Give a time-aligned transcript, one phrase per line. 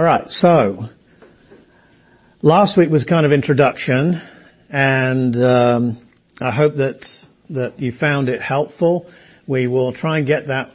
[0.00, 0.88] All right, so
[2.40, 4.18] last week was kind of introduction,
[4.70, 6.08] and um,
[6.40, 7.04] I hope that
[7.50, 9.10] that you found it helpful.
[9.46, 10.70] We will try and get that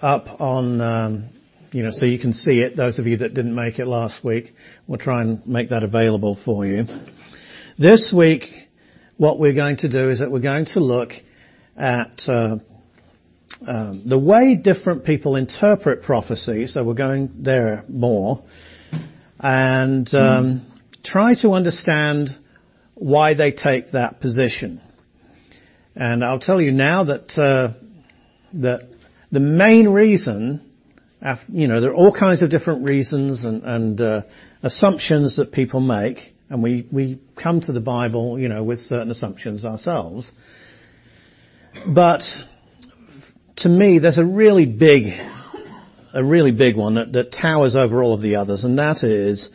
[0.00, 1.28] up on, um,
[1.72, 2.76] you know, so you can see it.
[2.76, 4.54] Those of you that didn't make it last week,
[4.86, 6.84] we'll try and make that available for you.
[7.80, 8.44] This week,
[9.16, 11.10] what we're going to do is that we're going to look
[11.76, 12.58] at uh,
[13.66, 16.68] um, the way different people interpret prophecy.
[16.68, 18.44] So we're going there more,
[19.38, 20.66] and um,
[21.04, 22.28] try to understand
[22.94, 24.80] why they take that position.
[25.94, 27.74] And I'll tell you now that uh,
[28.54, 28.88] that
[29.30, 30.60] the main reason,
[31.48, 34.22] you know, there are all kinds of different reasons and, and uh,
[34.62, 36.18] assumptions that people make,
[36.48, 40.30] and we we come to the Bible, you know, with certain assumptions ourselves.
[41.86, 42.22] But
[43.58, 45.04] to me, there's a really big,
[46.12, 49.50] a really big one that, that towers over all of the others, and that is,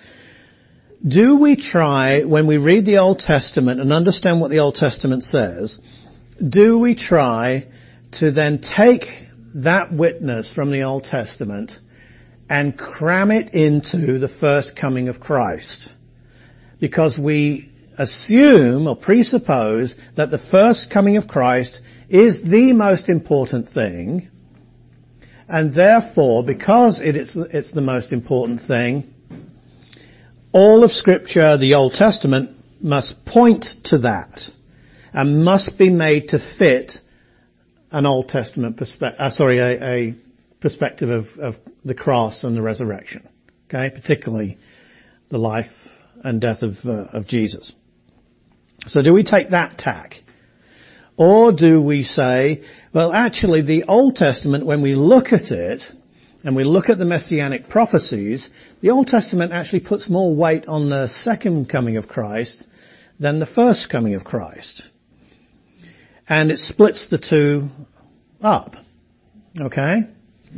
[1.06, 5.24] do we try, when we read the Old Testament and understand what the Old Testament
[5.24, 5.80] says,
[6.48, 7.68] do we try
[8.14, 9.04] to then take
[9.56, 11.74] that witness from the Old Testament
[12.50, 15.90] and cram it into the first coming of Christ?
[16.80, 23.70] Because we assume or presuppose that the first coming of Christ is the most important
[23.70, 24.30] thing,
[25.48, 29.14] and therefore, because it is, it's the most important thing,
[30.52, 34.42] all of scripture, the Old Testament, must point to that
[35.14, 36.94] and must be made to fit
[37.92, 40.16] an Old Testament perspective, uh, sorry, a, a
[40.60, 43.28] perspective of, of, the cross and the resurrection.
[43.66, 44.58] Okay, particularly
[45.30, 45.72] the life
[46.24, 47.74] and death of, uh, of Jesus.
[48.88, 50.16] So do we take that tack?
[51.18, 55.84] Or do we say, well actually the Old Testament, when we look at it,
[56.44, 58.50] and we look at the messianic prophecies,
[58.82, 62.66] the Old Testament actually puts more weight on the second coming of Christ
[63.20, 64.84] than the first coming of Christ.
[66.28, 67.70] And it splits the two
[68.42, 68.76] up.
[69.60, 70.02] Okay?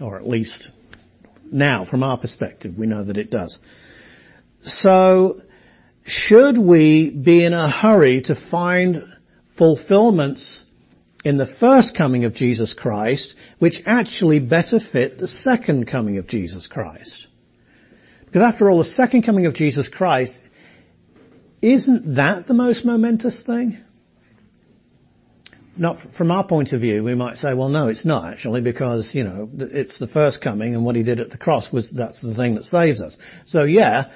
[0.01, 0.71] Or at least
[1.51, 3.59] now, from our perspective, we know that it does.
[4.63, 5.41] So,
[6.03, 9.03] should we be in a hurry to find
[9.57, 10.63] fulfillments
[11.25, 16.27] in the first coming of Jesus Christ, which actually better fit the second coming of
[16.27, 17.27] Jesus Christ?
[18.25, 20.39] Because after all, the second coming of Jesus Christ,
[21.61, 23.81] isn't that the most momentous thing?
[25.77, 29.09] Not from our point of view, we might say, well, no, it's not actually, because
[29.13, 32.21] you know it's the first coming, and what he did at the cross was that's
[32.21, 33.17] the thing that saves us.
[33.45, 34.11] So yeah,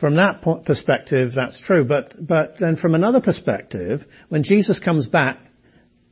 [0.00, 1.84] from that perspective, that's true.
[1.84, 5.38] But, but then from another perspective, when Jesus comes back,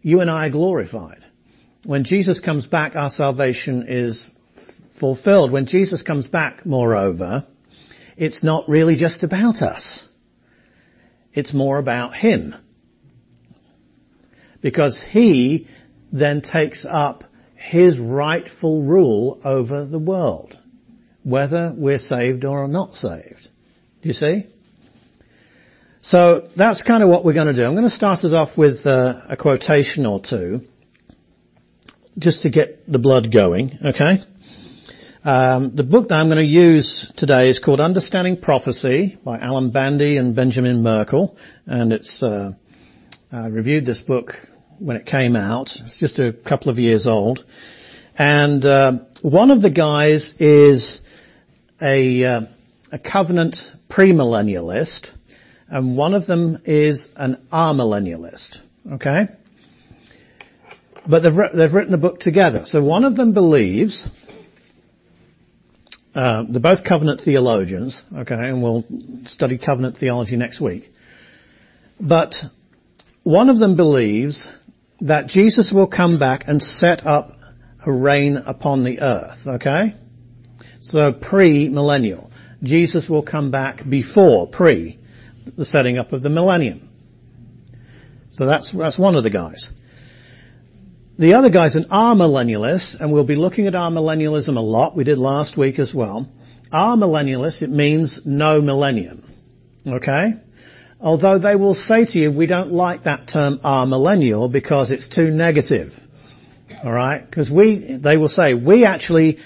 [0.06, 1.24] you and I are glorified.
[1.84, 4.24] When Jesus comes back, our salvation is
[5.00, 5.50] fulfilled.
[5.50, 7.44] When Jesus comes back, moreover,
[8.16, 10.06] it's not really just about us.
[11.32, 12.54] It's more about Him.
[14.60, 15.66] Because He
[16.12, 17.24] then takes up
[17.56, 20.56] His rightful rule over the world,
[21.24, 23.48] whether we're saved or not saved.
[24.02, 24.46] Do you see?
[26.06, 27.64] So that's kind of what we're going to do.
[27.64, 30.60] I'm going to start us off with uh, a quotation or two,
[32.16, 33.76] just to get the blood going.
[33.84, 34.18] Okay.
[35.24, 39.72] Um, the book that I'm going to use today is called Understanding Prophecy by Alan
[39.72, 41.36] Bandy and Benjamin Merkle,
[41.66, 42.52] and it's uh,
[43.32, 44.34] I reviewed this book
[44.78, 45.70] when it came out.
[45.74, 47.44] It's just a couple of years old,
[48.16, 48.92] and uh,
[49.22, 51.00] one of the guys is
[51.82, 52.40] a uh,
[52.92, 53.56] a covenant
[53.90, 55.10] premillennialist,
[55.68, 58.58] and one of them is an amillennialist.
[58.92, 59.26] Okay?
[61.08, 62.62] But they've, they've written a book together.
[62.64, 64.08] So one of them believes,
[66.14, 68.84] uh, they're both covenant theologians, okay, and we'll
[69.24, 70.90] study covenant theology next week.
[72.00, 72.34] But
[73.22, 74.46] one of them believes
[75.00, 77.30] that Jesus will come back and set up
[77.84, 79.94] a reign upon the earth, okay?
[80.80, 82.30] So pre-millennial.
[82.62, 84.98] Jesus will come back before, pre,
[85.56, 86.88] the setting up of the millennium.
[88.32, 89.68] So that's, that's one of the guys.
[91.18, 94.96] The other guy's an amillennialist, and we'll be looking at amillennialism a lot.
[94.96, 96.28] We did last week as well.
[96.72, 99.24] Amillennialist, it means no millennium.
[99.86, 100.34] Okay?
[101.00, 105.30] Although they will say to you, we don't like that term amillennial because it's too
[105.30, 105.92] negative.
[106.84, 107.24] Alright?
[107.24, 109.38] Because we, they will say, we actually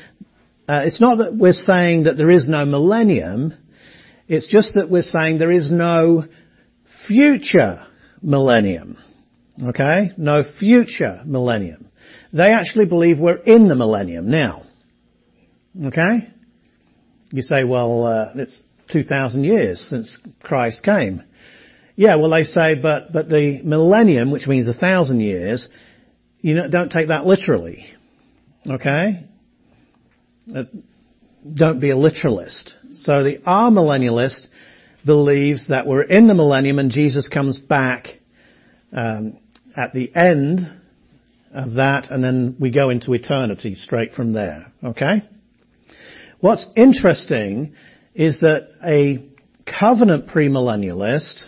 [0.71, 3.53] uh, it's not that we're saying that there is no millennium.
[4.31, 6.25] It's just that we're saying there is no
[7.09, 7.85] future
[8.23, 8.97] millennium.
[9.61, 10.13] Okay?
[10.17, 11.91] No future millennium.
[12.33, 14.63] They actually believe we're in the millennium now.
[15.85, 16.31] Okay?
[17.33, 21.25] You say, well, uh, it's 2,000 years since Christ came.
[21.97, 25.69] Yeah, well they say, but, but the millennium, which means a thousand years,
[26.39, 27.85] you know, don't take that literally.
[28.65, 29.27] Okay?
[30.55, 30.63] Uh,
[31.53, 32.77] don't be a literalist.
[33.03, 34.47] So the amillennialist
[35.05, 38.09] believes that we're in the millennium and Jesus comes back
[38.93, 39.39] um,
[39.77, 40.61] at the end
[41.53, 44.67] of that, and then we go into eternity straight from there.
[44.85, 45.23] Okay?
[46.41, 47.75] What's interesting
[48.15, 49.25] is that a
[49.67, 51.45] covenant premillennialist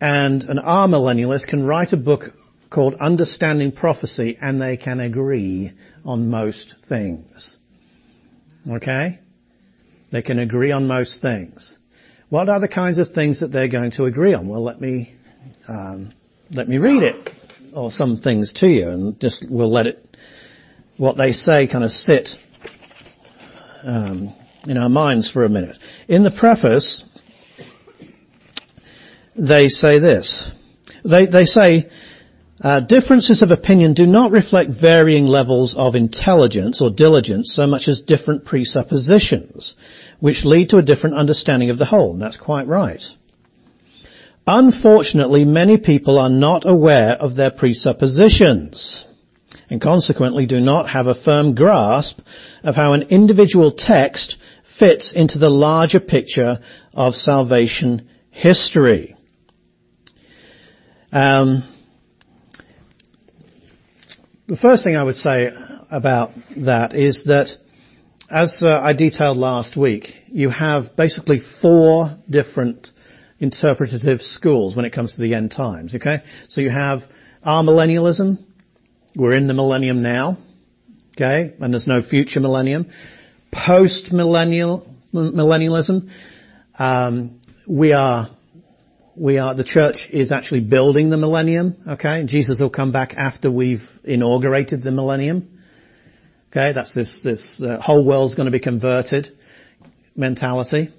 [0.00, 2.24] and an amillennialist can write a book
[2.70, 5.72] called Understanding Prophecy and they can agree
[6.04, 7.56] on most things.
[8.68, 9.18] Okay?
[10.12, 11.74] They can agree on most things.
[12.28, 14.46] What are the kinds of things that they're going to agree on?
[14.46, 15.16] Well, let me
[15.66, 16.12] um,
[16.50, 17.30] let me read it
[17.74, 20.06] or some things to you, and just we'll let it
[20.98, 22.28] what they say kind of sit
[23.82, 25.78] um, in our minds for a minute.
[26.08, 27.02] In the preface,
[29.34, 30.50] they say this.
[31.04, 31.90] They they say
[32.62, 37.88] uh, differences of opinion do not reflect varying levels of intelligence or diligence so much
[37.88, 39.74] as different presuppositions,
[40.22, 43.02] which lead to a different understanding of the whole, and that's quite right.
[44.46, 49.04] Unfortunately, many people are not aware of their presuppositions,
[49.68, 52.20] and consequently do not have a firm grasp
[52.62, 54.38] of how an individual text
[54.78, 56.60] fits into the larger picture
[56.94, 59.16] of salvation history.
[61.10, 61.68] Um,
[64.46, 65.50] the first thing I would say
[65.90, 67.48] about that is that,
[68.32, 72.88] as uh, I detailed last week, you have basically four different
[73.38, 75.94] interpretative schools when it comes to the end times.
[75.94, 77.02] Okay, so you have
[77.46, 78.42] amillennialism.
[79.14, 80.38] We're in the millennium now.
[81.14, 82.90] Okay, and there's no future millennium.
[83.52, 86.08] Post millennial millennialism.
[86.78, 87.38] Um,
[87.68, 88.30] we are
[89.14, 92.24] we are, the church is actually building the millennium, okay?
[92.24, 95.51] Jesus will come back after we've inaugurated the millennium.
[96.52, 99.30] Okay, that's this, this uh, whole world's going to be converted
[100.14, 100.90] mentality.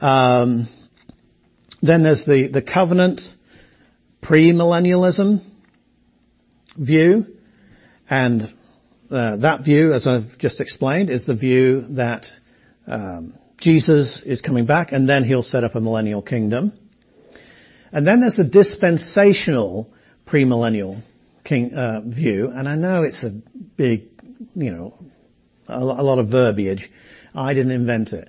[0.00, 0.66] Um,
[1.82, 3.20] then there's the, the covenant
[4.22, 5.44] premillennialism
[6.74, 7.26] view,
[8.08, 8.44] and
[9.10, 12.24] uh, that view, as I've just explained, is the view that
[12.86, 16.72] um, Jesus is coming back, and then he'll set up a millennial kingdom.
[17.92, 19.92] And then there's the dispensational
[20.26, 21.02] premillennial
[21.44, 23.30] king, uh, view, and I know it's a
[23.76, 24.09] big,
[24.54, 24.94] you know,
[25.68, 26.90] a, a lot of verbiage.
[27.34, 28.28] I didn't invent it.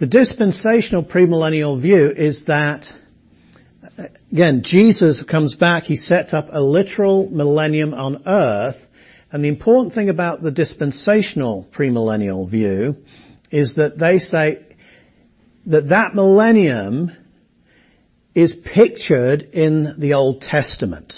[0.00, 2.86] The dispensational premillennial view is that,
[4.32, 8.76] again, Jesus comes back, he sets up a literal millennium on earth,
[9.30, 12.96] and the important thing about the dispensational premillennial view
[13.50, 14.64] is that they say
[15.66, 17.10] that that millennium
[18.34, 21.14] is pictured in the Old Testament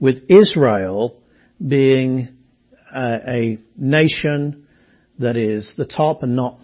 [0.00, 1.20] with Israel
[1.64, 2.35] being
[2.96, 4.66] a, nation
[5.18, 6.58] that is the top and not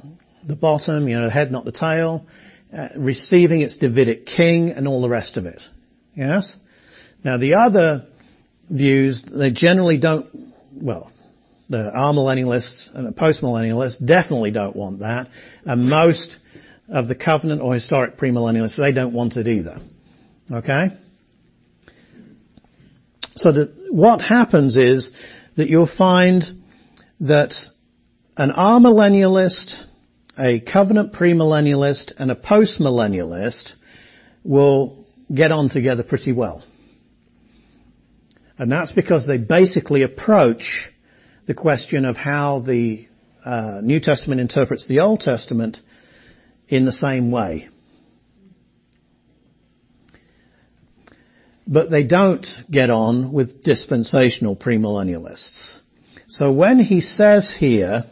[0.47, 2.27] the bottom, you know, the head, not the tail,
[2.77, 5.61] uh, receiving its Davidic king and all the rest of it.
[6.15, 6.57] Yes?
[7.25, 8.07] Now the other
[8.69, 10.27] views, they generally don't,
[10.75, 11.13] well,
[11.69, 15.29] the amillennialists and the postmillennialists definitely don't want that,
[15.65, 16.39] and most
[16.89, 19.79] of the covenant or historic premillennialists, they don't want it either.
[20.51, 20.89] Okay?
[23.37, 25.11] So that what happens is
[25.57, 26.43] that you'll find
[27.21, 27.55] that
[28.37, 29.85] an amillennialist,
[30.39, 33.73] a covenant premillennialist, and a postmillennialist
[34.45, 36.65] will get on together pretty well.
[38.59, 40.91] And that's because they basically approach
[41.47, 43.07] the question of how the
[43.45, 45.79] uh, New Testament interprets the Old Testament
[46.69, 47.69] in the same way.
[51.67, 55.81] But they don't get on with dispensational premillennialists.
[56.29, 58.05] So when he says here,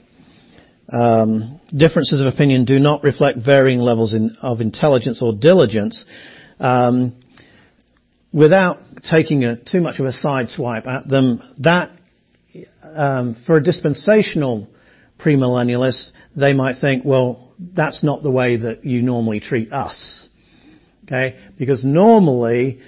[0.92, 6.04] um, differences of opinion do not reflect varying levels in, of intelligence or diligence,
[6.58, 7.16] um,
[8.32, 11.90] without taking a, too much of a side swipe at them, that
[12.82, 14.68] um, for a dispensational
[15.18, 20.28] premillennialist, they might think, well, that's not the way that you normally treat us.
[21.04, 21.38] Okay?
[21.58, 22.80] Because normally,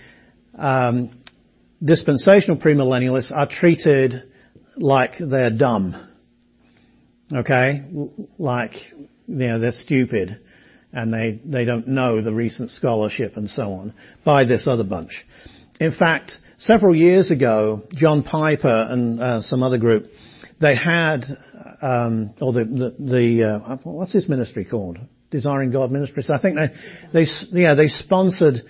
[0.57, 1.11] um,
[1.83, 4.31] dispensational premillennialists are treated
[4.77, 6.09] like they're dumb.
[7.33, 7.83] Okay?
[8.39, 8.75] Like,
[9.27, 10.41] you know, they're stupid
[10.93, 13.95] and they, they don't know the recent scholarship and so on
[14.25, 15.25] by this other bunch.
[15.81, 20.07] In fact, several years ago, John Piper and uh, some other group,
[20.61, 21.25] they had
[21.83, 24.99] um, or the the, the uh, what's his ministry called?
[25.31, 26.31] Desiring God Ministries.
[26.31, 28.61] I think they they yeah they sponsored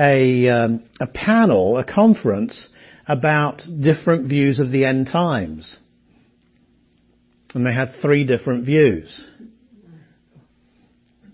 [0.00, 2.68] a um, a panel, a conference
[3.06, 5.78] about different views of the end times,
[7.54, 9.26] and they had three different views.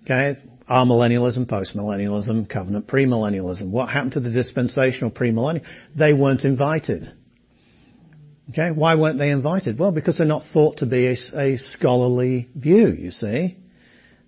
[0.02, 0.34] Okay,
[0.68, 3.70] amillennialism, postmillennialism, covenant premillennialism.
[3.70, 5.64] What happened to the dispensational premillennial?
[5.94, 7.08] They weren't invited.
[8.50, 9.78] Okay, why weren't they invited?
[9.78, 13.56] Well, because they're not thought to be a, a scholarly view, you see,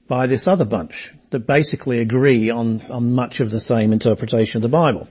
[0.08, 4.62] by this other bunch that basically agree on, on much of the same interpretation of
[4.62, 5.08] the Bible.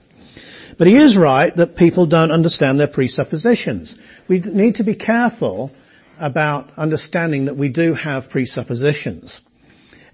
[0.76, 3.96] But he is right that people don't understand their presuppositions.
[4.28, 5.72] We need to be careful
[6.18, 9.40] about understanding that we do have presuppositions.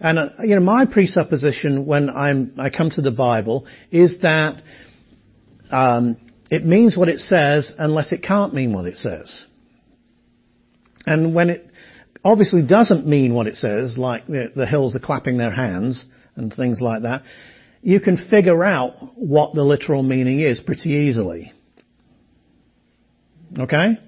[0.00, 4.62] And uh, you know, my presupposition when I'm, I come to the Bible is that
[5.70, 6.16] um,
[6.50, 9.44] it means what it says unless it can't mean what it says.
[11.06, 11.66] And when it
[12.24, 16.52] obviously doesn't mean what it says, like the, the hills are clapping their hands and
[16.52, 17.22] things like that,
[17.82, 21.52] you can figure out what the literal meaning is pretty easily.
[23.58, 23.98] Okay?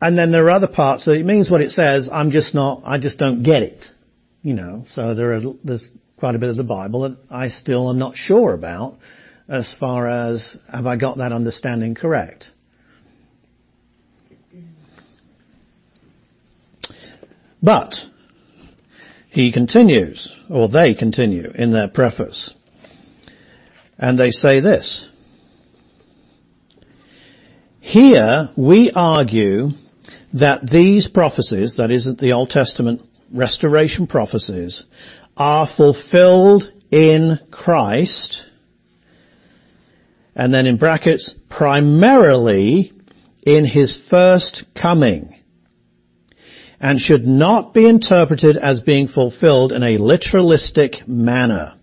[0.00, 2.82] And then there are other parts, so it means what it says, I'm just not,
[2.84, 3.86] I just don't get it.
[4.42, 7.90] You know, so there are, there's quite a bit of the Bible that I still
[7.90, 8.98] am not sure about
[9.48, 12.50] as far as have I got that understanding correct.
[17.62, 17.94] But,
[19.30, 22.54] he continues, or they continue in their preface,
[23.98, 25.08] and they say this.
[27.80, 29.70] Here we argue
[30.34, 34.84] that these prophecies, that is the Old Testament restoration prophecies,
[35.36, 38.44] are fulfilled in Christ
[40.38, 42.92] and then in brackets, primarily
[43.42, 45.34] in his first coming,
[46.80, 51.74] and should not be interpreted as being fulfilled in a literalistic manner.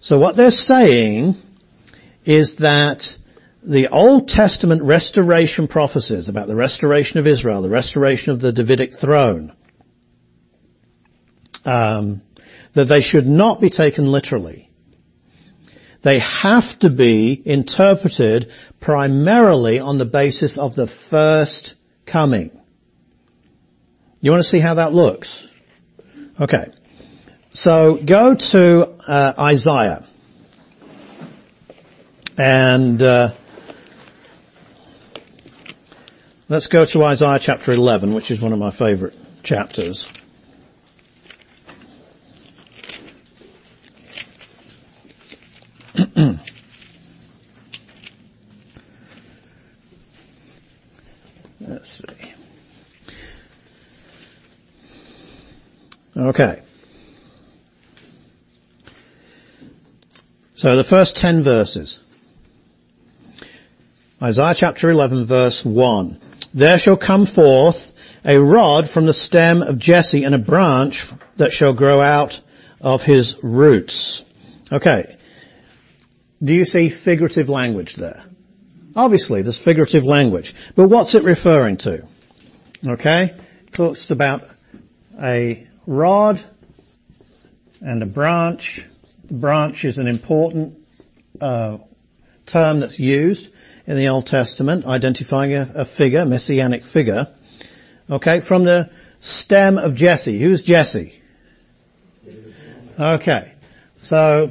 [0.00, 1.34] So what they're saying
[2.24, 3.02] is that
[3.62, 8.92] the Old Testament restoration prophecies about the restoration of Israel, the restoration of the Davidic
[8.98, 9.52] throne,
[11.64, 12.22] um,
[12.74, 14.70] that they should not be taken literally.
[16.02, 18.48] They have to be interpreted
[18.80, 21.74] primarily on the basis of the first
[22.06, 22.59] coming.
[24.22, 25.48] You want to see how that looks?
[26.38, 26.66] Okay.
[27.52, 30.06] So go to uh, Isaiah.
[32.36, 33.32] And uh,
[36.48, 40.06] let's go to Isaiah chapter 11, which is one of my favorite chapters.
[51.60, 52.34] Let's see.
[56.30, 56.62] Okay.
[60.54, 61.98] So the first ten verses.
[64.22, 66.20] Isaiah chapter 11 verse 1.
[66.54, 67.78] There shall come forth
[68.24, 71.04] a rod from the stem of Jesse and a branch
[71.36, 72.34] that shall grow out
[72.80, 74.22] of his roots.
[74.70, 75.16] Okay.
[76.40, 78.22] Do you see figurative language there?
[78.94, 80.54] Obviously, there's figurative language.
[80.76, 82.06] But what's it referring to?
[82.86, 83.32] Okay?
[83.66, 84.42] It talks about
[85.20, 86.38] a rod
[87.80, 88.80] and a branch.
[89.26, 90.78] The branch is an important
[91.40, 91.78] uh,
[92.50, 93.48] term that's used
[93.86, 97.26] in the Old Testament, identifying a, a figure, messianic figure.
[98.08, 98.88] Okay, from the
[99.20, 100.40] stem of Jesse.
[100.40, 101.20] Who's Jesse?
[102.98, 103.54] Okay,
[103.96, 104.50] so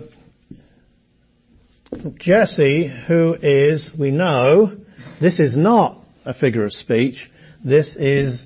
[2.18, 4.76] Jesse, who is, we know,
[5.22, 7.30] this is not a figure of speech.
[7.64, 8.46] This is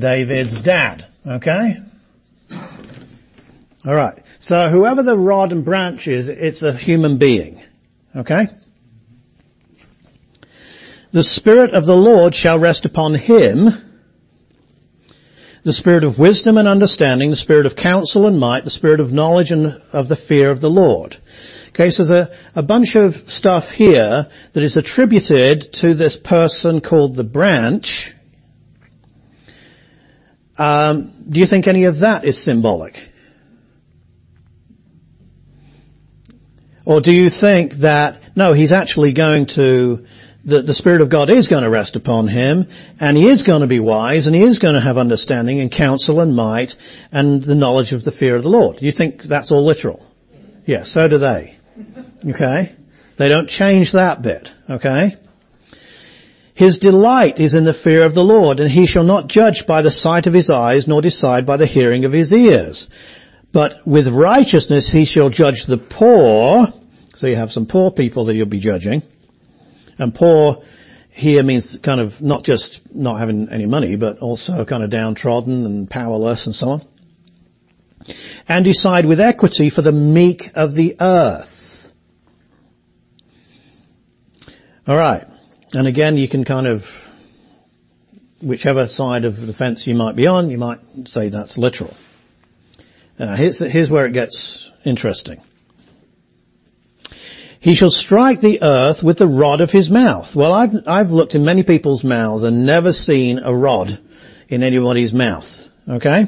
[0.00, 1.06] David's dad.
[1.26, 1.76] Okay?
[3.86, 4.22] Alright.
[4.38, 7.62] So whoever the rod and branch is, it's a human being.
[8.16, 8.44] Okay?
[11.12, 13.90] The Spirit of the Lord shall rest upon him
[15.64, 19.12] the spirit of wisdom and understanding, the spirit of counsel and might, the spirit of
[19.12, 21.16] knowledge and of the fear of the Lord.
[21.70, 26.80] Okay, so there's a, a bunch of stuff here that is attributed to this person
[26.80, 28.14] called the branch.
[30.60, 32.92] Um, do you think any of that is symbolic?
[36.84, 40.04] Or do you think that, no, he's actually going to
[40.44, 42.66] the, the Spirit of God is going to rest upon him,
[43.00, 45.72] and he is going to be wise, and he is going to have understanding and
[45.72, 46.72] counsel and might,
[47.10, 48.76] and the knowledge of the fear of the Lord.
[48.76, 50.06] Do you think that's all literal?
[50.66, 51.58] Yes, so do they.
[52.28, 52.76] Okay?
[53.18, 54.48] They don't change that bit.
[54.68, 55.16] Okay?
[56.60, 59.80] His delight is in the fear of the Lord, and he shall not judge by
[59.80, 62.86] the sight of his eyes, nor decide by the hearing of his ears.
[63.50, 66.66] But with righteousness he shall judge the poor.
[67.14, 69.00] So you have some poor people that you'll be judging.
[69.96, 70.62] And poor
[71.08, 75.64] here means kind of not just not having any money, but also kind of downtrodden
[75.64, 76.86] and powerless and so on.
[78.46, 81.48] And decide with equity for the meek of the earth.
[84.86, 85.29] Alright.
[85.72, 86.82] And again, you can kind of,
[88.42, 91.94] whichever side of the fence you might be on, you might say that's literal.
[93.18, 95.40] Uh, here's, here's where it gets interesting.
[97.60, 100.34] He shall strike the earth with the rod of his mouth.
[100.34, 103.88] Well, I've, I've looked in many people's mouths and never seen a rod
[104.48, 105.44] in anybody's mouth.
[105.86, 106.24] Okay?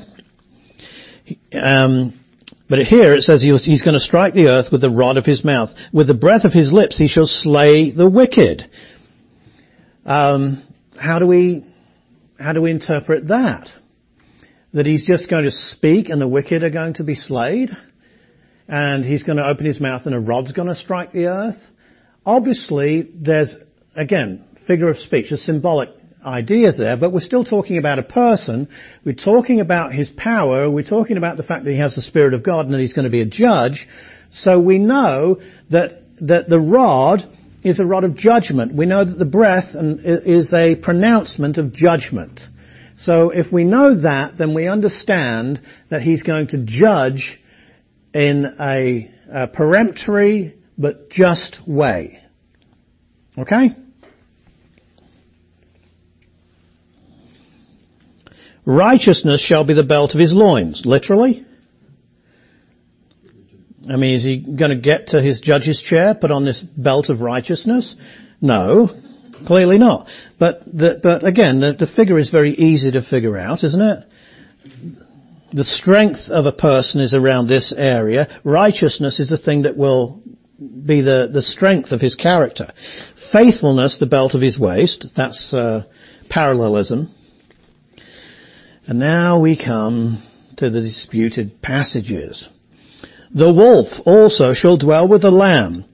[1.52, 2.20] Um,
[2.68, 5.42] but here it says he's going to strike the earth with the rod of his
[5.44, 5.70] mouth.
[5.92, 8.70] With the breath of his lips he shall slay the wicked.
[10.04, 10.62] Um,
[10.97, 11.66] how do we,
[12.38, 13.68] how do we interpret that?
[14.73, 17.71] That he's just going to speak and the wicked are going to be slayed?
[18.68, 21.61] and he's going to open his mouth and a rod's going to strike the earth.
[22.25, 23.54] Obviously, there's,
[23.97, 25.90] again, figure of speech, a symbolic
[26.25, 28.68] ideas there, but we're still talking about a person.
[29.04, 30.71] We're talking about his power.
[30.71, 32.92] We're talking about the fact that he has the Spirit of God and that he's
[32.92, 33.88] going to be a judge.
[34.30, 35.40] So we know
[35.71, 37.23] that, that the rod
[37.62, 38.75] is a rod of judgment.
[38.75, 42.40] We know that the breath is a pronouncement of judgment.
[42.97, 47.40] So if we know that, then we understand that he's going to judge
[48.12, 52.19] in a, a peremptory but just way.
[53.38, 53.76] Okay?
[58.64, 60.83] Righteousness shall be the belt of his loins.
[60.85, 61.46] Literally?
[63.90, 67.09] I mean, is he going to get to his judge's chair, put on this belt
[67.09, 67.97] of righteousness?
[68.40, 68.90] No,
[69.47, 70.09] clearly not.
[70.38, 74.05] But, the, but again, the, the figure is very easy to figure out, isn't it?
[75.53, 78.40] the strength of a person is around this area.
[78.42, 80.23] Righteousness is the thing that will
[80.59, 82.73] be the, the strength of his character.
[83.33, 85.07] Faithfulness, the belt of his waist.
[85.14, 85.85] That's uh,
[86.31, 87.14] parallelism.
[88.87, 90.23] And now we come
[90.57, 92.49] to the disputed passages.
[93.35, 95.87] The wolf also shall dwell with the lamb,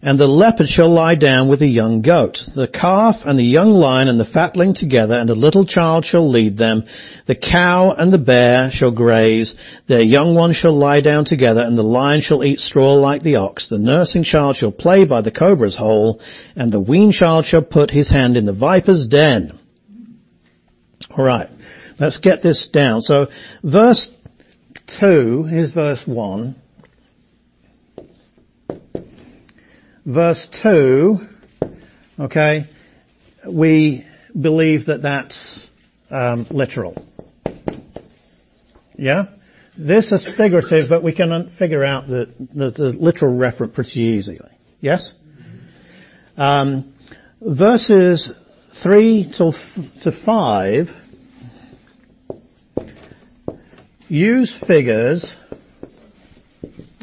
[0.00, 2.38] and the leopard shall lie down with the young goat.
[2.54, 6.30] The calf and the young lion and the fatling together, and the little child shall
[6.30, 6.84] lead them.
[7.26, 9.54] The cow and the bear shall graze.
[9.86, 13.36] Their young ones shall lie down together, and the lion shall eat straw like the
[13.36, 13.68] ox.
[13.68, 16.22] The nursing child shall play by the cobra's hole,
[16.56, 19.58] and the weaned child shall put his hand in the viper's den.
[21.10, 21.50] Alright,
[22.00, 23.02] let's get this down.
[23.02, 23.26] So,
[23.62, 24.10] verse
[25.00, 26.54] 2, here's verse 1.
[30.08, 31.18] Verse 2,
[32.18, 32.66] okay,
[33.48, 34.06] we
[34.38, 35.68] believe that that's
[36.10, 37.06] um, literal.
[38.94, 39.26] Yeah?
[39.76, 44.38] This is figurative, but we can figure out the, the, the literal reference pretty easily.
[44.80, 45.12] Yes?
[46.36, 46.94] Um,
[47.40, 48.32] verses
[48.82, 49.52] 3 till
[50.02, 50.86] to 5
[54.08, 55.36] use figures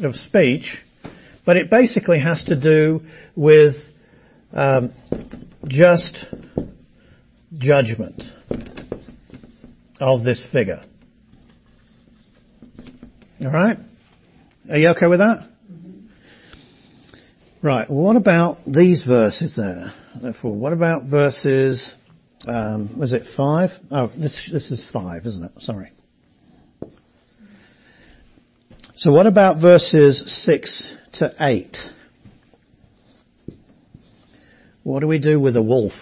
[0.00, 0.82] of speech
[1.46, 3.00] but it basically has to do
[3.36, 3.76] with
[4.52, 4.92] um,
[5.66, 6.26] just
[7.56, 8.22] judgment
[10.00, 10.82] of this figure.
[13.40, 13.78] All right?
[14.68, 15.48] Are you okay with that?
[17.62, 17.88] Right.
[17.88, 19.92] Well, what about these verses there?
[20.20, 21.94] Therefore, what about verses?
[22.46, 23.70] Um, was it five?
[23.90, 25.52] Oh, this this is five, isn't it?
[25.58, 25.90] Sorry.
[28.96, 31.76] So, what about verses six to 8.
[34.82, 35.92] What do we do with a wolf?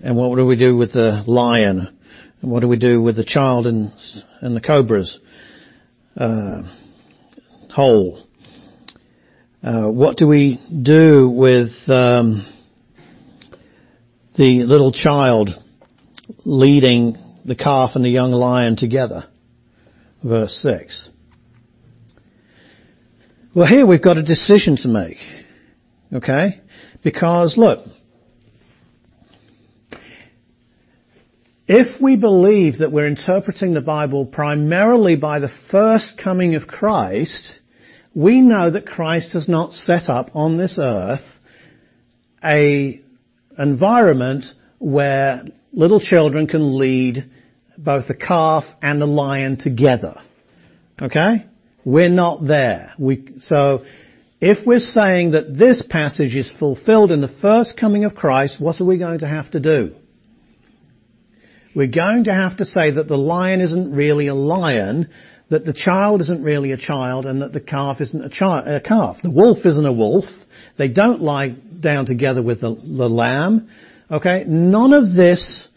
[0.00, 1.98] And what do we do with the lion?
[2.40, 3.92] And what do we do with the child and,
[4.40, 5.18] and the cobra's
[6.16, 6.62] uh,
[7.70, 8.22] hole?
[9.62, 12.46] Uh, what do we do with um,
[14.36, 15.50] the little child
[16.44, 19.24] leading the calf and the young lion together?
[20.26, 21.10] Verse 6.
[23.54, 25.18] Well, here we've got a decision to make.
[26.12, 26.60] Okay?
[27.04, 27.86] Because look,
[31.68, 37.60] if we believe that we're interpreting the Bible primarily by the first coming of Christ,
[38.12, 41.24] we know that Christ has not set up on this earth
[42.42, 43.00] a
[43.56, 44.44] environment
[44.78, 47.30] where little children can lead
[47.78, 50.16] both the calf and the lion together.
[51.00, 51.46] Okay?
[51.84, 52.92] We're not there.
[52.98, 53.84] We, so
[54.40, 58.80] if we're saying that this passage is fulfilled in the first coming of Christ, what
[58.80, 59.94] are we going to have to do?
[61.74, 65.10] We're going to have to say that the lion isn't really a lion,
[65.50, 68.80] that the child isn't really a child, and that the calf isn't a, chi- a
[68.80, 69.18] calf.
[69.22, 70.24] The wolf isn't a wolf.
[70.78, 73.68] They don't lie down together with the, the lamb.
[74.10, 74.44] Okay?
[74.46, 75.68] None of this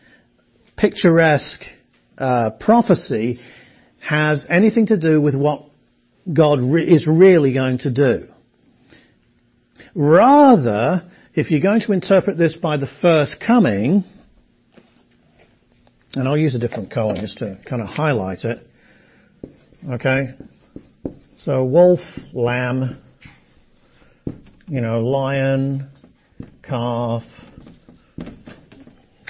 [0.78, 1.64] picturesque
[2.20, 3.40] uh, prophecy
[4.02, 5.66] has anything to do with what
[6.32, 8.28] God re- is really going to do.
[9.96, 14.04] Rather, if you're going to interpret this by the first coming,
[16.14, 18.60] and I'll use a different color just to kind of highlight it.
[19.90, 20.34] Okay?
[21.40, 22.00] So wolf,
[22.34, 23.02] lamb,
[24.68, 25.90] you know, lion,
[26.62, 27.24] calf,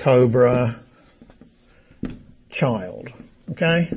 [0.02, 0.82] cobra,
[2.52, 3.10] child.
[3.52, 3.90] Okay?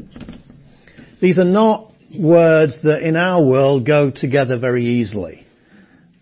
[1.20, 5.46] These are not words that in our world go together very easily.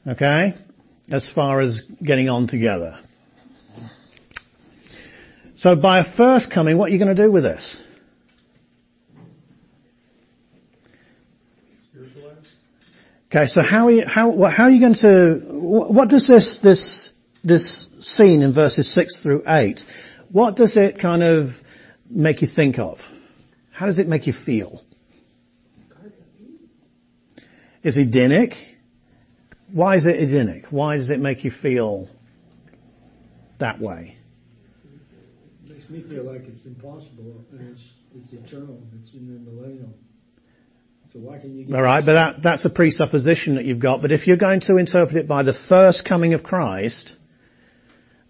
[0.07, 0.55] Okay?
[1.11, 3.01] As far as getting on together.
[5.57, 7.77] So by a first coming, what are you going to do with this?
[13.31, 17.13] Okay, so how are you, how, how are you going to, what does this, this,
[17.45, 19.83] this scene in verses 6 through 8,
[20.33, 21.51] what does it kind of
[22.11, 22.99] make you think of?
[23.73, 24.83] How does it make you feel?
[27.83, 28.53] Is it Edenic?
[29.73, 30.67] Why is it Edenic?
[30.71, 32.09] Why does it make you feel
[33.59, 34.17] that way?
[35.65, 37.83] It makes me feel like it's impossible and it's,
[38.15, 38.83] it's eternal.
[39.01, 39.95] It's in the millennium.
[41.13, 44.03] So why can you All right, but that, that's a presupposition that you've got.
[44.03, 47.17] But if you're going to interpret it by the first coming of Christ,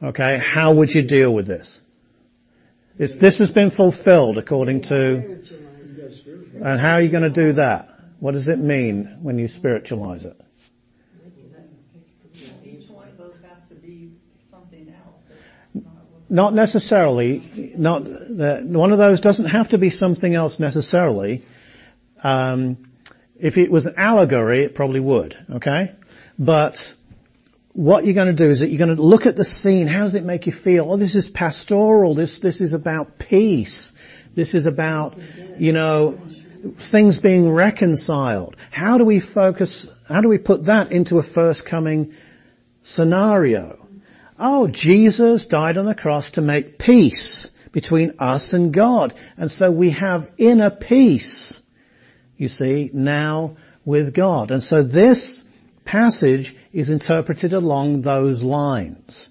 [0.03, 1.81] okay, how would you deal with this?
[3.01, 5.41] This, has been fulfilled according to,
[6.63, 7.89] and how are you going to do that?
[8.19, 10.39] What does it mean when you spiritualize it?
[12.63, 14.13] Each one of those has to be
[14.51, 15.85] something else.
[16.29, 17.39] Not necessarily.
[17.79, 21.43] One of those doesn't have to be something else necessarily.
[22.23, 22.87] Um,
[23.37, 25.35] if it was an allegory, it probably would.
[25.55, 25.93] Okay,
[26.39, 26.75] but
[27.73, 29.87] what you're going to do is that you're going to look at the scene.
[29.87, 30.91] How does it make you feel?
[30.91, 32.15] Oh, this is pastoral.
[32.15, 33.93] This this is about peace.
[34.35, 35.17] This is about
[35.59, 36.19] you know
[36.91, 38.57] things being reconciled.
[38.71, 39.89] How do we focus?
[40.09, 42.15] How do we put that into a first coming
[42.83, 43.87] scenario?
[44.39, 49.71] Oh, Jesus died on the cross to make peace between us and God, and so
[49.71, 51.61] we have inner peace
[52.41, 54.51] you see, now with God.
[54.51, 55.43] And so this
[55.91, 59.29] passage is interpreted along those lines.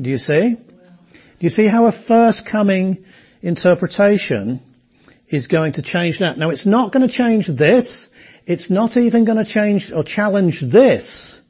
[0.00, 0.56] Do you see?
[0.56, 3.04] Do you see how a first coming
[3.40, 4.60] interpretation
[5.28, 6.36] is going to change that?
[6.36, 8.08] Now it's not going to change this.
[8.46, 11.40] It's not even going to change or challenge this.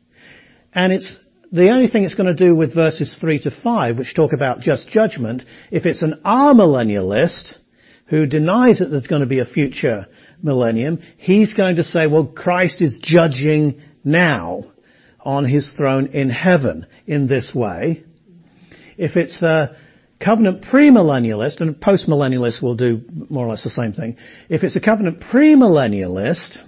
[0.73, 1.17] And it's
[1.51, 4.61] the only thing it's going to do with verses 3 to 5, which talk about
[4.61, 7.59] just judgment, if it's an amillennialist
[8.07, 10.07] who denies that there's going to be a future
[10.43, 14.65] millennium, he's going to say, well, Christ is judging now
[15.21, 18.05] on his throne in heaven in this way.
[18.97, 19.77] If it's a
[20.23, 24.17] covenant premillennialist, and a postmillennialist will do more or less the same thing.
[24.49, 26.59] If it's a covenant premillennialist,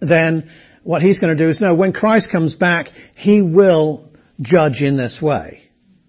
[0.00, 0.50] then
[0.82, 4.08] what he's going to do is no, when Christ comes back, he will
[4.40, 5.62] judge in this way.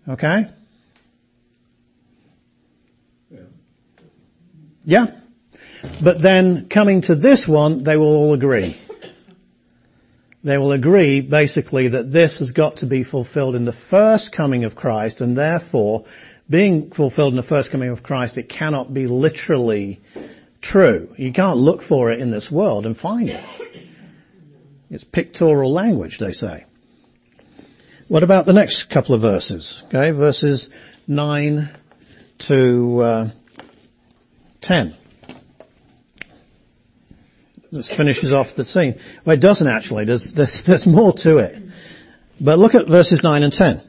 [0.07, 0.45] Okay?
[4.83, 5.05] Yeah?
[6.03, 8.79] But then coming to this one, they will all agree.
[10.43, 14.65] They will agree basically that this has got to be fulfilled in the first coming
[14.65, 16.05] of Christ and therefore
[16.49, 20.01] being fulfilled in the first coming of Christ, it cannot be literally
[20.61, 21.09] true.
[21.17, 23.43] You can't look for it in this world and find it.
[24.89, 26.65] It's pictorial language, they say.
[28.09, 29.81] What about the next couple of verses?
[29.87, 30.69] Okay, verses
[31.07, 31.75] 9
[32.47, 33.31] to uh,
[34.63, 34.95] 10.
[37.71, 38.99] This finishes off the scene.
[39.25, 40.05] Well, it doesn't actually.
[40.05, 41.55] There's, there's, there's more to it.
[42.39, 43.81] But look at verses 9 and 10.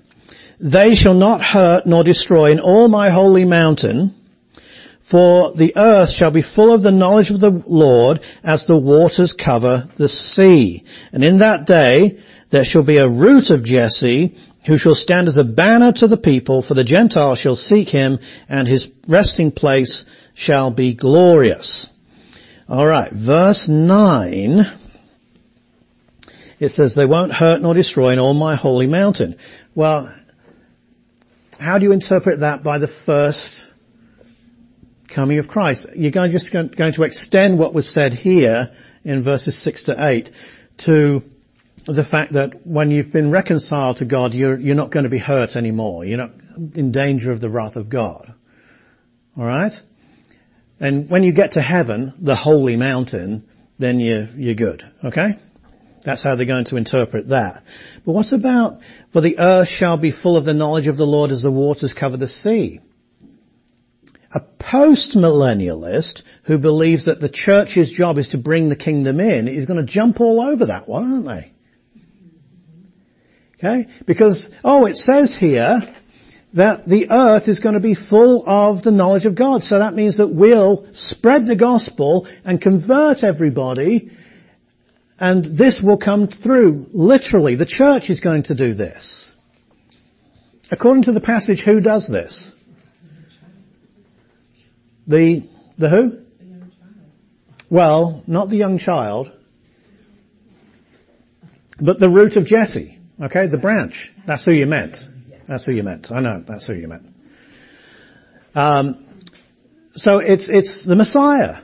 [0.61, 4.15] They shall not hurt nor destroy in all my holy mountain,
[5.11, 9.35] for the earth shall be full of the knowledge of the Lord as the waters
[9.35, 10.85] cover the sea.
[11.13, 15.37] And in that day there shall be a root of Jesse who shall stand as
[15.37, 20.07] a banner to the people, for the Gentiles shall seek him, and his resting place
[20.35, 21.89] shall be glorious.
[22.69, 24.81] Alright, verse 9,
[26.61, 29.37] it says, they won't hurt nor destroy in all my holy mountain.
[29.75, 30.15] Well,
[31.59, 33.55] how do you interpret that by the first
[35.15, 35.87] coming of Christ?
[35.95, 39.95] You're going, to just going to extend what was said here in verses 6 to
[39.99, 40.31] 8
[40.87, 41.23] to
[41.87, 45.19] the fact that when you've been reconciled to God, you're, you're not going to be
[45.19, 46.05] hurt anymore.
[46.05, 46.31] You're not
[46.75, 48.35] in danger of the wrath of God.
[49.39, 49.73] Alright?
[50.81, 54.83] And when you get to heaven, the holy mountain, then you're, you're good.
[55.05, 55.39] Okay?
[56.05, 57.63] That's how they're going to interpret that.
[58.05, 58.81] But what about,
[59.13, 61.95] for the earth shall be full of the knowledge of the Lord as the waters
[61.99, 62.81] cover the sea?
[64.35, 69.67] A post-millennialist who believes that the church's job is to bring the kingdom in is
[69.67, 71.53] going to jump all over that one, aren't they?
[73.57, 73.89] Okay?
[74.07, 75.81] Because, oh, it says here
[76.55, 79.63] that the earth is going to be full of the knowledge of God.
[79.63, 84.11] So that means that we'll spread the gospel and convert everybody
[85.19, 86.87] and this will come through.
[86.93, 89.31] Literally, the church is going to do this.
[90.71, 92.51] According to the passage, who does this?
[95.07, 96.19] The, the who?
[97.71, 99.31] Well, not the young child,
[101.81, 102.99] but the root of Jesse.
[103.23, 104.11] Okay, the branch.
[104.27, 104.97] That's who you meant.
[105.49, 106.09] That's who you meant.
[106.11, 107.07] I know, that's who you meant.
[108.55, 109.23] Um,
[109.95, 111.63] so it's, it's the Messiah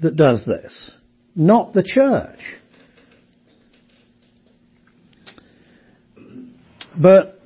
[0.00, 0.92] that does this,
[1.34, 2.40] not the church.
[7.00, 7.40] But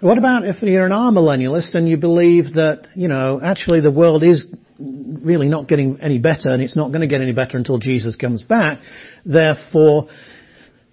[0.00, 4.22] what about if you're an amillennialist and you believe that, you know, actually the world
[4.22, 4.46] is
[4.78, 8.16] really not getting any better and it's not going to get any better until Jesus
[8.16, 8.80] comes back.
[9.24, 10.08] Therefore,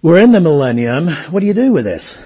[0.02, 1.08] we're in the millennium.
[1.30, 2.16] What do you do with this?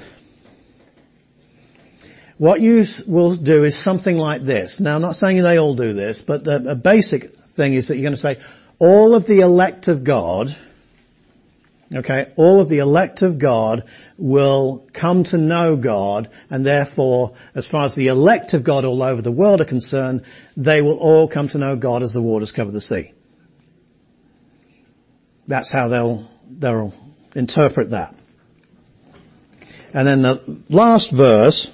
[2.38, 4.81] What you will do is something like this.
[4.81, 7.97] Now, I'm not saying they all do this, but the, a basic thing is that
[7.97, 8.40] you're going to say,
[8.79, 10.49] all of the elect of God,
[11.94, 13.85] okay, all of the elect of God
[14.18, 19.03] will come to know God, and therefore, as far as the elect of God all
[19.03, 20.23] over the world are concerned,
[20.57, 23.12] they will all come to know God as the waters cover the sea.
[25.47, 26.94] That's how they'll, they'll
[27.37, 28.14] interpret that.
[29.92, 31.70] And then the last verse,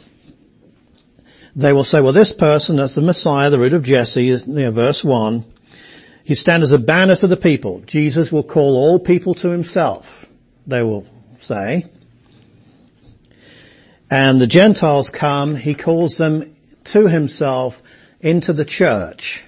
[1.57, 4.73] they will say, well, this person, that's the Messiah, the root of Jesse, you know,
[4.73, 5.45] verse 1,
[6.25, 7.83] he stand as a banner to the people.
[7.87, 10.05] Jesus will call all people to himself,
[10.67, 11.07] they will
[11.41, 11.85] say.
[14.11, 16.57] And the Gentiles come, he calls them
[16.93, 17.75] to himself
[18.21, 19.41] into the church.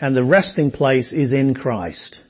[0.00, 2.22] And the resting place is in Christ.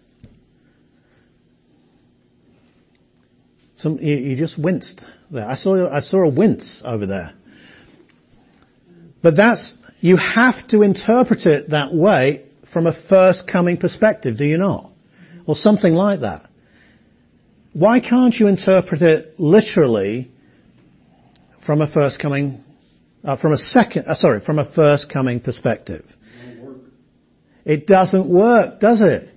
[3.76, 5.46] Some, you, you just winced there.
[5.46, 7.34] I saw, I saw a wince over there.
[9.22, 14.44] But that's, you have to interpret it that way from a first coming perspective, do
[14.44, 14.92] you not?
[15.46, 16.48] Or something like that.
[17.72, 20.30] Why can't you interpret it literally
[21.66, 22.62] from a first coming,
[23.24, 26.04] uh, from a second, uh, sorry, from a first coming perspective?
[27.64, 29.28] It doesn't work, does it?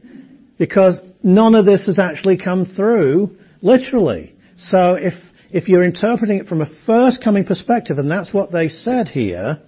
[0.58, 4.36] Because none of this has actually come through literally.
[4.58, 5.14] So if,
[5.50, 9.60] if you're interpreting it from a first coming perspective, and that's what they said here,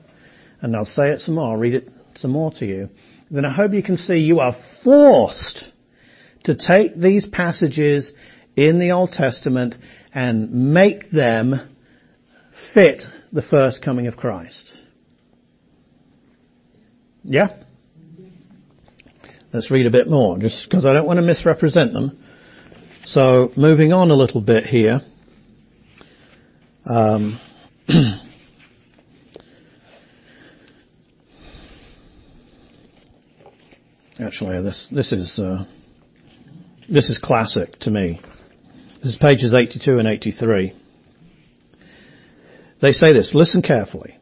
[0.64, 2.90] and I'll say it some more, I'll read it some more to you,
[3.30, 5.72] then I hope you can see you are forced
[6.46, 8.12] to take these passages
[8.56, 9.76] in the Old Testament
[10.14, 11.56] and make them
[12.74, 14.72] fit the first coming of Christ.
[17.24, 17.48] Yeah?
[19.52, 22.24] Let's read a bit more, just because I don't want to misrepresent them.
[23.06, 25.02] So, moving on a little bit here.
[26.86, 27.40] Um,
[34.20, 35.66] actually, this this is uh,
[36.90, 38.22] this is classic to me.
[38.98, 40.74] This is pages 82 and 83.
[42.82, 43.34] They say this.
[43.34, 44.18] Listen carefully.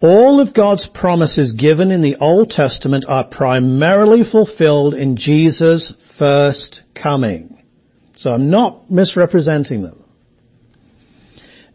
[0.00, 6.82] All of God's promises given in the Old Testament are primarily fulfilled in Jesus' first
[6.94, 7.62] coming.
[8.14, 10.04] So I'm not misrepresenting them.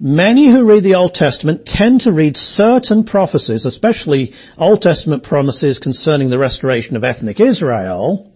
[0.04, 5.78] Many who read the Old Testament tend to read certain prophecies, especially Old Testament promises
[5.78, 8.32] concerning the restoration of ethnic Israel,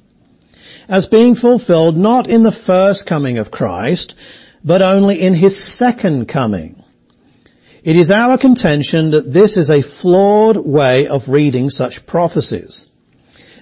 [0.87, 4.13] as being fulfilled not in the first coming of Christ,
[4.63, 6.83] but only in his second coming.
[7.83, 12.85] It is our contention that this is a flawed way of reading such prophecies.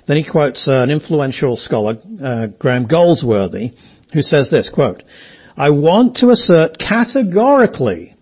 [0.08, 3.72] Then he quotes an influential scholar, uh, Graham Goldsworthy,
[4.12, 5.04] who says this, quote,
[5.56, 8.16] I want to assert categorically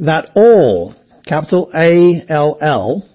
[0.00, 0.94] that all,
[1.26, 3.08] capital A-L-L,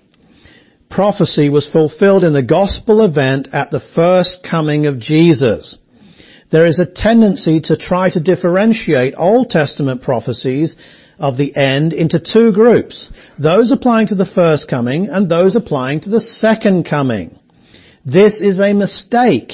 [0.89, 5.77] prophecy was fulfilled in the gospel event at the first coming of Jesus.
[6.49, 10.77] There is a tendency to try to differentiate Old Testament prophecies
[11.19, 13.09] of the end into two groups.
[13.37, 17.37] Those applying to the first coming and those applying to the second coming.
[18.05, 19.51] This is a mistake.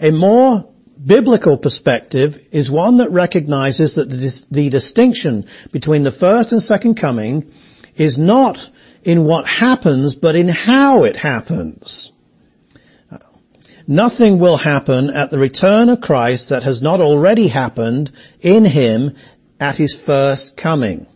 [0.00, 0.71] A more
[1.06, 6.62] biblical perspective is one that recognizes that the, dis- the distinction between the first and
[6.62, 7.50] second coming
[7.96, 8.58] is not
[9.02, 12.12] in what happens, but in how it happens.
[13.86, 19.16] Nothing will happen at the return of Christ that has not already happened in Him
[19.58, 21.06] at His first coming.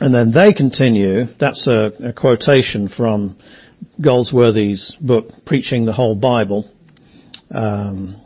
[0.00, 3.36] And then they continue, that's a, a quotation from
[4.00, 6.70] Goldsworthy's book, Preaching the Whole Bible.
[7.50, 8.20] Um,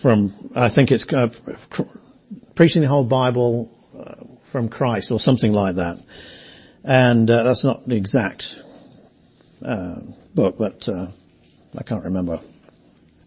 [0.00, 1.28] from, I think it's uh,
[2.56, 5.98] Preaching the Whole Bible uh, from Christ or something like that.
[6.84, 8.44] And uh, that's not the exact
[9.64, 10.00] uh,
[10.34, 11.08] book, but uh,
[11.76, 12.40] I can't remember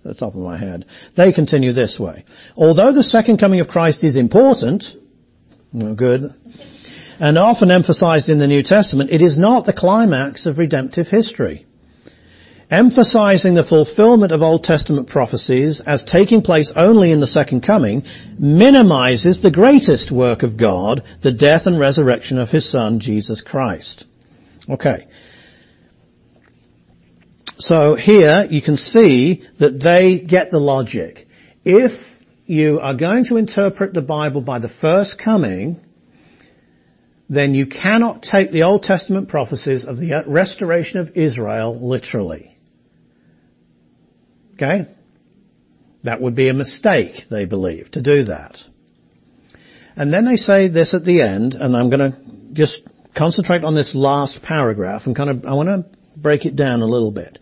[0.03, 0.85] the top of my head.
[1.15, 2.25] They continue this way.
[2.55, 4.83] Although the second coming of Christ is important,
[5.73, 6.21] good,
[7.19, 11.65] and often emphasized in the New Testament, it is not the climax of redemptive history.
[12.71, 18.03] Emphasizing the fulfillment of Old Testament prophecies as taking place only in the second coming
[18.39, 24.05] minimizes the greatest work of God, the death and resurrection of His Son, Jesus Christ.
[24.67, 25.07] Okay.
[27.57, 31.27] So here you can see that they get the logic.
[31.63, 31.91] If
[32.47, 35.79] you are going to interpret the Bible by the first coming,
[37.29, 42.54] then you cannot take the Old Testament prophecies of the restoration of Israel literally.
[44.55, 44.87] Okay?
[46.03, 48.57] That would be a mistake, they believe, to do that.
[49.95, 52.17] And then they say this at the end, and I'm going to
[52.53, 52.81] just
[53.15, 56.85] concentrate on this last paragraph and kind of, I want to break it down a
[56.85, 57.39] little bit.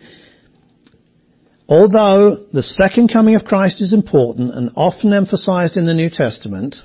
[1.67, 6.75] Although the second coming of Christ is important and often emphasized in the New Testament,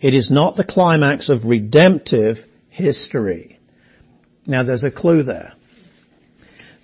[0.00, 2.36] it is not the climax of redemptive
[2.68, 3.58] history.
[4.46, 5.54] Now there's a clue there.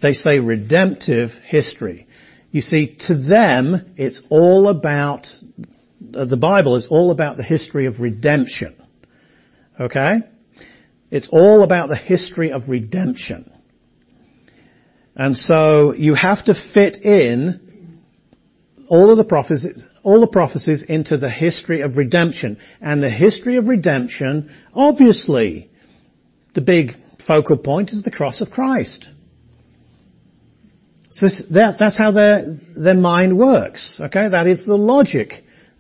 [0.03, 2.08] They say redemptive history.
[2.51, 5.27] You see, to them, it's all about,
[6.15, 8.77] uh, the Bible is all about the history of redemption.
[9.79, 10.21] Okay?
[11.11, 13.53] It's all about the history of redemption.
[15.15, 18.01] And so you have to fit in
[18.89, 22.59] all of the prophecies, all the prophecies into the history of redemption.
[22.81, 25.71] And the history of redemption, obviously,
[26.55, 26.93] the big
[27.27, 29.09] focal point is the cross of Christ.
[31.19, 32.45] So that's, that's how their,
[32.77, 34.01] their mind works.
[34.01, 35.33] Okay, that is the logic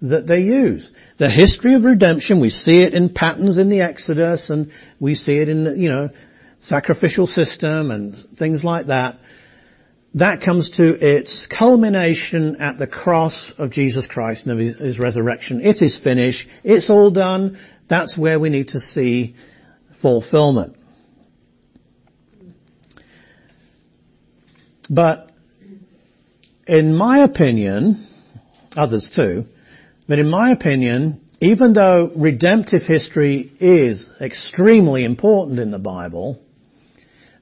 [0.02, 0.90] that they use.
[1.18, 5.38] The history of redemption, we see it in patterns in the Exodus and we see
[5.38, 6.08] it in, you know,
[6.60, 9.20] sacrificial system and things like that
[10.14, 15.60] that comes to its culmination at the cross of Jesus Christ and of his resurrection.
[15.60, 16.48] It is finished.
[16.64, 17.58] It's all done.
[17.88, 19.36] That's where we need to see
[20.00, 20.76] fulfillment.
[24.90, 25.27] But
[26.68, 28.06] in my opinion,
[28.76, 29.46] others too,
[30.06, 36.38] but in my opinion, even though redemptive history is extremely important in the Bible,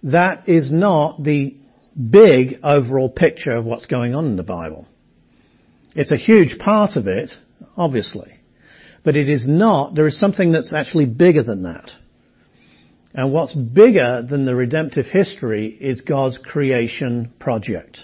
[0.04, 1.56] that is not the
[2.10, 4.86] big overall picture of what's going on in the Bible.
[5.94, 7.32] It's a huge part of it,
[7.76, 8.32] obviously.
[9.02, 11.90] But it is not, there is something that's actually bigger than that.
[13.14, 18.02] And what's bigger than the redemptive history is God's creation project.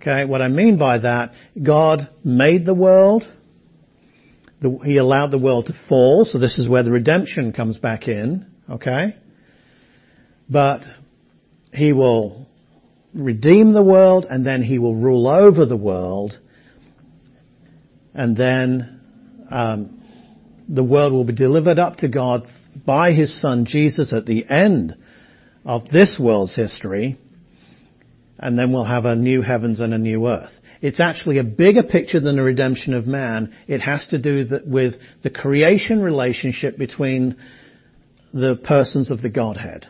[0.00, 3.24] Okay, what I mean by that, God made the world,
[4.60, 8.06] the, He allowed the world to fall, so this is where the redemption comes back
[8.06, 9.16] in, okay?
[10.48, 10.82] But
[11.72, 12.46] he will
[13.14, 16.38] redeem the world and then he will rule over the world
[18.14, 19.00] and then
[19.50, 20.00] um,
[20.68, 22.46] the world will be delivered up to God
[22.86, 24.96] by his son Jesus at the end
[25.64, 27.18] of this world's history
[28.38, 30.52] and then we'll have a new heavens and a new earth.
[30.80, 33.54] It's actually a bigger picture than the redemption of man.
[33.66, 37.36] It has to do with the creation relationship between
[38.32, 39.86] the persons of the Godhead.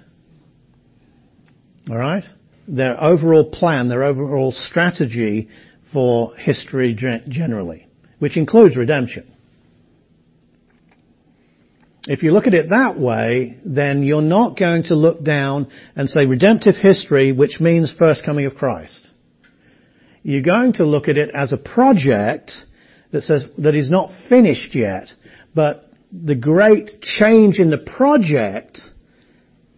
[1.91, 2.25] Alright?
[2.67, 5.49] Their overall plan, their overall strategy
[5.93, 7.87] for history generally,
[8.19, 9.35] which includes redemption.
[12.09, 16.09] If you look at it that way, then you're not going to look down and
[16.09, 19.11] say redemptive history, which means first coming of Christ.
[20.23, 22.53] You're going to look at it as a project
[23.11, 25.09] that says that is not finished yet,
[25.55, 28.81] but the great change in the project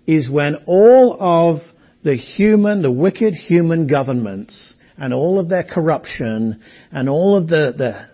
[0.07, 1.63] is when all of
[2.05, 6.63] the human, the wicked human governments and all of their corruption
[6.93, 8.07] and all of the, the,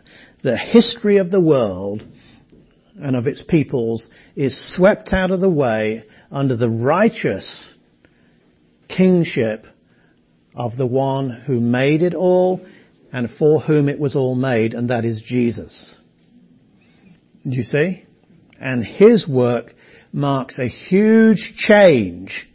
[0.42, 2.02] the history of the world
[2.98, 7.68] and of its peoples is swept out of the way under the righteous
[8.88, 9.66] kingship
[10.54, 12.64] of the one who made it all
[13.12, 15.94] and for whom it was all made, and that is Jesus.
[17.48, 18.04] Do you see?
[18.58, 19.74] And his work
[20.12, 22.48] marks a huge change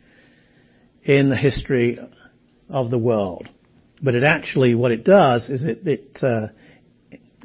[1.04, 1.98] in the history
[2.70, 3.48] of the world.
[4.02, 6.48] But it actually, what it does is it, it, uh,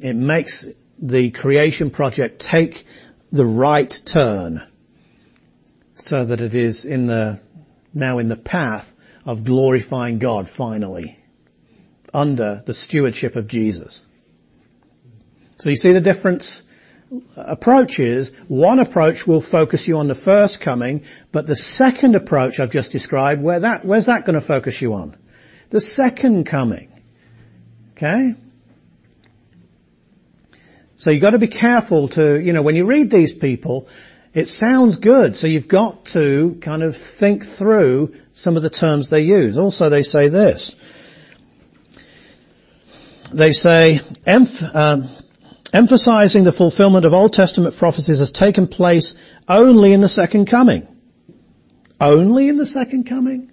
[0.01, 0.65] it makes
[1.01, 2.75] the creation project take
[3.31, 4.65] the right turn
[5.95, 7.39] so that it is in the,
[7.93, 8.87] now in the path
[9.25, 11.17] of glorifying God finally
[12.13, 14.01] under the stewardship of Jesus.
[15.57, 16.61] So you see the difference?
[17.35, 22.71] approaches, one approach will focus you on the first coming, but the second approach I've
[22.71, 25.17] just described, where that, where's that going to focus you on?
[25.69, 26.89] The second coming.
[27.93, 28.33] Okay?
[30.97, 33.87] So you've got to be careful to, you know, when you read these people,
[34.33, 39.09] it sounds good, so you've got to kind of think through some of the terms
[39.09, 39.57] they use.
[39.57, 40.75] Also they say this.
[43.33, 45.15] They say, emph- um,
[45.73, 49.15] emphasizing the fulfillment of Old Testament prophecies has taken place
[49.47, 50.87] only in the second coming.
[51.99, 53.51] Only in the second coming?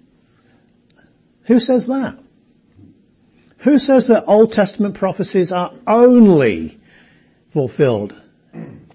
[1.47, 2.17] Who says that?
[3.63, 6.79] Who says that Old Testament prophecies are only
[7.55, 8.13] fulfilled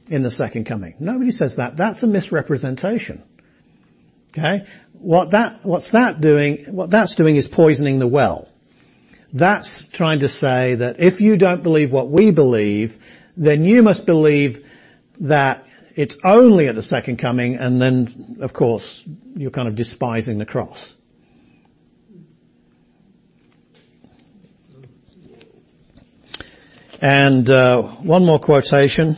[0.09, 0.95] in the second coming?
[1.01, 1.77] Nobody says that.
[1.79, 3.25] That's a misrepresentation.
[4.33, 4.67] Okay?
[4.93, 8.49] What that, what's that doing, what that's doing is poisoning the well.
[9.33, 12.93] That's trying to say that if you don't believe what we believe,
[13.37, 14.59] then you must believe
[15.21, 15.65] that
[15.97, 19.05] it's only at the second coming and then, of course,
[19.35, 20.93] you're kind of despising the cross.
[26.33, 26.90] And uh,
[27.49, 29.17] Uh, one more quotation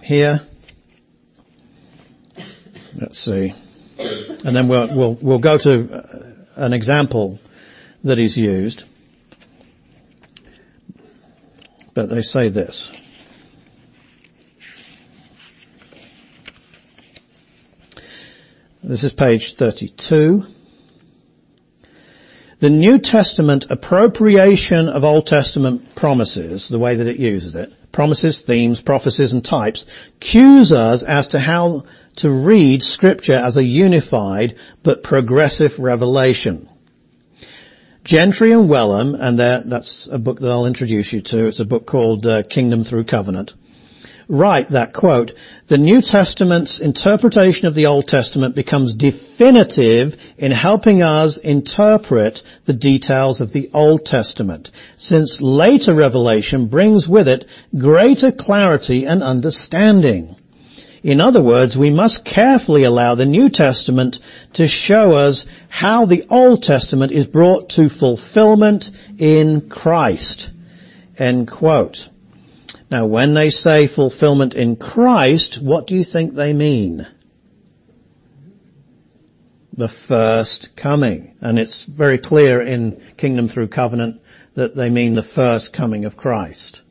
[0.00, 0.40] here.
[3.00, 3.52] Let's see.
[3.98, 7.40] And then we'll, go to uh, an example
[8.04, 8.84] that is used.
[11.94, 12.90] But they say this.
[18.82, 20.42] This is page 32.
[22.60, 28.42] The New Testament appropriation of Old Testament promises, the way that it uses it, promises,
[28.46, 29.84] themes, prophecies and types,
[30.20, 31.84] cues us as to how
[32.16, 36.68] to read scripture as a unified but progressive revelation.
[38.04, 41.86] Gentry and Wellum, and that's a book that I'll introduce you to, it's a book
[41.86, 43.52] called uh, Kingdom Through Covenant,
[44.28, 45.32] write that quote,
[45.68, 52.72] the New Testament's interpretation of the Old Testament becomes definitive in helping us interpret the
[52.72, 57.44] details of the Old Testament, since later revelation brings with it
[57.78, 60.36] greater clarity and understanding.
[61.02, 64.16] In other words, we must carefully allow the New Testament
[64.54, 68.86] to show us how the Old Testament is brought to fulfillment
[69.18, 70.48] in Christ.
[71.18, 72.08] End quote.
[72.90, 77.06] Now when they say fulfillment in Christ, what do you think they mean?
[79.76, 81.34] The first coming.
[81.40, 84.20] And it's very clear in Kingdom Through Covenant
[84.54, 86.82] that they mean the first coming of Christ.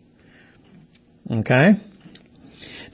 [1.32, 1.74] Okay?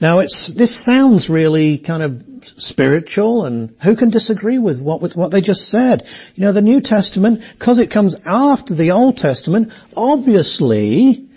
[0.00, 2.22] Now it's, this sounds really kind of
[2.56, 6.04] spiritual and who can disagree with what, with what they just said?
[6.34, 11.28] You know, the New Testament, because it comes after the Old Testament, obviously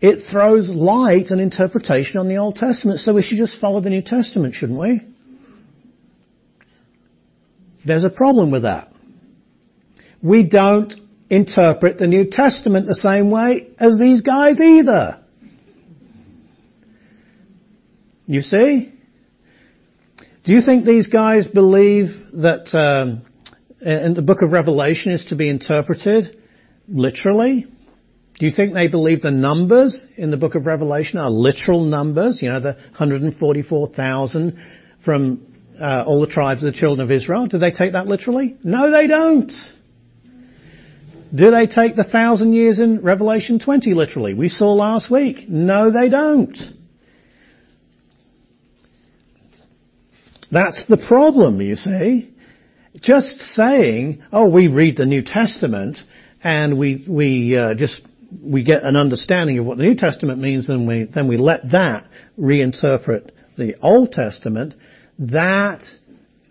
[0.00, 3.90] it throws light and interpretation on the Old Testament, so we should just follow the
[3.90, 5.02] New Testament, shouldn't we?
[7.84, 8.92] There's a problem with that.
[10.22, 10.92] We don't
[11.28, 15.20] interpret the New Testament the same way as these guys either.
[18.26, 18.92] You see?
[20.44, 23.22] Do you think these guys believe that um,
[23.80, 26.38] in the book of Revelation is to be interpreted
[26.88, 27.66] literally?
[28.40, 32.40] Do you think they believe the numbers in the book of Revelation are literal numbers?
[32.40, 34.58] You know, the 144,000
[35.04, 35.46] from
[35.78, 37.48] uh, all the tribes of the children of Israel.
[37.48, 38.56] Do they take that literally?
[38.64, 39.52] No, they don't.
[41.34, 44.32] Do they take the thousand years in Revelation 20 literally?
[44.32, 45.46] We saw last week.
[45.46, 46.56] No, they don't.
[50.50, 52.34] That's the problem, you see.
[52.96, 55.98] Just saying, oh, we read the New Testament
[56.42, 58.00] and we, we uh, just
[58.42, 61.70] we get an understanding of what the New Testament means and we, then we let
[61.72, 62.08] that
[62.38, 64.74] reinterpret the Old Testament,
[65.18, 65.82] that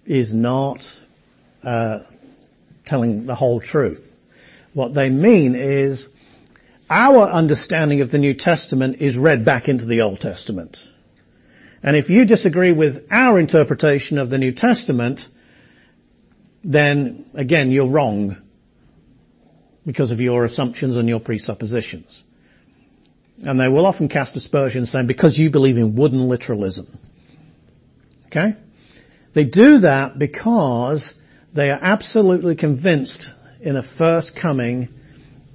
[0.06, 0.84] is not
[1.64, 2.00] uh,
[2.86, 4.08] telling the whole truth.
[4.74, 6.08] What they mean is
[6.90, 10.78] our understanding of the New Testament is read back into the Old Testament.
[11.82, 15.22] And if you disagree with our interpretation of the New Testament,
[16.64, 18.38] then again, you're wrong.
[19.86, 22.24] Because of your assumptions and your presuppositions.
[23.42, 27.00] And they will often cast aspersions saying, because you believe in wooden literalism.
[28.28, 28.56] Okay?
[29.34, 31.14] They do that because
[31.56, 33.30] they are absolutely convinced
[33.62, 34.90] in a first coming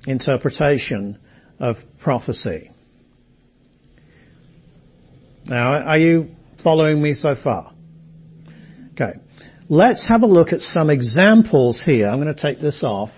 [0.07, 1.18] interpretation
[1.59, 2.70] of prophecy.
[5.47, 6.29] Now, are you
[6.62, 7.72] following me so far?
[8.93, 9.12] Okay.
[9.68, 12.07] Let's have a look at some examples here.
[12.07, 13.11] I'm going to take this off.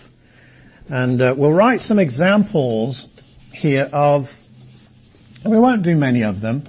[0.89, 3.09] And uh, we'll write some examples
[3.53, 4.27] here of,
[5.43, 6.65] and we won't do many of them,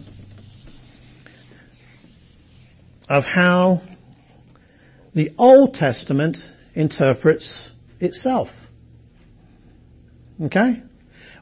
[3.07, 3.83] of how
[5.13, 6.37] the Old Testament
[6.73, 8.47] interprets itself.
[10.41, 10.81] Okay?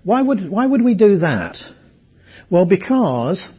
[0.04, 1.58] Why would, why would we do that?
[2.50, 3.50] Well, because,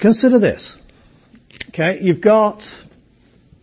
[0.00, 0.76] consider this.
[1.68, 2.62] Okay, you've got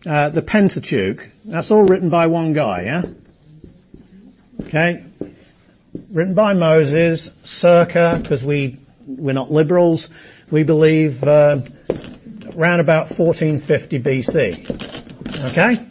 [0.06, 1.18] uh, the Pentateuch.
[1.44, 3.02] That's all written by one guy, yeah?
[4.68, 5.02] Okay?
[6.12, 10.06] Written by Moses, circa, because we, we're not liberals,
[10.52, 11.60] we believe uh,
[12.54, 15.50] around about 1450 BC.
[15.52, 15.88] Okay?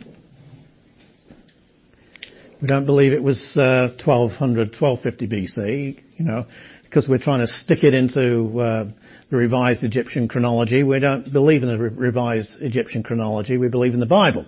[2.62, 6.46] We don't believe it was uh, 1200, 1250 BC, you know,
[6.84, 8.86] because we're trying to stick it into uh,
[9.32, 10.84] the revised Egyptian chronology.
[10.84, 13.58] We don't believe in the re- revised Egyptian chronology.
[13.58, 14.46] We believe in the Bible.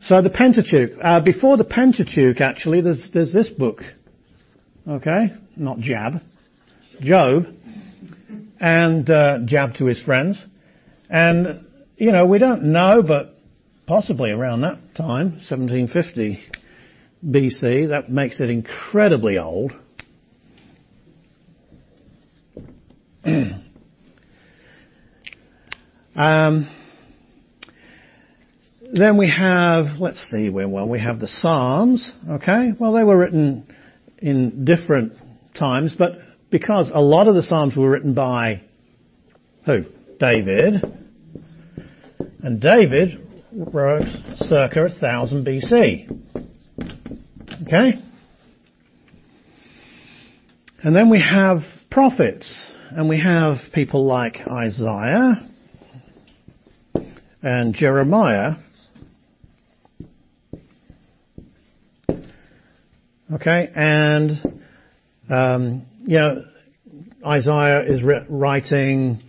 [0.00, 0.92] So the Pentateuch.
[1.00, 3.82] Uh, before the Pentateuch, actually, there's there's this book.
[4.86, 6.14] Okay, not Jab,
[7.00, 7.46] Job,
[8.60, 10.44] and uh, Jab to his friends,
[11.10, 13.34] and you know we don't know, but
[13.86, 16.38] possibly around that time, 1750
[17.26, 17.88] BC.
[17.88, 19.72] That makes it incredibly old.
[26.14, 26.68] um,
[28.92, 32.72] then we have, let's see well, we have the Psalms, okay?
[32.78, 33.66] Well, they were written
[34.18, 35.12] in different
[35.54, 36.12] times, but
[36.50, 38.62] because a lot of the Psalms were written by
[39.64, 39.84] who?
[40.18, 40.82] David.
[42.42, 43.18] And David
[43.52, 46.18] wrote circa 1000 BC.
[47.62, 48.02] Okay?
[50.82, 55.46] And then we have prophets, and we have people like Isaiah
[57.42, 58.54] and Jeremiah.
[63.34, 64.32] Okay, and
[65.28, 66.44] um, you know,
[67.26, 69.20] Isaiah is writing.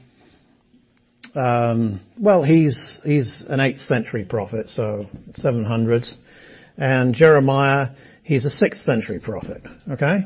[1.35, 5.05] Um, well, he's he's an eighth century prophet, so
[5.37, 6.13] 700s,
[6.77, 7.89] and Jeremiah
[8.29, 10.19] He's a 6th century prophet, okay?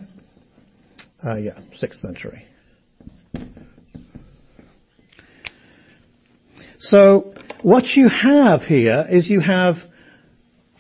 [1.26, 2.46] Uh, yeah, 6th century.
[6.80, 9.76] So, what you have here is you have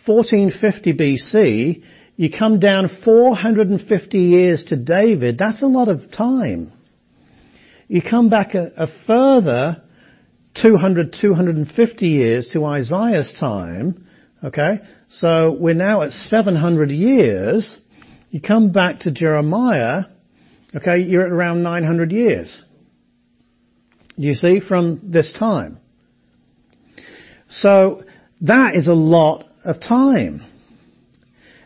[0.06, 1.84] 1450 BC,
[2.16, 6.72] you come down 450 years to David, that's a lot of time.
[7.88, 9.82] You come back a, a further
[10.55, 14.05] 200, 250 years to Isaiah's time,
[14.43, 14.82] Okay?
[15.07, 17.78] So we're now at 700 years.
[18.30, 20.05] You come back to Jeremiah,
[20.76, 22.61] okay, you're at around 900 years.
[24.16, 25.80] You see, from this time.
[27.49, 28.03] So
[28.41, 30.43] that is a lot of time.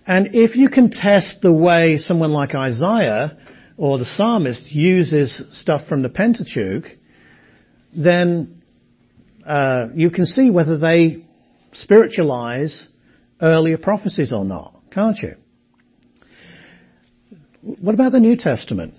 [0.08, 3.38] And if you can test the way someone like Isaiah
[3.76, 6.86] or the psalmist uses stuff from the Pentateuch,
[7.94, 8.64] then
[9.46, 11.26] uh, you can see whether they
[11.74, 12.88] spiritualize
[13.42, 15.34] earlier prophecies or not, can't you?
[17.82, 18.94] What about the New Testament?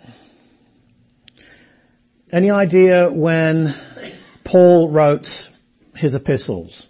[2.30, 3.74] Any idea when
[4.44, 5.26] Paul wrote
[5.94, 6.86] his epistles?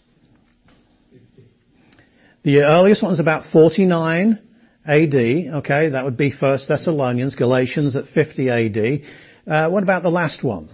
[2.49, 4.39] The earliest one is about 49
[4.87, 9.03] AD, okay, that would be First Thessalonians, Galatians at 50 AD.
[9.47, 10.71] Uh, what about the last one?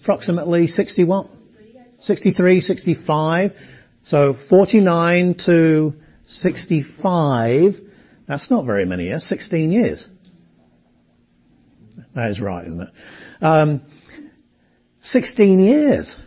[0.00, 1.28] Approximately 61?
[2.00, 3.52] 63, 65.
[4.04, 5.92] So 49 to
[6.24, 7.74] 65,
[8.26, 10.08] that's not very many years, 16 years.
[12.14, 12.88] That is right, isn't it?
[13.42, 13.82] Um,
[15.02, 16.18] 16 years.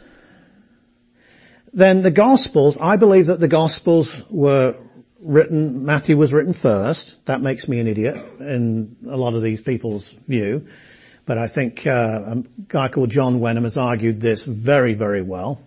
[1.76, 4.76] Then the Gospels, I believe that the Gospels were
[5.21, 7.17] written, Matthew was written first.
[7.28, 10.67] That makes me an idiot in a lot of these people's view.
[11.26, 15.59] But I think uh, a guy called John Wenham has argued this very, very well.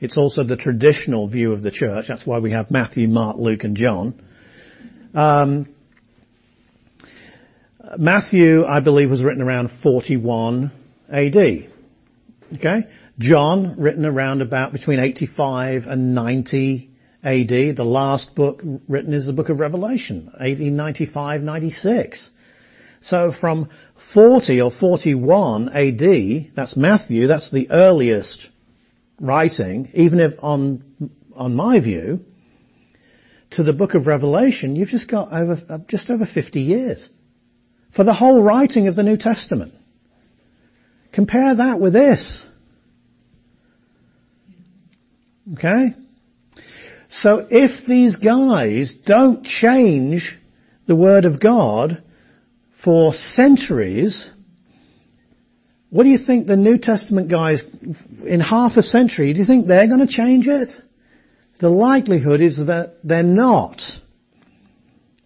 [0.00, 2.06] It's also the traditional view of the church.
[2.08, 4.22] That's why we have Matthew, Mark, Luke, and John.
[5.14, 5.74] Um,
[7.96, 10.72] Matthew, I believe, was written around 41
[11.10, 11.36] AD.
[12.56, 12.88] Okay?
[13.18, 16.90] John, written around about between 85 and 90
[17.22, 17.48] AD.
[17.48, 22.30] The last book written is the book of Revelation, 1895, 96.
[23.00, 23.68] So from
[24.14, 28.48] 40 or 41 AD, that's Matthew, that's the earliest
[29.20, 30.82] writing, even if on,
[31.36, 32.20] on my view,
[33.52, 37.08] to the book of Revelation, you've just got over, uh, just over 50 years.
[37.94, 39.74] For the whole writing of the New Testament.
[41.12, 42.44] Compare that with this.
[45.52, 45.94] Okay?
[47.08, 50.38] So if these guys don't change
[50.86, 52.02] the Word of God
[52.82, 54.30] for centuries,
[55.90, 57.62] what do you think the New Testament guys
[58.26, 60.70] in half a century, do you think they're going to change it?
[61.60, 63.80] The likelihood is that they're not.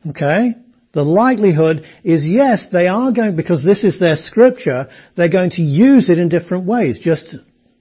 [0.07, 0.55] Okay?
[0.93, 5.62] The likelihood is yes, they are going, because this is their scripture, they're going to
[5.62, 7.37] use it in different ways, just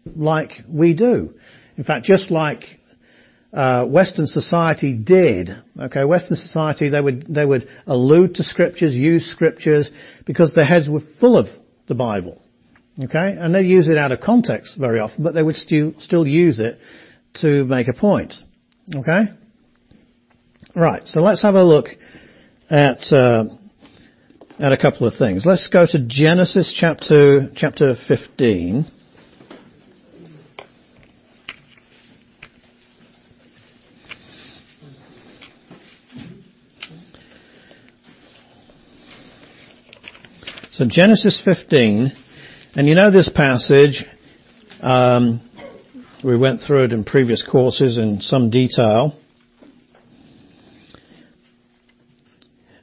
[0.05, 1.33] like we do.
[1.77, 2.63] In fact, just like
[3.53, 5.49] uh, Western society did.
[5.79, 9.89] Okay, Western society they would they would allude to scriptures, use scriptures
[10.25, 11.47] because their heads were full of
[11.87, 12.41] the Bible.
[13.03, 16.25] Okay, and they use it out of context very often, but they would still still
[16.27, 16.79] use it
[17.35, 18.33] to make a point.
[18.95, 19.27] Okay,
[20.75, 21.07] right.
[21.07, 21.89] So let's have a look
[22.69, 23.45] at uh,
[24.59, 25.45] at a couple of things.
[25.45, 28.87] Let's go to Genesis chapter chapter fifteen.
[40.77, 42.11] So Genesis 15,
[42.75, 44.05] and you know this passage,
[44.79, 45.41] um,
[46.23, 49.19] we went through it in previous courses in some detail.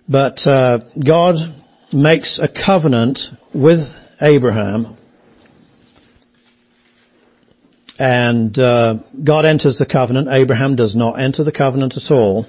[0.09, 1.36] But uh, God
[1.92, 3.20] makes a covenant
[3.55, 3.86] with
[4.20, 4.99] Abraham,
[7.97, 10.26] and uh, God enters the covenant.
[10.32, 12.47] Abraham does not enter the covenant at all.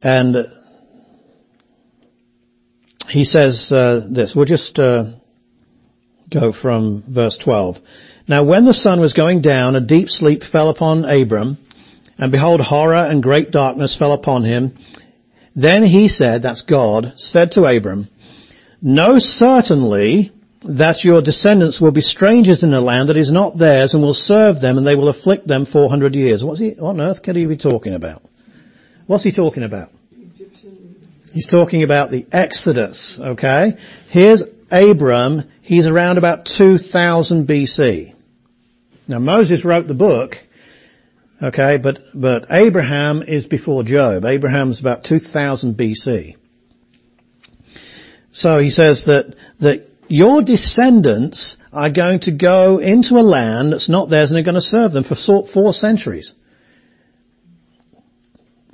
[0.00, 0.36] And
[3.10, 4.32] he says uh, this.
[4.34, 5.12] We'll just uh,
[6.30, 7.76] go from verse 12.
[8.28, 11.58] Now when the sun was going down, a deep sleep fell upon Abram,
[12.18, 14.78] and behold, horror and great darkness fell upon him.
[15.56, 18.08] Then he said, that's God, said to Abram,
[18.80, 20.32] Know certainly
[20.62, 24.14] that your descendants will be strangers in a land that is not theirs and will
[24.14, 26.44] serve them and they will afflict them 400 years.
[26.44, 28.22] What's he, what on earth could he be talking about?
[29.06, 29.88] What's he talking about?
[31.32, 33.74] He's talking about the Exodus, okay?
[34.08, 38.14] Here's Abram, he's around about 2000 BC.
[39.06, 40.34] Now Moses wrote the book,
[41.42, 44.24] okay, but, but Abraham is before Job.
[44.24, 46.36] Abraham's about 2000 BC.
[48.32, 53.88] So he says that, that your descendants are going to go into a land that's
[53.88, 56.34] not theirs and they're going to serve them for four centuries.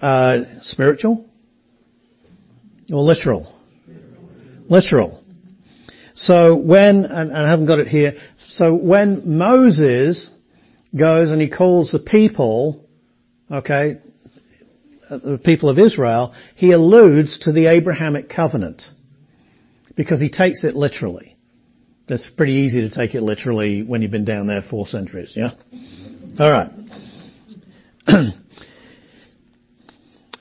[0.00, 1.26] Uh, spiritual,
[2.92, 3.52] or literal?
[4.68, 5.22] Literal.
[6.14, 10.30] So when, and I haven't got it here, so when Moses
[10.98, 12.84] goes and he calls the people,
[13.50, 13.98] okay,
[15.10, 18.82] uh, the people of Israel, he alludes to the Abrahamic covenant.
[19.94, 21.36] Because he takes it literally.
[22.08, 25.50] That's pretty easy to take it literally when you've been down there four centuries, yeah?
[26.38, 26.70] Alright.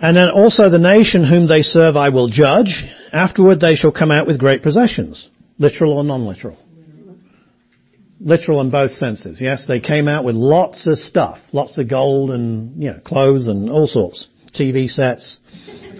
[0.06, 2.86] And then also the nation whom they serve I will judge.
[3.12, 5.28] Afterward they shall come out with great possessions.
[5.58, 6.60] Literal or non-literal?
[8.20, 9.66] Literal in both senses, yes?
[9.68, 11.40] They came out with lots of stuff.
[11.52, 14.28] Lots of gold and, you know, clothes and all sorts.
[14.54, 15.40] TV sets.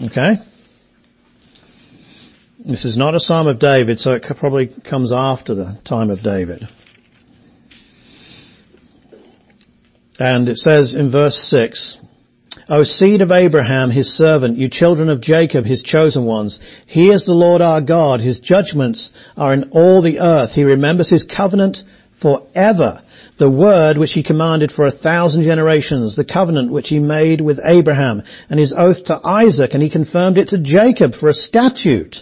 [0.06, 0.36] Okay?
[2.66, 6.24] This is not a Psalm of David, so it probably comes after the time of
[6.24, 6.70] David.
[10.18, 11.98] And it says in verse 6,
[12.70, 16.58] O seed of Abraham, his servant, you children of Jacob, his chosen ones,
[16.88, 18.22] he is the Lord our God.
[18.22, 20.52] His judgments are in all the earth.
[20.52, 21.80] He remembers his covenant
[22.22, 23.02] forever.
[23.40, 27.58] The word which he commanded for a thousand generations, the covenant which he made with
[27.64, 32.18] Abraham, and his oath to Isaac, and he confirmed it to Jacob for a statute.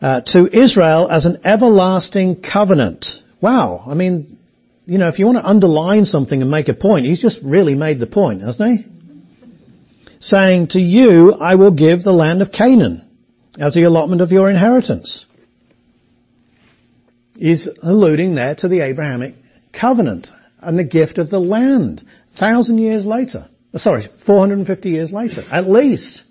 [0.00, 3.06] Uh, to Israel as an everlasting covenant.
[3.40, 3.84] Wow.
[3.86, 4.38] I mean,
[4.86, 7.74] you know, if you want to underline something and make a point, he's just really
[7.74, 8.86] made the point, hasn't he?
[10.20, 13.08] Saying, to you I will give the land of Canaan
[13.60, 15.26] as the allotment of your inheritance.
[17.38, 19.36] He's alluding there to the Abrahamic
[19.72, 20.28] covenant
[20.60, 22.04] and the gift of the land.
[22.38, 23.48] Thousand years later.
[23.72, 25.42] Uh, sorry, 450 years later.
[25.50, 26.24] At least.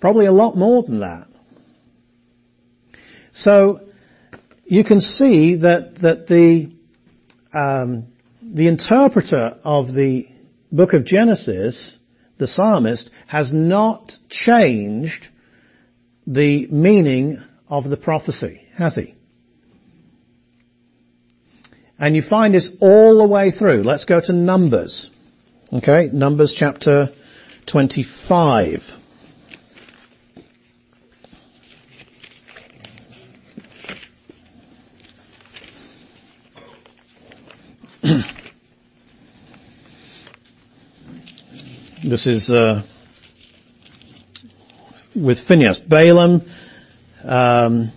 [0.00, 1.26] Probably a lot more than that.
[3.32, 3.80] So,
[4.64, 6.72] you can see that, that the
[7.52, 8.06] um,
[8.42, 10.26] the interpreter of the
[10.72, 11.96] book of Genesis,
[12.38, 15.26] the psalmist, has not changed
[16.26, 17.38] the meaning
[17.68, 19.14] of the prophecy, has he?
[22.00, 23.82] And you find this all the way through.
[23.82, 25.10] Let's go to Numbers.
[25.70, 27.10] Okay, Numbers chapter
[27.66, 28.80] 25.
[42.02, 42.82] this is uh,
[45.14, 45.80] with Phinehas.
[45.80, 46.40] Balaam
[47.24, 47.92] um,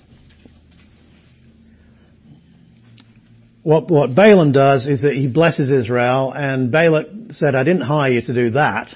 [3.63, 8.11] what, what Balaam does is that he blesses Israel, and Balak said, I didn't hire
[8.11, 8.93] you to do that.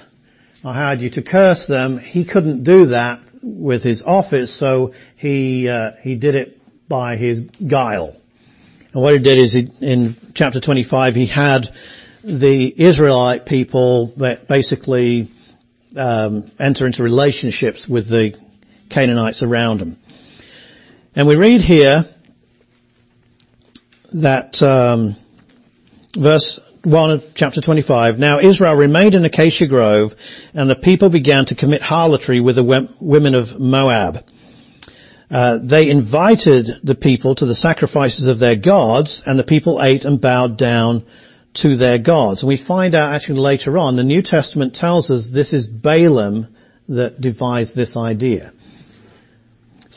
[0.62, 1.98] I hired you to curse them.
[1.98, 7.40] He couldn't do that with his office, so he, uh, he did it by his
[7.40, 8.14] guile.
[8.92, 11.68] And what he did is he, in chapter 25, he had
[12.22, 15.30] the Israelite people that basically
[15.96, 18.32] um, enter into relationships with the
[18.90, 19.98] Canaanites around them.
[21.14, 22.04] And we read here
[24.12, 25.16] that um,
[26.16, 28.18] verse 1 of chapter 25.
[28.18, 30.12] Now Israel remained in Acacia Grove,
[30.54, 34.24] and the people began to commit harlotry with the women of Moab.
[35.30, 40.04] Uh, they invited the people to the sacrifices of their gods, and the people ate
[40.04, 41.04] and bowed down
[41.54, 42.42] to their gods.
[42.42, 46.54] And we find out actually later on, the New Testament tells us this is Balaam
[46.88, 48.52] that devised this idea.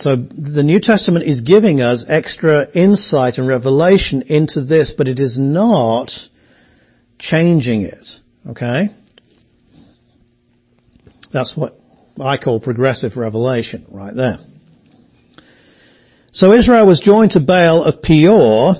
[0.01, 5.19] So the New Testament is giving us extra insight and revelation into this, but it
[5.19, 6.11] is not
[7.19, 8.07] changing it.
[8.49, 8.89] Okay?
[11.31, 11.77] That's what
[12.19, 14.39] I call progressive revelation right there.
[16.31, 18.75] So Israel was joined to Baal of Peor,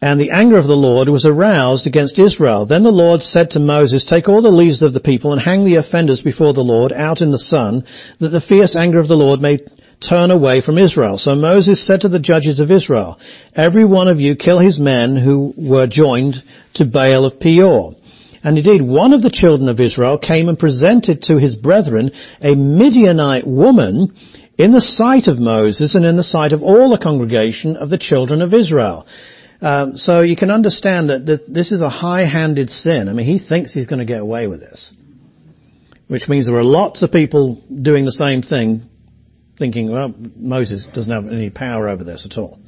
[0.00, 2.64] and the anger of the Lord was aroused against Israel.
[2.64, 5.66] Then the Lord said to Moses, Take all the leaders of the people and hang
[5.66, 7.84] the offenders before the Lord out in the sun,
[8.18, 9.58] that the fierce anger of the Lord may
[10.02, 11.18] turn away from Israel.
[11.18, 13.18] So Moses said to the judges of Israel,
[13.54, 16.36] Every one of you kill his men who were joined
[16.74, 17.94] to Baal of Peor.
[18.44, 22.56] And indeed, one of the children of Israel came and presented to his brethren a
[22.56, 24.14] Midianite woman
[24.58, 27.98] in the sight of Moses and in the sight of all the congregation of the
[27.98, 29.06] children of Israel.
[29.60, 33.08] Um, so you can understand that this is a high-handed sin.
[33.08, 34.92] I mean, he thinks he's going to get away with this,
[36.08, 38.88] which means there are lots of people doing the same thing,
[39.62, 42.58] thinking, well, Moses doesn't have any power over this at all.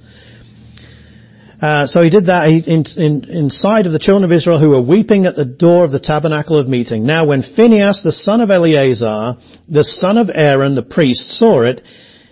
[1.61, 4.81] Uh, so he did that in, in, inside of the children of Israel who were
[4.81, 7.05] weeping at the door of the tabernacle of meeting.
[7.05, 9.39] Now when Phinehas, the son of Eleazar,
[9.69, 11.83] the son of Aaron, the priest, saw it,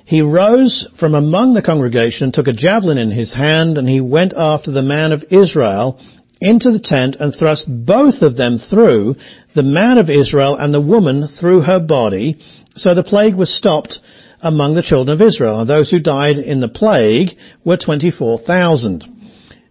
[0.05, 4.33] he rose from among the congregation, took a javelin in his hand, and he went
[4.37, 6.01] after the man of Israel
[6.41, 9.17] into the tent and thrust both of them through,
[9.55, 12.37] the man of Israel and the woman through her body.
[12.75, 14.01] So the plague was stopped
[14.43, 15.61] among the children of Israel.
[15.61, 17.31] And those who died in the plague
[17.65, 19.13] were 24,000.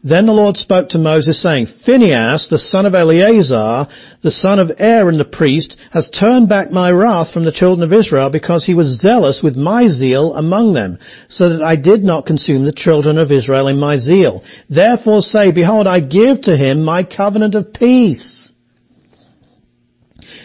[0.03, 3.87] Then the Lord spoke to Moses saying, Phinehas, the son of Eleazar,
[4.23, 7.93] the son of Aaron the priest, has turned back my wrath from the children of
[7.93, 10.97] Israel because he was zealous with my zeal among them,
[11.29, 14.43] so that I did not consume the children of Israel in my zeal.
[14.71, 18.51] Therefore say, behold, I give to him my covenant of peace.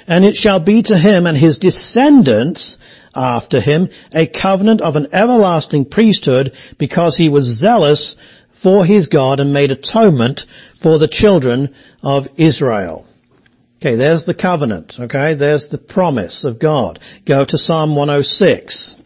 [0.06, 2.76] And it shall be to him and his descendants
[3.16, 8.14] after him a covenant of an everlasting priesthood because he was zealous
[8.62, 10.42] for his God and made atonement
[10.82, 13.06] for the children of Israel.
[13.78, 15.34] Okay, there's the covenant, okay?
[15.34, 16.98] There's the promise of God.
[17.26, 18.96] Go to Psalm 106.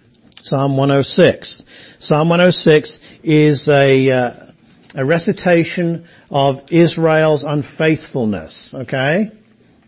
[0.42, 1.62] Psalm 106.
[1.98, 4.32] Psalm 106 is a, uh,
[4.94, 9.32] a recitation of Israel's unfaithfulness, okay?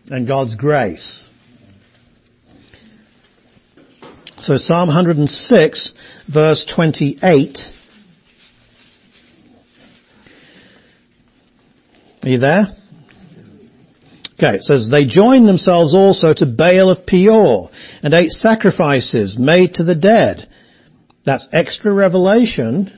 [0.09, 1.31] And God's grace.
[4.43, 5.95] So Psalm 106
[6.35, 7.59] verse 28
[12.25, 12.77] Are you there?
[14.33, 17.71] Okay, it says, they joined themselves also to Baal of Peor
[18.03, 20.49] and ate sacrifices made to the dead.
[21.25, 22.91] That's extra revelation,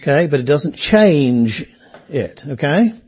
[0.00, 1.62] okay, but it doesn't change
[2.08, 3.01] it, okay?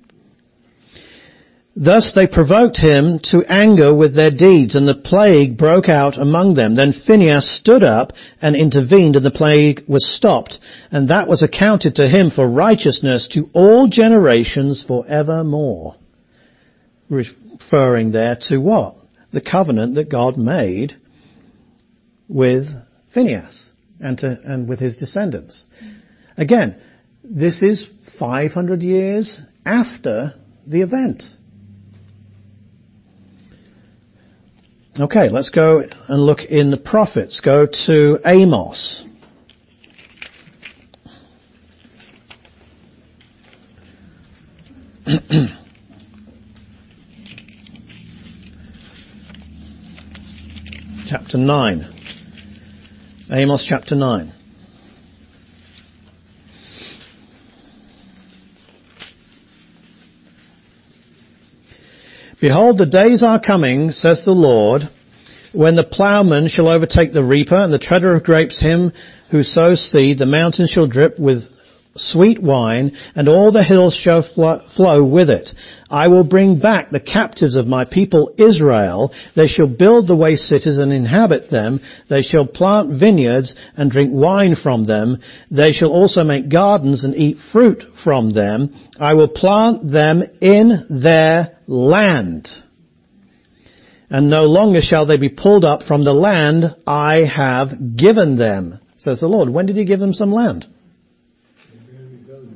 [1.76, 6.54] Thus they provoked him to anger with their deeds, and the plague broke out among
[6.54, 6.76] them.
[6.76, 10.60] Then Phinehas stood up and intervened, and the plague was stopped,
[10.92, 15.96] and that was accounted to him for righteousness to all generations forevermore.
[17.08, 18.94] Referring there to what?
[19.32, 20.96] The covenant that God made
[22.28, 22.66] with
[23.12, 23.68] Phinehas
[23.98, 25.66] and, to, and with his descendants.
[26.36, 26.76] Again,
[27.24, 27.88] this is
[28.20, 30.34] 500 years after
[30.66, 31.24] the event.
[34.98, 37.40] Okay, let's go and look in the prophets.
[37.44, 39.04] Go to Amos.
[51.08, 51.94] chapter 9.
[53.32, 54.33] Amos chapter 9.
[62.40, 64.82] Behold, the days are coming, says the Lord,
[65.52, 68.92] when the plowman shall overtake the reaper and the treader of grapes him
[69.30, 70.18] who sows seed.
[70.18, 71.44] The mountains shall drip with
[71.96, 75.50] sweet wine, and all the hills shall flow with it.
[75.88, 79.12] I will bring back the captives of my people Israel.
[79.36, 81.80] They shall build the waste cities and inhabit them.
[82.08, 85.18] They shall plant vineyards and drink wine from them.
[85.50, 88.74] They shall also make gardens and eat fruit from them.
[88.98, 92.48] I will plant them in their land.
[94.10, 98.78] And no longer shall they be pulled up from the land I have given them,
[98.96, 99.48] says the Lord.
[99.48, 100.66] When did he give them some land?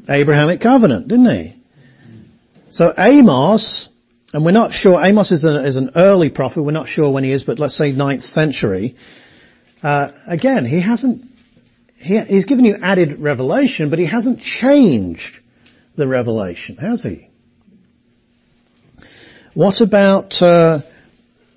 [0.08, 1.62] Abrahamic covenant, didn't he?
[2.70, 3.88] So Amos,
[4.32, 7.24] and we're not sure, Amos is, a, is an early prophet, we're not sure when
[7.24, 8.96] he is, but let's say 9th century.
[9.82, 11.24] Uh, again, he hasn't,
[11.96, 15.38] he, he's given you added revelation, but he hasn't changed
[15.96, 17.28] the revelation, has he?
[19.54, 20.82] What about uh,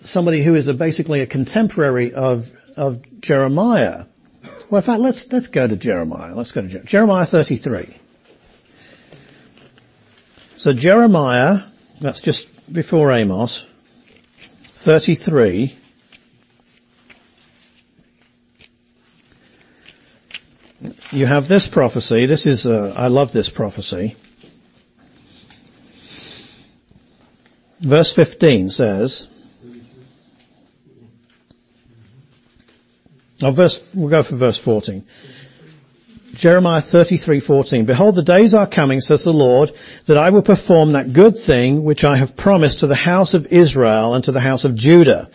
[0.02, 2.46] somebody who is a, basically a contemporary of,
[2.76, 4.06] of Jeremiah?
[4.72, 6.34] Well, in fact, let's let's go to Jeremiah.
[6.34, 8.01] Let's go to Jer- Jeremiah 33.
[10.62, 13.66] So Jeremiah, that's just before Amos,
[14.86, 15.76] 33.
[21.10, 22.28] You have this prophecy.
[22.28, 24.16] This is, uh, I love this prophecy.
[27.84, 29.28] Verse 15 says,
[33.42, 35.08] oh, verse, we'll go for verse 14.
[36.42, 39.70] Jeremiah 33:14 Behold the days are coming says the Lord
[40.08, 43.46] that I will perform that good thing which I have promised to the house of
[43.46, 45.30] Israel and to the house of Judah.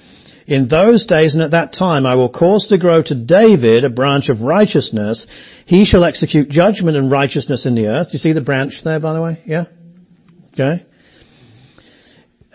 [0.49, 3.89] In those days and at that time I will cause to grow to David a
[3.89, 5.29] branch of righteousness.
[5.65, 8.09] He shall execute judgment and righteousness in the earth.
[8.09, 9.41] Do you see the branch there by the way?
[9.47, 9.67] Yeah?
[10.55, 10.85] Okay.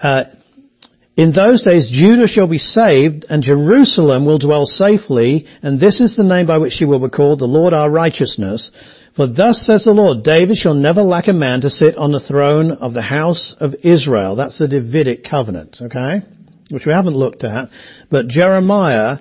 [0.03, 0.25] Uh,
[1.15, 6.15] in those days Judah shall be saved and Jerusalem will dwell safely and this is
[6.15, 8.71] the name by which she will be called the Lord our righteousness.
[9.15, 12.19] For thus says the Lord, David shall never lack a man to sit on the
[12.21, 14.37] throne of the house of Israel.
[14.37, 16.21] That's the Davidic covenant, okay?
[16.69, 17.69] Which we haven't looked at.
[18.09, 19.17] But Jeremiah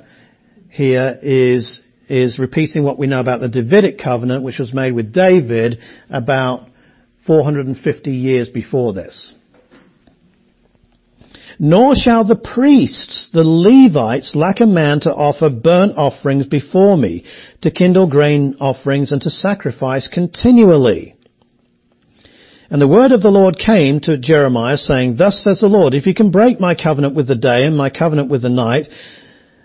[0.69, 5.13] here is, is repeating what we know about the Davidic covenant which was made with
[5.13, 6.69] David about
[7.27, 9.35] 450 years before this.
[11.63, 17.25] Nor shall the priests, the Levites, lack a man to offer burnt offerings before me,
[17.61, 21.17] to kindle grain offerings and to sacrifice continually.
[22.71, 26.07] And the word of the Lord came to Jeremiah saying, Thus says the Lord, if
[26.07, 28.87] you can break my covenant with the day and my covenant with the night,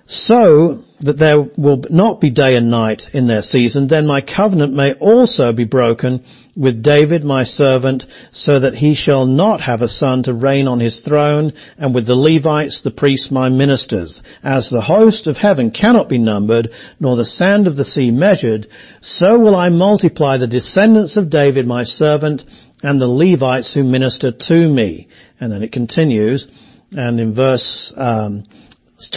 [0.06, 4.74] so that there will not be day and night in their season, then my covenant
[4.74, 6.26] may also be broken
[6.56, 10.80] with David my servant, so that he shall not have a son to reign on
[10.80, 14.22] his throne, and with the Levites, the priests my ministers.
[14.42, 18.68] As the host of heaven cannot be numbered, nor the sand of the sea measured,
[19.02, 22.44] so will I multiply the descendants of David my servant,
[22.82, 25.08] and the Levites who minister to me.
[25.40, 26.48] And then it continues,
[26.92, 28.46] and in verse um,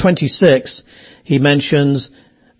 [0.00, 0.82] 26,
[1.22, 2.10] he mentions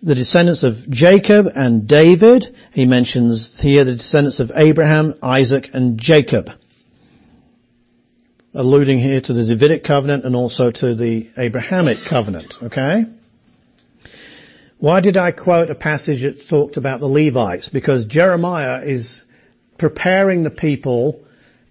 [0.01, 2.45] the descendants of Jacob and David.
[2.71, 6.47] He mentions here the descendants of Abraham, Isaac, and Jacob.
[8.53, 13.03] Alluding here to the Davidic covenant and also to the Abrahamic covenant, okay?
[14.79, 17.69] Why did I quote a passage that talked about the Levites?
[17.69, 19.23] Because Jeremiah is
[19.77, 21.21] preparing the people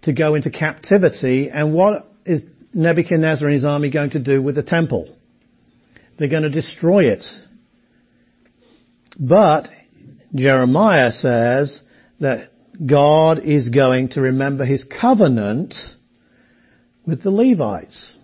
[0.02, 4.54] to go into captivity and what is Nebuchadnezzar and his army going to do with
[4.54, 5.16] the temple?
[6.18, 7.24] They're going to destroy it.
[9.18, 9.68] But
[10.34, 11.82] Jeremiah says
[12.20, 12.50] that
[12.84, 15.74] God is going to remember his covenant
[17.04, 18.16] with the Levites.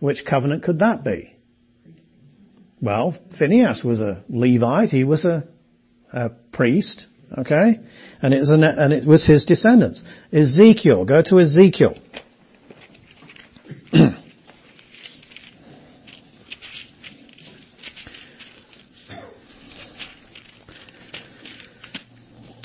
[0.00, 1.36] Which covenant could that be?
[2.80, 4.88] Well, Phinehas was a Levite.
[4.88, 5.46] He was a,
[6.12, 7.06] a priest.
[7.36, 7.78] Okay?
[8.22, 10.02] And it, an, and it was his descendants.
[10.32, 11.04] Ezekiel.
[11.04, 11.94] Go to Ezekiel.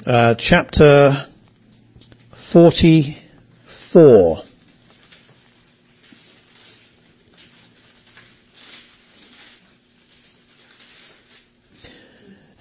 [0.05, 1.27] Uh, chapter
[2.53, 4.43] 44.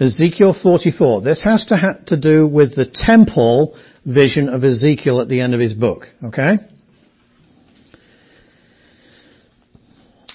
[0.01, 1.21] Ezekiel 44.
[1.21, 5.55] This has to have to do with the temple vision of Ezekiel at the end
[5.55, 6.07] of his book.
[6.25, 6.57] Okay?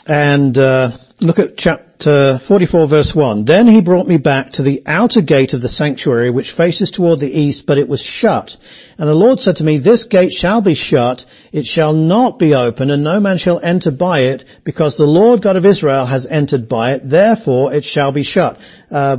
[0.06, 3.46] And uh, look at chapter 44 verse 1.
[3.46, 7.20] Then he brought me back to the outer gate of the sanctuary which faces toward
[7.20, 8.52] the east, but it was shut.
[8.98, 12.54] And the Lord said to me, this gate shall be shut, it shall not be
[12.54, 16.26] open, and no man shall enter by it, because the Lord God of Israel has
[16.30, 18.58] entered by it, therefore it shall be shut.
[18.90, 19.18] Uh,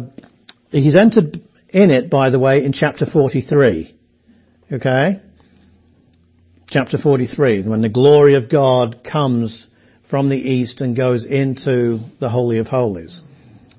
[0.70, 3.94] he's entered in it, by the way, in chapter 43.
[4.72, 5.20] Okay?
[6.68, 9.66] Chapter 43, when the glory of God comes
[10.10, 13.22] from the east and goes into the Holy of Holies.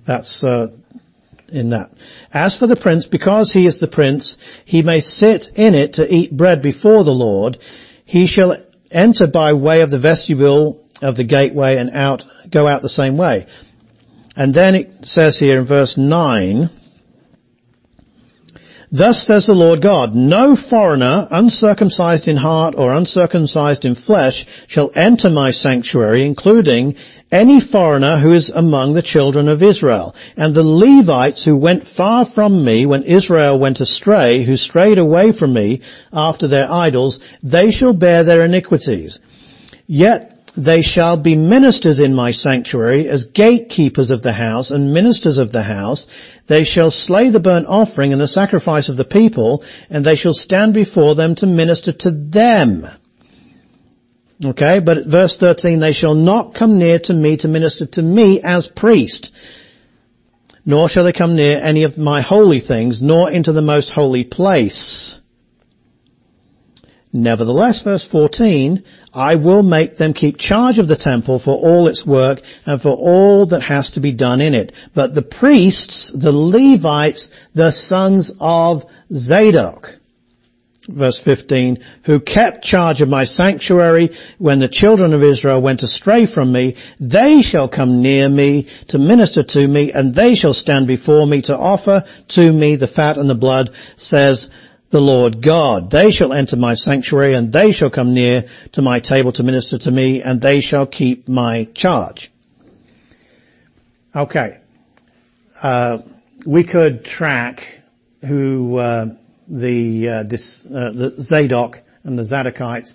[0.08, 0.68] That's uh,
[1.50, 1.92] in that.
[2.34, 6.12] As for the prince, because he is the prince, he may sit in it to
[6.12, 7.58] eat bread before the Lord.
[8.06, 8.58] He shall
[8.90, 13.18] enter by way of the vestibule of the gateway and out, go out the same
[13.18, 13.48] way.
[14.36, 16.70] And then it says here in verse 9,
[18.94, 24.92] Thus says the Lord God, no foreigner, uncircumcised in heart or uncircumcised in flesh, shall
[24.94, 26.96] enter my sanctuary, including
[27.32, 30.14] any foreigner who is among the children of Israel.
[30.36, 35.32] And the Levites who went far from me when Israel went astray, who strayed away
[35.32, 35.82] from me
[36.12, 39.20] after their idols, they shall bear their iniquities.
[39.88, 45.38] Yet they shall be ministers in my sanctuary as gatekeepers of the house and ministers
[45.38, 46.06] of the house.
[46.48, 50.34] They shall slay the burnt offering and the sacrifice of the people, and they shall
[50.34, 52.86] stand before them to minister to them.
[54.44, 58.02] Okay, but at verse 13, they shall not come near to me to minister to
[58.02, 59.32] me as priest,
[60.66, 64.24] nor shall they come near any of my holy things, nor into the most holy
[64.24, 65.21] place.
[67.14, 68.84] Nevertheless, verse 14,
[69.14, 72.92] I will make them keep charge of the temple for all its work and for
[72.92, 74.72] all that has to be done in it.
[74.96, 78.84] But the priests, the Levites, the sons of
[79.14, 79.88] Zadok,
[80.88, 86.26] verse 15, who kept charge of my sanctuary when the children of Israel went astray
[86.26, 90.88] from me, they shall come near me to minister to me and they shall stand
[90.88, 94.50] before me to offer to me the fat and the blood, says
[94.92, 95.90] the Lord God.
[95.90, 99.78] They shall enter my sanctuary and they shall come near to my table to minister
[99.80, 102.32] to me and they shall keep my charge.
[104.14, 104.60] Okay.
[105.62, 106.00] Uh,
[106.46, 107.62] we could track
[108.28, 109.06] who uh,
[109.48, 112.92] the, uh, uh, the Zadok and the Zadokites.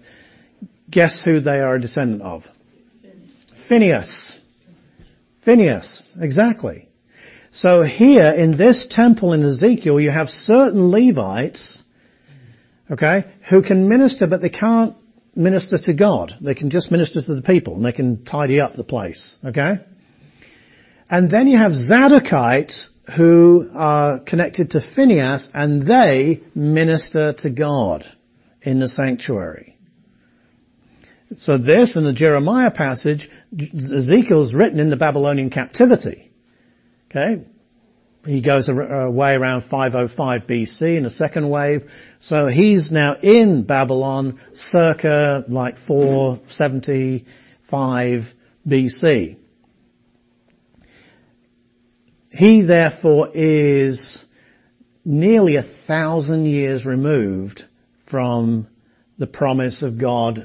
[0.90, 2.44] Guess who they are a descendant of?
[3.68, 4.40] Phinehas.
[5.44, 6.88] Phinehas, exactly.
[7.53, 11.82] So here in this temple in Ezekiel, you have certain Levites
[12.91, 14.97] okay, who can minister, but they can't
[15.34, 16.32] minister to God.
[16.41, 19.84] They can just minister to the people and they can tidy up the place, okay?
[21.09, 28.05] And then you have Zadokites who are connected to Phinehas and they minister to God
[28.62, 29.76] in the sanctuary.
[31.37, 36.32] So this in the Jeremiah passage, Ezekiel's written in the Babylonian captivity.
[37.11, 37.45] Okay?
[38.27, 41.89] He goes away around 505 BC in the second wave.
[42.18, 48.22] So he's now in Babylon circa like 475
[48.66, 49.37] BC.
[52.31, 54.24] He therefore is
[55.05, 57.62] nearly a thousand years removed
[58.11, 58.66] from
[59.18, 60.41] the promise of God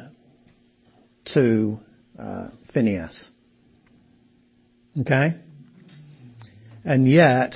[1.34, 1.80] to
[2.18, 3.30] uh, Phinehas.
[5.00, 5.36] Okay?
[6.84, 7.56] And yet,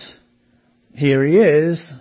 [0.94, 1.92] here he is,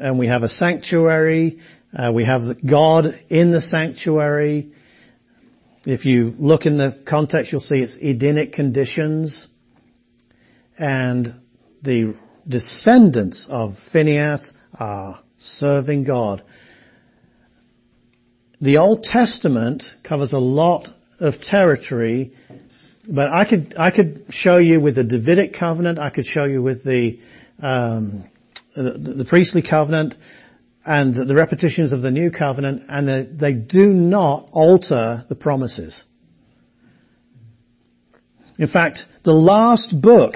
[0.00, 1.60] and we have a sanctuary,
[1.96, 4.72] uh, we have God in the sanctuary.
[5.84, 9.46] If you look in the context, you'll see it's Edenic conditions,
[10.76, 11.28] and
[11.82, 12.16] the
[12.48, 16.42] descendants of Phinehas are serving God.
[18.60, 20.88] The Old Testament covers a lot
[21.20, 22.34] of territory
[23.08, 25.98] but I could I could show you with the Davidic covenant.
[25.98, 27.18] I could show you with the
[27.60, 28.28] um,
[28.74, 30.14] the, the, priestly covenant
[30.84, 36.02] and the repetitions of the new covenant, and the, they do not alter the promises.
[38.58, 40.34] In fact, the last book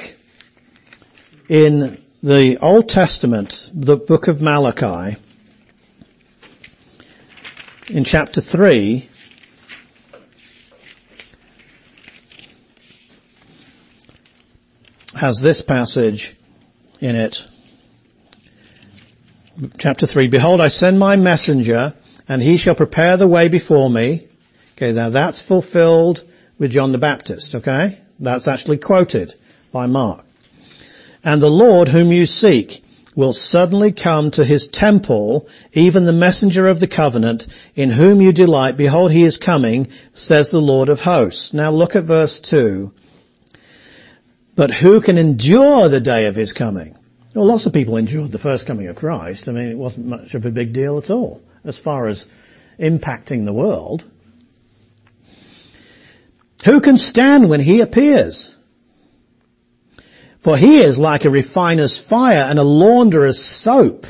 [1.48, 5.18] in the Old Testament, the book of Malachi,
[7.88, 9.08] in chapter 3,
[15.18, 16.36] has this passage
[17.00, 17.36] in it.
[19.78, 21.94] Chapter 3, Behold, I send my messenger,
[22.28, 24.28] and he shall prepare the way before me.
[24.76, 26.20] Okay, now that's fulfilled
[26.58, 27.98] with John the Baptist, okay?
[28.20, 29.34] That's actually quoted
[29.72, 30.24] by Mark.
[31.24, 32.82] And the Lord whom you seek
[33.16, 37.42] will suddenly come to his temple, even the messenger of the covenant,
[37.74, 38.76] in whom you delight.
[38.76, 41.52] Behold, he is coming, says the Lord of hosts.
[41.52, 42.92] Now look at verse 2.
[44.58, 46.96] But who can endure the day of his coming?
[47.32, 49.48] Well, lots of people endured the first coming of Christ.
[49.48, 52.24] I mean, it wasn't much of a big deal at all as far as
[52.80, 54.04] impacting the world.
[56.64, 58.52] Who can stand when he appears?
[60.42, 64.06] For he is like a refiner's fire and a launderer's soap.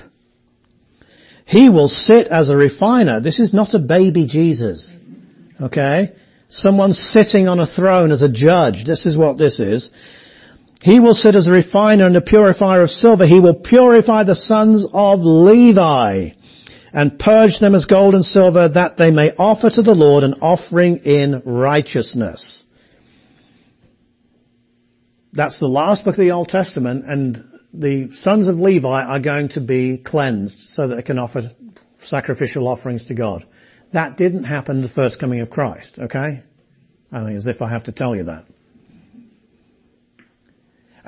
[1.44, 3.20] He will sit as a refiner.
[3.20, 4.90] This is not a baby Jesus.
[5.60, 6.14] Okay?
[6.48, 8.86] Someone sitting on a throne as a judge.
[8.86, 9.90] This is what this is.
[10.80, 13.26] He will sit as a refiner and a purifier of silver.
[13.26, 16.30] He will purify the sons of Levi
[16.92, 20.34] and purge them as gold and silver that they may offer to the Lord an
[20.34, 22.64] offering in righteousness.
[25.32, 29.50] That's the last book of the Old Testament and the sons of Levi are going
[29.50, 31.42] to be cleansed so that they can offer
[32.02, 33.44] sacrificial offerings to God.
[33.92, 36.42] That didn't happen the first coming of Christ, okay?
[37.12, 38.46] I mean, as if I have to tell you that.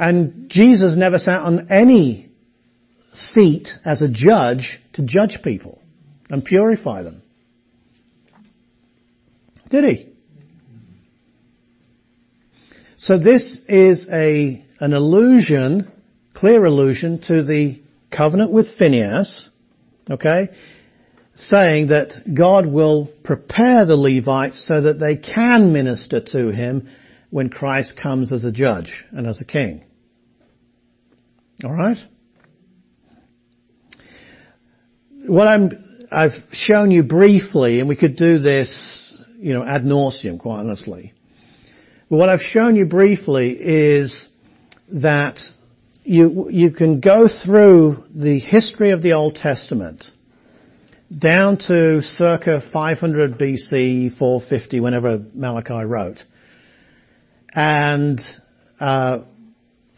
[0.01, 2.30] And Jesus never sat on any
[3.12, 5.83] seat as a judge to judge people
[6.30, 7.20] and purify them.
[9.68, 10.08] Did he?
[12.96, 15.92] So this is a, an allusion,
[16.33, 19.50] clear allusion to the covenant with Phinehas,
[20.11, 20.49] okay,
[21.34, 26.88] saying that God will prepare the Levites so that they can minister to him
[27.29, 29.84] when Christ comes as a judge and as a king.
[31.64, 31.99] All right?
[35.26, 35.70] What I'm,
[36.11, 41.12] I've shown you briefly, and we could do this, you know, ad nauseum, quite honestly.
[42.08, 44.28] But what I've shown you briefly is
[44.88, 45.41] that
[46.03, 50.07] you, you can go through the history of the Old Testament
[51.16, 56.24] down to circa 500 BC, 450, whenever Malachi wrote.
[57.54, 58.20] And
[58.80, 59.24] uh,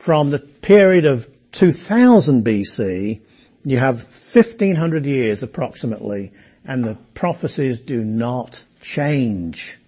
[0.04, 3.20] from the period of 2000 BC,
[3.64, 3.96] you have
[4.34, 6.32] 1500 years approximately,
[6.64, 9.78] and the prophecies do not change.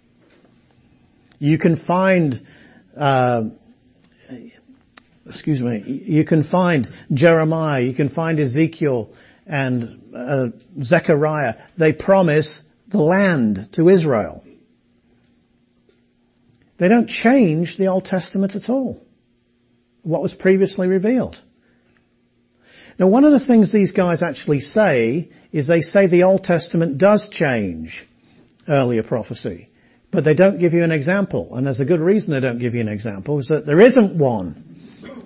[1.39, 2.47] You can find,
[2.97, 3.43] uh,
[5.27, 9.13] excuse me, you can find Jeremiah, you can find Ezekiel
[9.47, 10.47] and uh,
[10.83, 11.55] Zechariah.
[11.79, 14.45] They promise the land to Israel.
[16.79, 19.05] They don't change the Old Testament at all.
[20.03, 21.37] What was previously revealed.
[22.99, 26.99] Now one of the things these guys actually say is they say the Old Testament
[26.99, 28.07] does change
[28.69, 29.69] earlier prophecy,
[30.11, 31.55] but they don't give you an example.
[31.55, 34.19] And there's a good reason they don't give you an example, is that there isn't
[34.19, 34.75] one.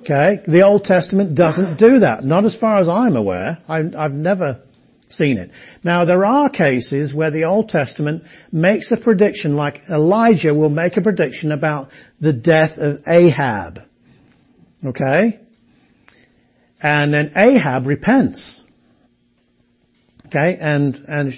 [0.03, 0.43] Okay?
[0.47, 2.25] The Old Testament doesn't do that.
[2.25, 3.59] Not as far as I'm aware.
[3.69, 4.63] I, I've never
[5.11, 5.51] seen it.
[5.85, 10.97] Now there are cases where the Old Testament makes a prediction like Elijah will make
[10.97, 11.89] a prediction about
[12.21, 13.81] the death of Ahab.
[14.85, 15.41] Okay?
[16.81, 18.61] And then Ahab repents.
[20.27, 20.57] Okay?
[20.61, 21.33] And, and,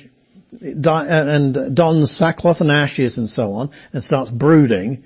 [0.87, 5.05] uh, and dons sackcloth and ashes and so on and starts brooding.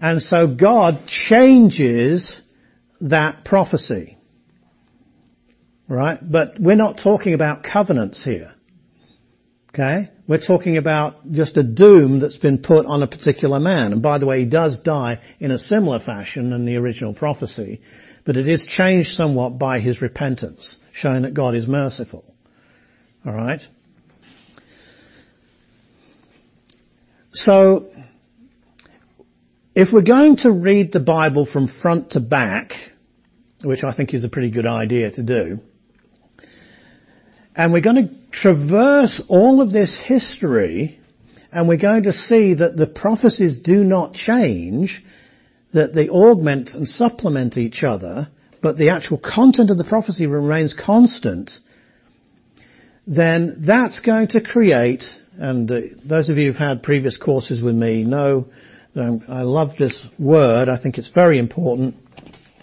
[0.00, 2.40] And so God changes
[3.00, 4.16] that prophecy.
[5.88, 6.18] Right?
[6.22, 8.52] But we're not talking about covenants here.
[9.74, 10.10] Okay?
[10.28, 13.92] We're talking about just a doom that's been put on a particular man.
[13.92, 17.80] And by the way, he does die in a similar fashion than the original prophecy,
[18.24, 22.24] but it is changed somewhat by his repentance, showing that God is merciful.
[23.26, 23.62] Alright?
[27.32, 27.86] So,
[29.74, 32.72] if we're going to read the Bible from front to back,
[33.64, 35.60] which I think is a pretty good idea to do,
[37.56, 40.98] and we're going to traverse all of this history
[41.52, 45.04] and we're going to see that the prophecies do not change,
[45.72, 48.28] that they augment and supplement each other,
[48.62, 51.50] but the actual content of the prophecy remains constant,
[53.06, 55.04] then that's going to create,
[55.36, 58.46] and uh, those of you who've had previous courses with me know
[58.94, 60.68] that I love this word.
[60.68, 61.96] I think it's very important.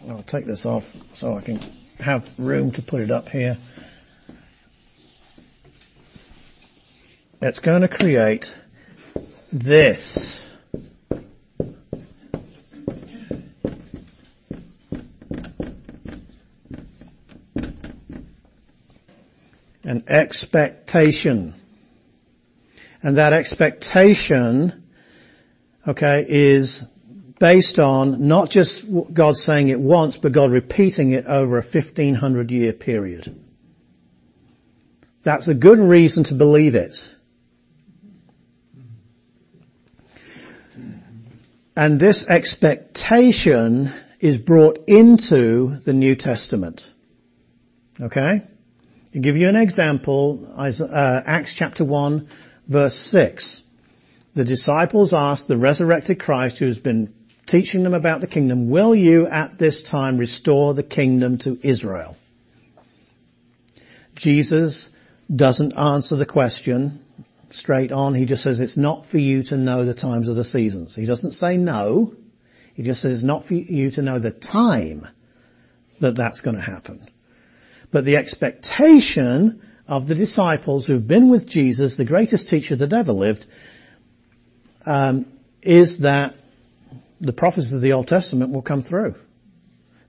[0.08, 0.84] I'll take this off
[1.16, 1.58] so I can
[2.00, 3.58] have room to put it up here.
[7.42, 8.46] It's going to create
[9.52, 10.46] this.
[19.90, 21.56] An expectation.
[23.02, 24.84] And that expectation,
[25.88, 26.84] okay, is
[27.40, 32.52] based on not just God saying it once, but God repeating it over a 1500
[32.52, 33.36] year period.
[35.26, 36.96] That's a good reason to believe it.
[41.76, 46.84] And this expectation is brought into the New Testament.
[48.00, 48.44] Okay?
[49.12, 52.30] Give you an example, uh, Acts chapter 1
[52.68, 53.64] verse 6.
[54.36, 57.14] The disciples asked the resurrected Christ who's been
[57.48, 62.16] teaching them about the kingdom, will you at this time restore the kingdom to Israel?
[64.16, 64.88] Jesus
[65.34, 67.04] doesn't answer the question
[67.50, 68.14] straight on.
[68.14, 70.96] He just says it's not for you to know the times of the seasons.
[70.96, 72.14] He doesn't say no.
[72.76, 75.08] He just says it's not for you to know the time
[76.00, 77.10] that that's going to happen.
[77.92, 83.12] But the expectation of the disciples who've been with Jesus, the greatest teacher that ever
[83.12, 83.46] lived,
[84.86, 85.26] um,
[85.62, 86.36] is that
[87.20, 89.16] the prophecies of the Old Testament will come through.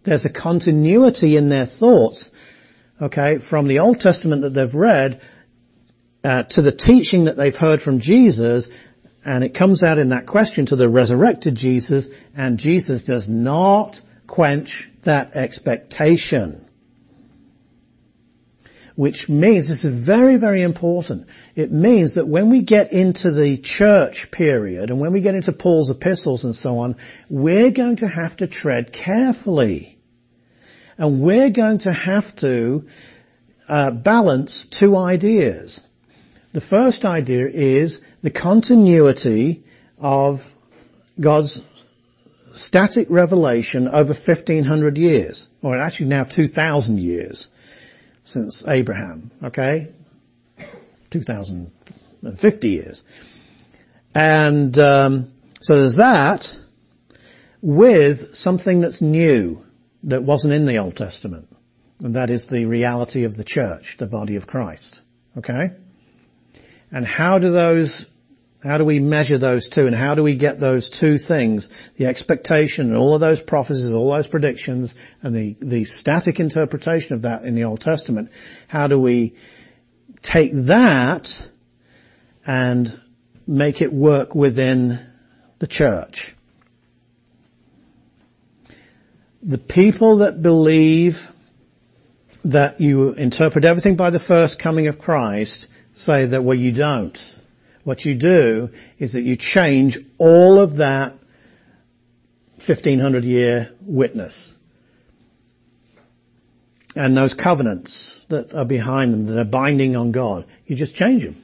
[0.04, 2.30] There's a continuity in their thoughts,
[3.00, 5.20] okay, from the Old Testament that they've read
[6.22, 8.68] uh, to the teaching that they've heard from Jesus,
[9.24, 13.96] and it comes out in that question to the resurrected Jesus, and Jesus does not
[14.26, 16.68] quench that expectation.
[19.00, 23.56] Which means, this is very, very important, it means that when we get into the
[23.56, 26.96] church period, and when we get into Paul's epistles and so on,
[27.30, 29.98] we're going to have to tread carefully.
[30.98, 32.84] And we're going to have to
[33.66, 35.82] uh, balance two ideas.
[36.52, 39.64] The first idea is the continuity
[39.96, 40.40] of
[41.18, 41.58] God's
[42.52, 47.48] static revelation over 1500 years, or actually now 2000 years
[48.24, 49.88] since Abraham, okay?
[51.10, 53.02] 2050 years.
[54.14, 56.44] And um, so there's that
[57.62, 59.62] with something that's new
[60.04, 61.48] that wasn't in the Old Testament.
[62.00, 65.00] And that is the reality of the church, the body of Christ.
[65.36, 65.70] Okay?
[66.90, 68.06] And how do those,
[68.62, 72.06] how do we measure those two and how do we get those two things, the
[72.06, 77.22] expectation and all of those prophecies, all those predictions and the, the static interpretation of
[77.22, 78.28] that in the Old Testament,
[78.68, 79.34] how do we
[80.22, 81.26] take that
[82.46, 82.88] and
[83.46, 85.06] make it work within
[85.58, 86.34] the church?
[89.42, 91.14] The people that believe
[92.44, 97.16] that you interpret everything by the first coming of Christ say that, well, you don't.
[97.84, 101.12] What you do is that you change all of that
[102.66, 104.48] 1500 year witness.
[106.94, 111.24] And those covenants that are behind them, that are binding on God, you just change
[111.24, 111.42] them.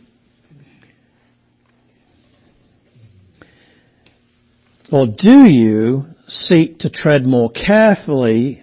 [4.91, 8.63] Or do you seek to tread more carefully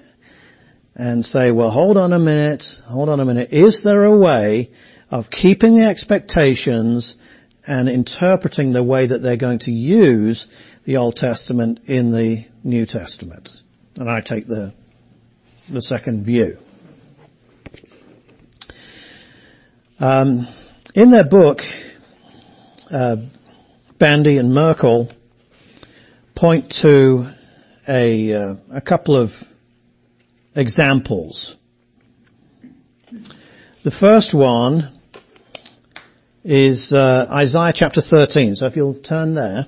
[0.95, 3.52] and say, well, hold on a minute, hold on a minute.
[3.52, 4.72] Is there a way
[5.10, 7.16] of keeping the expectations
[7.65, 10.48] and interpreting the way that they're going to use
[10.85, 13.49] the Old Testament in the New Testament?
[13.95, 14.73] And I take the,
[15.72, 16.57] the second view.
[19.99, 20.48] Um,
[20.95, 21.60] in their book,
[22.91, 23.15] uh,
[23.99, 25.11] Bandy and Merkle
[26.35, 27.34] point to
[27.88, 29.30] a, uh, a couple of
[30.56, 31.56] examples.
[33.84, 34.99] The first one
[36.44, 38.56] is uh, Isaiah chapter 13.
[38.56, 39.65] So if you'll turn there.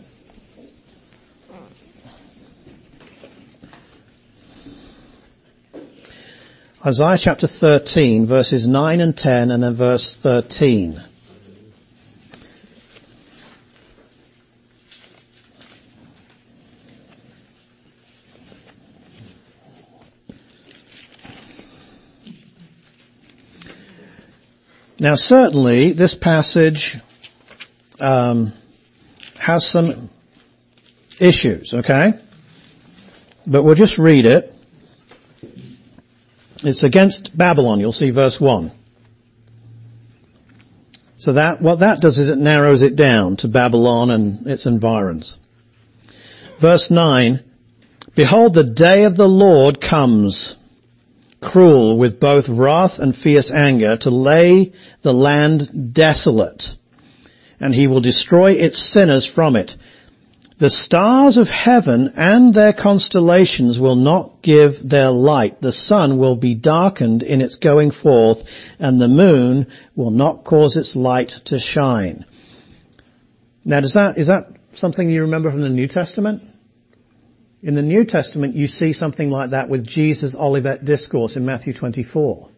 [6.86, 11.04] Isaiah chapter 13, verses 9 and 10, and then verse 13.
[25.00, 26.96] Now certainly this passage
[28.00, 28.54] um,
[29.40, 30.10] has some
[31.20, 32.12] issues, okay?
[33.46, 34.52] But we'll just read it.
[36.58, 38.72] It's against Babylon, you'll see verse 1.
[41.18, 45.38] So that, what that does is it narrows it down to Babylon and its environs.
[46.62, 47.44] Verse 9,
[48.16, 50.56] Behold the day of the Lord comes,
[51.46, 56.64] cruel with both wrath and fierce anger to lay the land desolate,
[57.60, 59.72] and he will destroy its sinners from it.
[60.58, 65.60] The stars of heaven and their constellations will not give their light.
[65.62, 68.38] The sun will be darkened in its going forth,
[68.80, 72.24] and the moon will not cause its light to shine.
[73.66, 76.42] Now, does that, is that something you remember from the New Testament?
[77.66, 81.74] In the New Testament, you see something like that with Jesus' Olivet Discourse in Matthew
[81.74, 82.50] 24.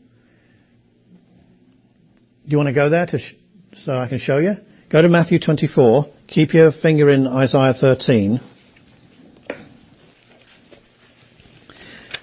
[2.43, 3.35] Do you want to go there to sh-
[3.73, 4.55] so I can show you?
[4.89, 6.07] Go to Matthew 24.
[6.27, 8.41] Keep your finger in Isaiah 13.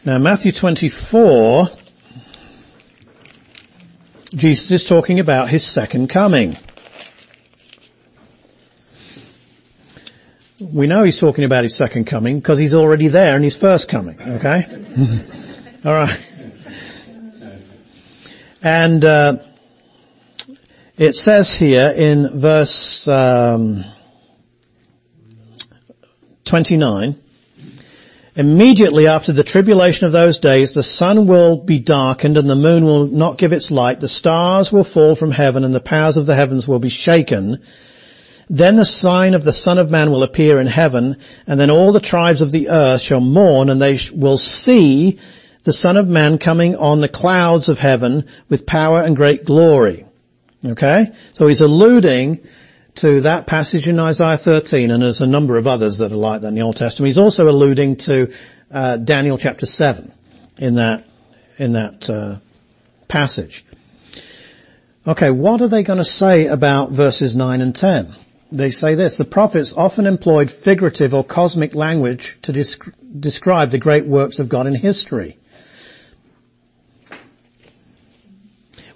[0.05, 1.69] Now, Matthew 24,
[4.35, 6.59] Jesus is talking about his second coming.
[10.61, 13.91] We know he's talking about his second coming because he's already there in his first
[13.91, 14.63] coming, okay?
[15.85, 16.21] Alright.
[18.63, 19.37] And, uh,
[20.97, 23.85] it says here in verse, um,
[26.49, 27.21] 29,
[28.37, 32.85] Immediately after the tribulation of those days, the sun will be darkened and the moon
[32.85, 34.01] will not give its light.
[34.01, 37.63] The stars will fall from heaven and the powers of the heavens will be shaken.
[38.49, 41.17] Then the sign of the Son of Man will appear in heaven
[41.47, 45.19] and then all the tribes of the earth shall mourn and they will see
[45.65, 50.07] the Son of Man coming on the clouds of heaven with power and great glory.
[50.65, 51.07] Okay?
[51.35, 52.41] So he's alluding
[52.97, 56.43] to that passage in Isaiah 13, and there's a number of others that are like
[56.43, 57.09] that in the Old Testament.
[57.09, 58.33] He's also alluding to
[58.71, 60.13] uh, Daniel chapter 7
[60.59, 61.05] in that,
[61.59, 62.41] in that uh,
[63.09, 63.65] passage.
[65.07, 68.15] Okay, what are they going to say about verses 9 and 10?
[68.57, 73.81] They say this, the prophets often employed figurative or cosmic language to desc- describe the
[73.81, 75.39] great works of God in history.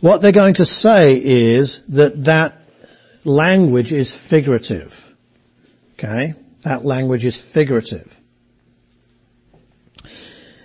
[0.01, 2.59] What they're going to say is that that
[3.25, 4.93] language is figurative.
[5.95, 6.35] Okay?
[6.65, 8.07] That language is figurative.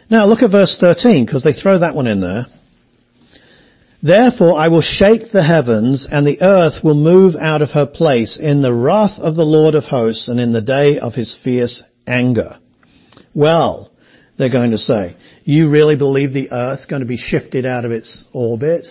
[0.08, 2.46] Now look at verse 13, because they throw that one in there.
[4.04, 8.38] Therefore I will shake the heavens, and the earth will move out of her place
[8.38, 11.82] in the wrath of the Lord of hosts, and in the day of his fierce
[12.06, 12.60] anger.
[13.34, 13.92] Well,
[14.38, 15.16] they're going to say,
[15.46, 18.86] you really believe the earth's going to be shifted out of its orbit?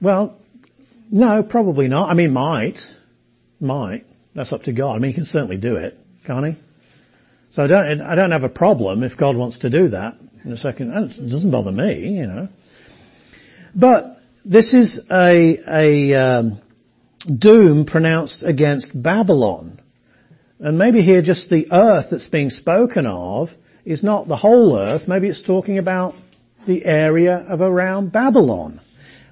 [0.00, 0.38] Well,
[1.10, 2.10] no, probably not.
[2.10, 2.78] I mean, might.
[3.58, 4.04] Might.
[4.36, 4.94] That's up to God.
[4.94, 6.62] I mean, he can certainly do it, can't he?
[7.50, 10.14] So I don't, I don't have a problem if God wants to do that
[10.44, 10.92] in a second.
[10.92, 12.48] It doesn't bother me, you know.
[13.74, 16.60] But this is a, a um,
[17.38, 19.80] doom pronounced against Babylon.
[20.58, 23.48] And maybe here just the earth that's being spoken of
[23.84, 25.08] is not the whole earth.
[25.08, 26.14] Maybe it's talking about
[26.66, 28.80] the area of around Babylon.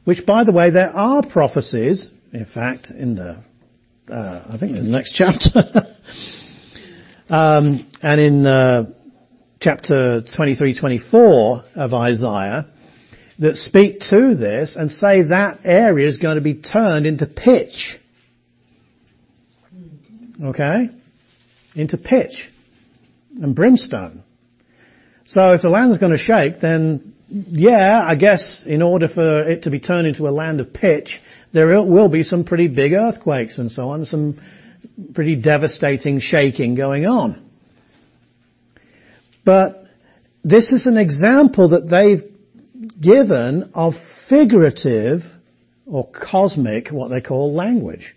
[0.04, 3.44] Which, by the way, there are prophecies, in fact, in the,
[4.10, 5.96] uh, I think in the next chapter,
[7.28, 8.86] um, and in uh,
[9.60, 12.66] chapter 23, 24 of Isaiah,
[13.38, 17.98] that speak to this and say that area is going to be turned into pitch.
[20.42, 20.90] Okay?
[21.74, 22.48] into pitch
[23.40, 24.22] and brimstone.
[25.26, 29.62] So if the land's going to shake, then yeah, I guess in order for it
[29.64, 31.20] to be turned into a land of pitch,
[31.52, 34.40] there will be some pretty big earthquakes and so on, some
[35.14, 37.49] pretty devastating shaking going on.
[39.50, 39.82] But
[40.44, 42.22] this is an example that they've
[43.00, 43.94] given of
[44.28, 45.22] figurative
[45.86, 48.14] or cosmic, what they call language.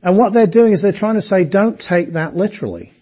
[0.00, 2.92] And what they're doing is they're trying to say, don't take that literally.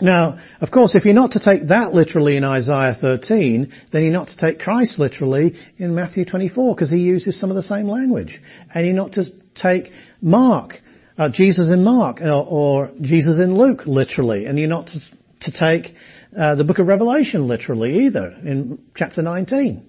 [0.00, 4.12] Now, of course, if you're not to take that literally in Isaiah 13, then you're
[4.12, 7.86] not to take Christ literally in Matthew 24, because he uses some of the same
[7.86, 8.42] language.
[8.74, 10.80] And you're not to take Mark,
[11.18, 14.46] uh, Jesus in Mark, or, or, Jesus in Luke literally.
[14.46, 15.00] And you're not to,
[15.40, 15.94] to take
[16.36, 19.84] uh, the book of Revelation literally either, in chapter 19,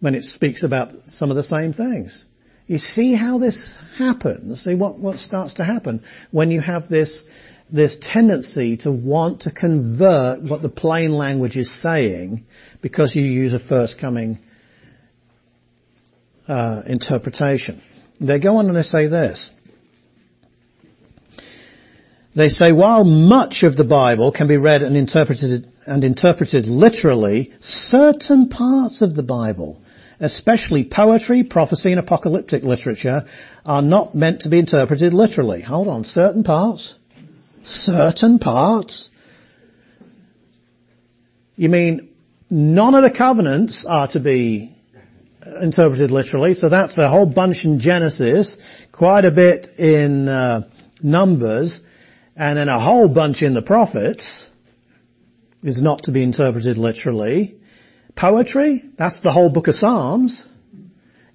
[0.00, 2.24] when it speaks about some of the same things.
[2.66, 4.64] You see how this happens?
[4.64, 7.22] See what, what starts to happen when you have this
[7.72, 12.44] this tendency to want to convert what the plain language is saying
[12.82, 14.38] because you use a first coming
[16.46, 17.80] uh, interpretation.
[18.22, 19.50] They go on and they say this.
[22.34, 27.52] They say while much of the Bible can be read and interpreted and interpreted literally,
[27.60, 29.82] certain parts of the Bible,
[30.20, 33.24] especially poetry, prophecy and apocalyptic literature,
[33.66, 35.60] are not meant to be interpreted literally.
[35.60, 36.94] Hold on, certain parts?
[37.64, 39.10] certain parts.
[41.56, 42.10] You mean
[42.50, 44.74] none of the covenants are to be
[45.60, 48.56] interpreted literally, so that's a whole bunch in Genesis,
[48.92, 50.62] quite a bit in uh,
[51.02, 51.80] Numbers,
[52.36, 54.48] and then a whole bunch in the prophets
[55.62, 57.56] is not to be interpreted literally.
[58.16, 60.44] Poetry, that's the whole book of Psalms.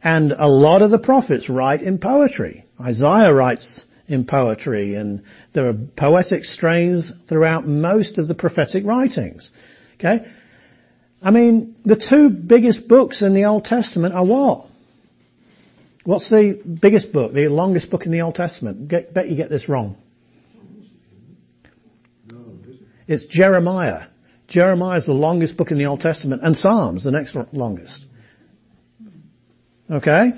[0.04, 2.66] And a lot of the prophets write in poetry.
[2.80, 5.24] Isaiah writes in poetry and
[5.54, 9.52] there are poetic strains throughout most of the prophetic writings.
[9.96, 10.32] Okay?
[11.22, 14.70] I mean, the two biggest books in the Old Testament are what?
[16.04, 18.88] What's the biggest book, the longest book in the Old Testament?
[18.88, 19.98] Get, bet you get this wrong.
[23.08, 24.08] It's Jeremiah.
[24.48, 28.06] Jeremiah is the longest book in the Old Testament, and Psalms, the next longest.
[29.90, 30.32] Okay?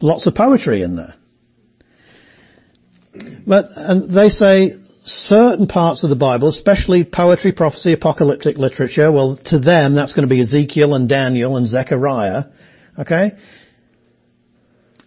[0.00, 1.14] Lots of poetry in there.
[3.46, 9.36] But and they say certain parts of the Bible, especially poetry, prophecy, apocalyptic literature, well,
[9.46, 12.44] to them that's going to be Ezekiel and Daniel and Zechariah,
[12.98, 13.32] okay,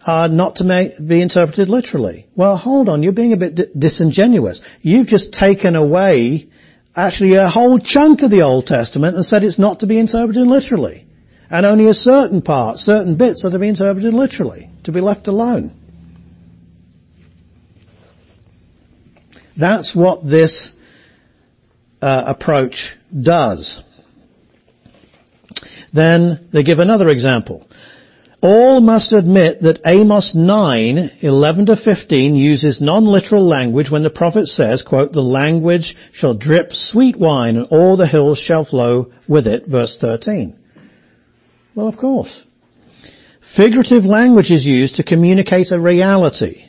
[0.06, 2.28] are not to make, be interpreted literally.
[2.36, 4.62] Well, hold on, you're being a bit disingenuous.
[4.82, 6.48] You've just taken away
[6.96, 10.46] actually a whole chunk of the Old Testament and said it's not to be interpreted
[10.46, 11.08] literally.
[11.50, 15.28] And only a certain part, certain bits are to be interpreted literally, to be left
[15.28, 15.72] alone.
[19.58, 20.74] That's what this
[22.02, 23.82] uh, approach does.
[25.94, 27.66] Then they give another example.
[28.42, 34.48] All must admit that Amos 9, 11 to 15 uses non-literal language when the prophet
[34.48, 39.48] says, quote, the language shall drip sweet wine and all the hills shall flow with
[39.48, 40.56] it, verse 13.
[41.74, 42.44] Well, of course.
[43.56, 46.66] Figurative language is used to communicate a reality.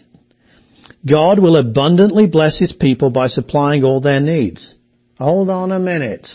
[1.07, 4.77] God will abundantly bless His people by supplying all their needs.
[5.19, 6.27] Hold on a minute.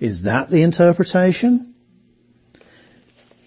[0.00, 1.74] Is that the interpretation?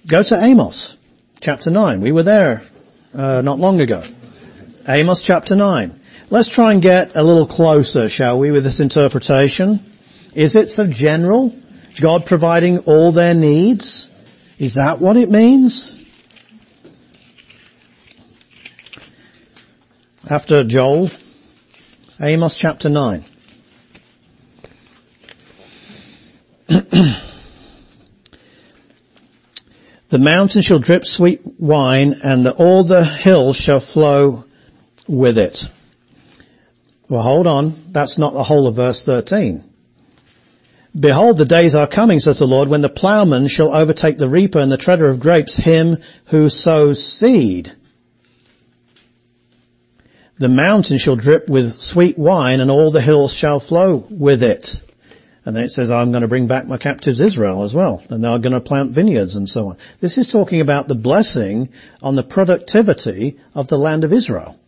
[0.09, 0.95] Go to Amos,
[1.41, 2.01] chapter 9.
[2.01, 2.61] We were there
[3.13, 4.03] uh, not long ago.
[4.87, 5.99] Amos chapter 9.
[6.29, 9.91] Let's try and get a little closer, shall we, with this interpretation.
[10.35, 11.59] Is it so general?
[12.01, 14.09] God providing all their needs?
[14.57, 16.04] Is that what it means?
[20.29, 21.11] After Joel,
[22.21, 23.25] Amos chapter 9.
[26.67, 27.19] the
[30.11, 34.45] mountain shall drip sweet wine and the, all the hills shall flow
[35.07, 35.59] with it.
[37.07, 37.91] Well, hold on.
[37.93, 39.63] That's not the whole of verse 13.
[40.99, 44.59] Behold, the days are coming, says the Lord, when the plowman shall overtake the reaper
[44.59, 45.97] and the treader of grapes, him
[46.31, 47.69] who sows seed.
[50.37, 54.67] The mountain shall drip with sweet wine and all the hills shall flow with it.
[55.45, 58.03] And then it says, I'm going to bring back my captives Israel as well.
[58.09, 59.77] And they're going to plant vineyards and so on.
[60.01, 61.69] This is talking about the blessing
[62.01, 64.59] on the productivity of the land of Israel.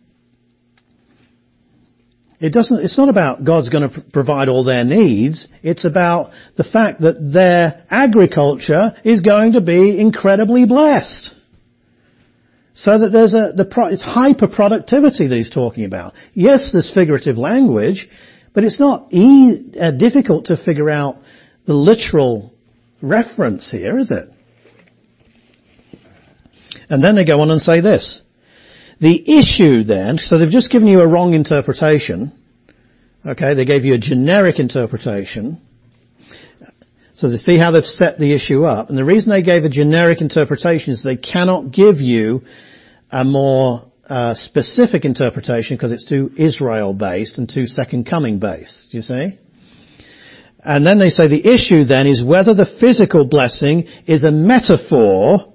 [2.40, 5.48] It doesn't, it's not about God's going to provide all their needs.
[5.64, 11.34] It's about the fact that their agriculture is going to be incredibly blessed.
[12.78, 16.14] So that there's a, the pro, it's hyper productivity that he's talking about.
[16.32, 18.08] Yes, there's figurative language,
[18.54, 21.16] but it's not e- uh, difficult to figure out
[21.66, 22.54] the literal
[23.02, 24.28] reference here, is it?
[26.88, 28.22] And then they go on and say this.
[29.00, 32.30] The issue then, so they've just given you a wrong interpretation.
[33.26, 35.60] Okay, they gave you a generic interpretation.
[37.14, 38.88] So they see how they've set the issue up.
[38.88, 42.42] And the reason they gave a generic interpretation is they cannot give you
[43.10, 48.94] a more uh, specific interpretation because it's too Israel based and too second coming based.
[48.94, 49.38] You see?
[50.60, 55.52] And then they say the issue then is whether the physical blessing is a metaphor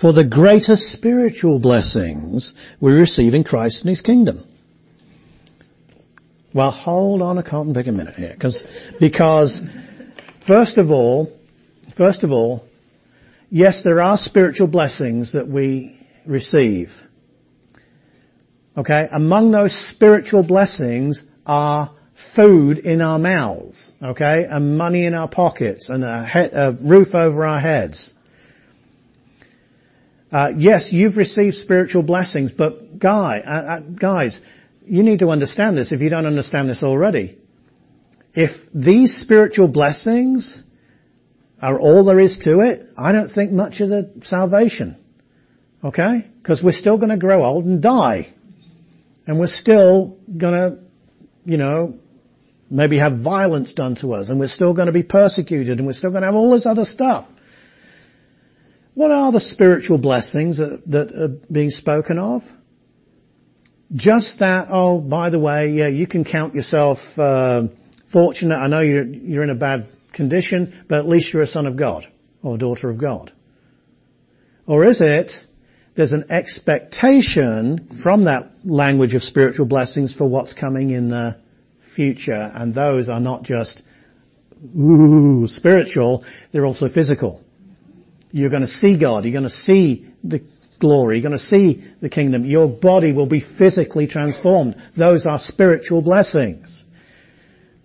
[0.00, 4.46] for the greater spiritual blessings we receive in Christ and His kingdom.
[6.52, 8.64] Well, hold on a cotton pick a minute here, because
[9.00, 9.60] because
[10.46, 11.36] first of all,
[11.96, 12.64] first of all,
[13.50, 16.88] yes, there are spiritual blessings that we receive.
[18.76, 21.94] Okay, among those spiritual blessings are
[22.34, 27.14] food in our mouths, okay, and money in our pockets, and a, he- a roof
[27.14, 28.12] over our heads.
[30.32, 34.40] Uh, yes, you've received spiritual blessings, but guy, uh, uh, guys,
[34.84, 37.38] you need to understand this if you don't understand this already.
[38.34, 40.60] If these spiritual blessings
[41.62, 44.96] are all there is to it, I don't think much of the salvation.
[45.84, 46.30] Okay?
[46.38, 48.32] Because we're still going to grow old and die.
[49.26, 50.78] And we're still going to,
[51.44, 51.98] you know,
[52.70, 55.92] maybe have violence done to us, and we're still going to be persecuted, and we're
[55.92, 57.28] still going to have all this other stuff.
[58.94, 62.42] What are the spiritual blessings that, that are being spoken of?
[63.94, 67.64] Just that, oh, by the way, yeah, you can count yourself uh,
[68.12, 68.56] fortunate.
[68.56, 71.76] I know you're, you're in a bad condition, but at least you're a son of
[71.76, 72.04] God
[72.42, 73.32] or daughter of God.
[74.66, 75.32] Or is it
[75.96, 81.40] there's an expectation from that language of spiritual blessings for what's coming in the
[81.94, 83.82] future, and those are not just
[84.76, 87.42] ooh, spiritual, they're also physical.
[88.30, 89.24] You're going to see God.
[89.24, 90.44] You're going to see the
[90.80, 91.18] glory.
[91.18, 92.44] You're going to see the kingdom.
[92.44, 94.76] Your body will be physically transformed.
[94.96, 96.84] Those are spiritual blessings.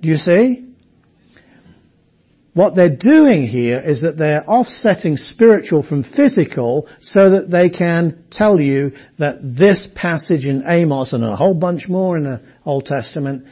[0.02, 0.69] Do you see?
[2.54, 8.24] What they're doing here is that they're offsetting spiritual from physical so that they can
[8.32, 12.86] tell you that this passage in Amos and a whole bunch more in the Old
[12.86, 13.46] Testament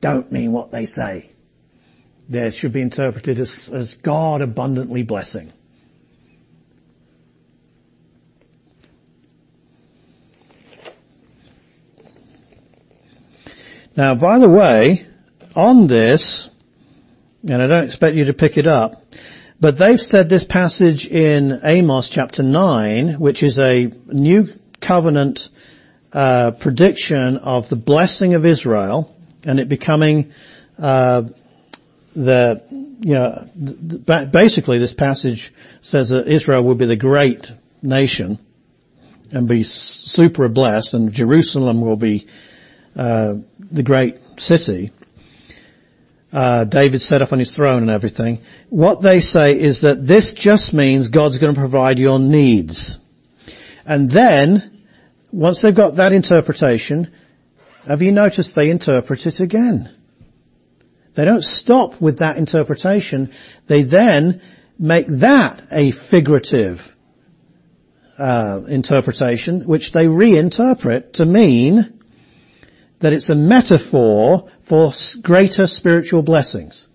[0.00, 1.32] don't mean what they say.
[2.28, 5.52] They should be interpreted as, as God abundantly blessing.
[13.96, 15.06] Now, by the way,
[15.56, 16.48] on this,
[17.42, 19.02] and I don't expect you to pick it up,
[19.60, 24.48] but they've said this passage in Amos chapter 9, which is a new
[24.80, 25.40] covenant
[26.12, 29.14] uh, prediction of the blessing of Israel
[29.44, 30.32] and it becoming
[30.78, 31.22] uh,
[32.14, 32.62] the
[33.00, 35.52] you know basically this passage
[35.82, 37.46] says that Israel will be the great
[37.82, 38.38] nation
[39.32, 42.26] and be super blessed, and Jerusalem will be
[42.96, 43.34] uh,
[43.70, 44.90] the great city.
[46.32, 48.40] Uh, David set up on his throne and everything.
[48.68, 52.98] What they say is that this just means God's going to provide your needs.
[53.84, 54.84] And then,
[55.32, 57.12] once they've got that interpretation,
[57.86, 59.88] have you noticed they interpret it again?
[61.16, 63.32] They don't stop with that interpretation.
[63.68, 64.40] They then
[64.78, 66.78] make that a figurative
[68.16, 72.00] uh, interpretation, which they reinterpret to mean
[73.00, 76.86] that it's a metaphor for greater spiritual blessings.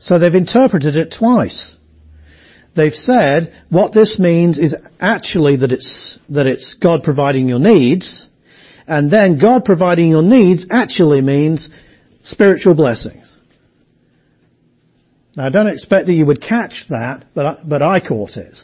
[0.00, 1.76] So they've interpreted it twice.
[2.74, 8.28] They've said what this means is actually that it's, that it's God providing your needs,
[8.88, 11.70] and then God providing your needs actually means
[12.20, 13.36] spiritual blessings.
[15.36, 18.58] Now I don't expect that you would catch that, but I, but I caught it.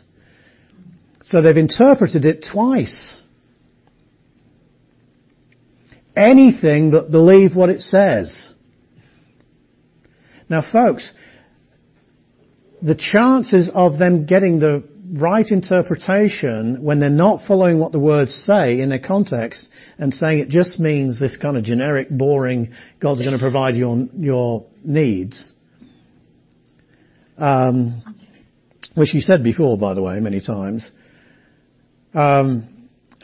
[1.21, 3.23] So they've interpreted it twice
[6.17, 8.53] anything but believe what it says.
[10.49, 11.13] Now folks,
[12.83, 18.35] the chances of them getting the right interpretation when they're not following what the words
[18.35, 19.69] say in their context
[19.99, 24.07] and saying it just means this kind of generic, boring, God's going to provide your,
[24.15, 25.53] your needs,
[27.37, 28.03] um,
[28.95, 30.91] which he said before, by the way, many times,
[32.15, 32.74] um,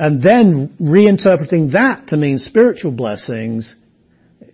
[0.00, 3.76] and then reinterpreting that to mean spiritual blessings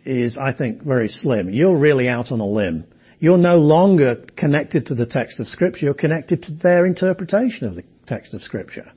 [0.05, 1.51] is, I think, very slim.
[1.51, 2.85] You're really out on a limb.
[3.21, 7.77] You're no longer connected to the text of scripture, you're connected to their interpretation of
[7.77, 8.91] the text of scripture.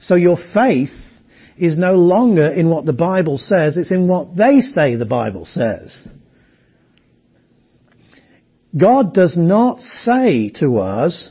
[0.00, 0.90] So your faith
[1.56, 5.44] is no longer in what the Bible says, it's in what they say the Bible
[5.44, 6.04] says.
[8.76, 11.30] God does not say to us,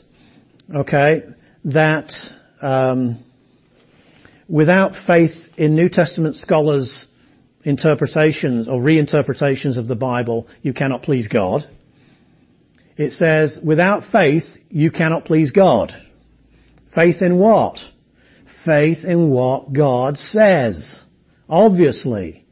[0.74, 1.20] okay,
[1.64, 2.10] that
[2.62, 3.23] um,
[4.48, 7.06] without faith in New Testament scholars'
[7.64, 11.62] interpretations or reinterpretations of the Bible, you cannot please God.
[12.96, 15.92] It says, without faith, you cannot please God.
[16.94, 17.78] Faith in what?
[18.64, 21.02] Faith in what God says.
[21.48, 22.44] Obviously.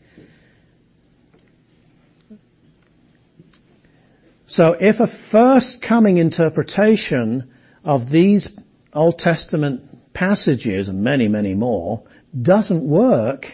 [4.47, 7.51] So if a first coming interpretation
[7.85, 8.51] of these
[8.93, 12.05] Old Testament passages, and many, many more,
[12.41, 13.47] doesn't work,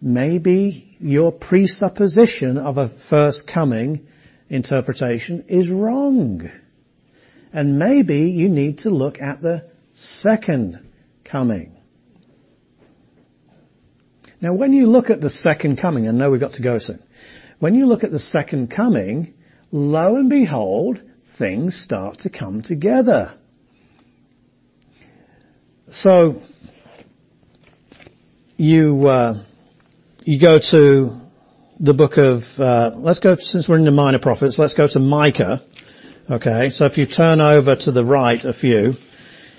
[0.00, 4.06] maybe your presupposition of a first coming
[4.48, 6.50] interpretation is wrong.
[7.52, 10.88] And maybe you need to look at the second
[11.24, 11.76] coming.
[14.40, 17.02] Now when you look at the second coming, and know we've got to go soon,
[17.58, 19.34] when you look at the second coming,
[19.70, 21.00] lo and behold,
[21.38, 23.38] things start to come together.
[25.92, 26.40] So,
[28.56, 29.44] you, uh,
[30.24, 31.20] you go to
[31.78, 34.98] the book of, uh, let's go, since we're in the minor prophets, let's go to
[34.98, 35.62] Micah.
[36.30, 38.94] Okay, so if you turn over to the right a few,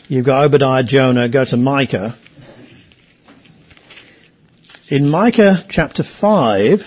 [0.07, 2.17] you've got Obadiah, Jonah, go to Micah.
[4.89, 6.79] In Micah chapter 5,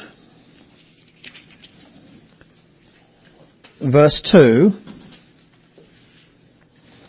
[3.93, 4.86] verse 2,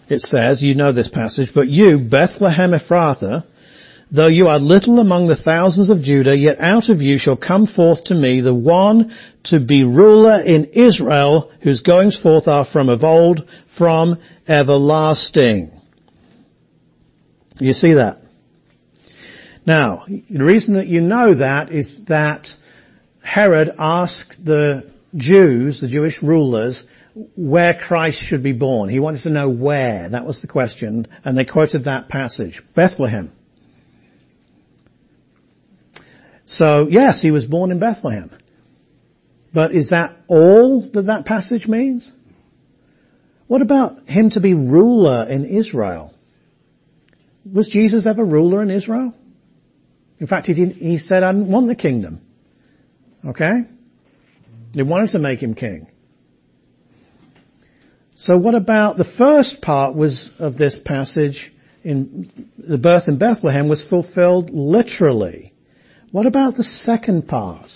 [0.10, 3.46] it says, you know this passage, but you, Bethlehem Ephrathah,
[4.12, 7.68] though you are little among the thousands of Judah, yet out of you shall come
[7.68, 9.16] forth to me the one
[9.46, 13.48] to be ruler in Israel, whose goings forth are from of old,
[13.78, 14.18] from
[14.48, 15.72] everlasting.
[17.60, 18.22] You see that?
[19.66, 22.48] Now, the reason that you know that is that
[23.22, 26.84] Herod asked the Jews, the Jewish rulers,
[27.36, 28.90] where Christ should be born.
[28.90, 30.10] He wanted to know where.
[30.10, 31.08] That was the question.
[31.24, 32.62] And they quoted that passage.
[32.76, 33.32] Bethlehem.
[36.46, 38.32] So yes, he was born in Bethlehem.
[39.54, 42.12] But is that all that that passage means?
[43.48, 46.14] What about him to be ruler in Israel?
[47.52, 49.14] Was Jesus ever ruler in Israel?
[50.20, 52.22] In fact, he, he said, I didn't want the kingdom.
[53.26, 53.62] Okay?
[54.74, 55.88] They wanted to make him king.
[58.18, 61.54] So what about the first part was of this passage
[61.84, 65.54] in the birth in Bethlehem was fulfilled literally.
[66.12, 67.70] What about the second part?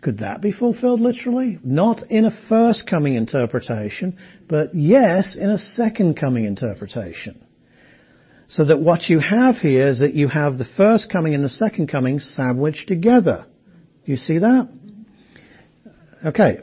[0.00, 1.58] Could that be fulfilled literally?
[1.62, 4.18] Not in a first coming interpretation,
[4.48, 7.46] but yes, in a second coming interpretation.
[8.48, 11.48] So that what you have here is that you have the first coming and the
[11.48, 13.46] second coming sandwiched together.
[14.04, 14.68] Do you see that?
[16.24, 16.62] Okay.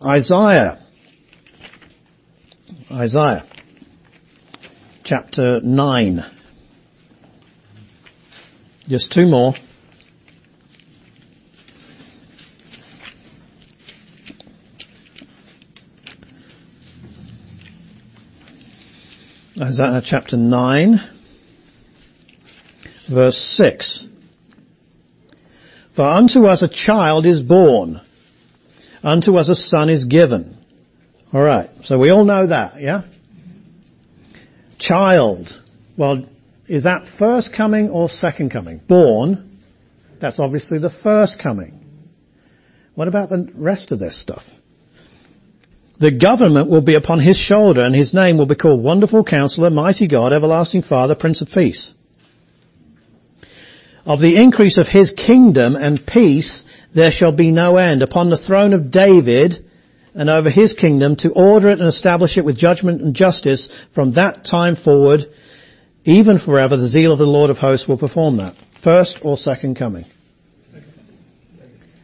[0.00, 0.78] Isaiah.
[2.92, 3.46] Isaiah.
[5.02, 6.20] Chapter 9.
[8.86, 9.54] Just two more.
[19.58, 20.98] Isaiah chapter 9,
[23.10, 24.08] verse 6.
[25.96, 28.02] For unto us a child is born,
[29.02, 30.61] unto us a son is given.
[31.34, 33.02] Alright, so we all know that, yeah?
[34.78, 35.48] Child.
[35.96, 36.26] Well,
[36.68, 38.80] is that first coming or second coming?
[38.86, 39.58] Born,
[40.20, 41.78] that's obviously the first coming.
[42.94, 44.42] What about the rest of this stuff?
[45.98, 49.70] The government will be upon his shoulder and his name will be called Wonderful Counselor,
[49.70, 51.94] Mighty God, Everlasting Father, Prince of Peace.
[54.04, 56.64] Of the increase of his kingdom and peace
[56.94, 59.64] there shall be no end upon the throne of David
[60.14, 64.14] and over his kingdom to order it and establish it with judgment and justice from
[64.14, 65.22] that time forward,
[66.04, 68.54] even forever the zeal of the Lord of hosts will perform that.
[68.82, 70.04] First or second coming?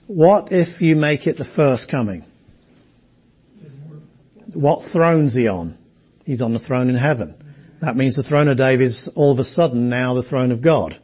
[0.07, 2.25] What if you make it the first coming?
[4.55, 5.77] What throne's he on?
[6.25, 7.35] He's on the throne in heaven.
[7.81, 10.63] That means the throne of David is all of a sudden now the throne of
[10.63, 10.99] God.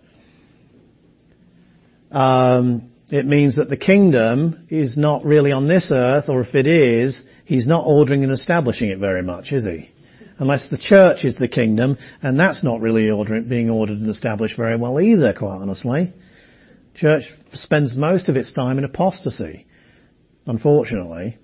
[2.10, 6.66] Um, it means that the kingdom is not really on this earth, or if it
[6.66, 9.90] is, he's not ordering and establishing it very much, is he?
[10.38, 14.56] Unless the church is the kingdom, and that's not really ordering, being ordered and established
[14.56, 16.12] very well either, quite honestly.
[16.94, 19.66] Church spends most of its time in apostasy,
[20.46, 21.38] unfortunately.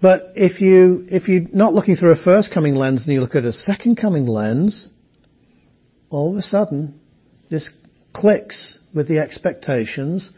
[0.00, 3.34] But if you, if you're not looking through a first coming lens and you look
[3.34, 4.88] at a second coming lens,
[6.10, 7.00] all of a sudden,
[7.50, 7.70] this
[8.16, 10.30] clicks with the expectations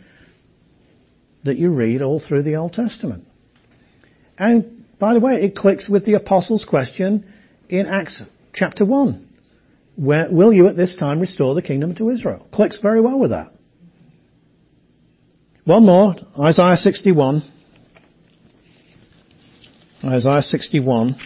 [1.44, 3.24] that you read all through the Old Testament.
[4.36, 7.32] And by the way, it clicks with the apostles' question
[7.68, 8.20] in Acts
[8.52, 9.26] chapter 1.
[9.94, 12.48] Where, will you at this time restore the kingdom to Israel?
[12.52, 13.52] Clicks very well with that.
[15.64, 17.42] One more, Isaiah 61.
[20.02, 21.16] Isaiah 61.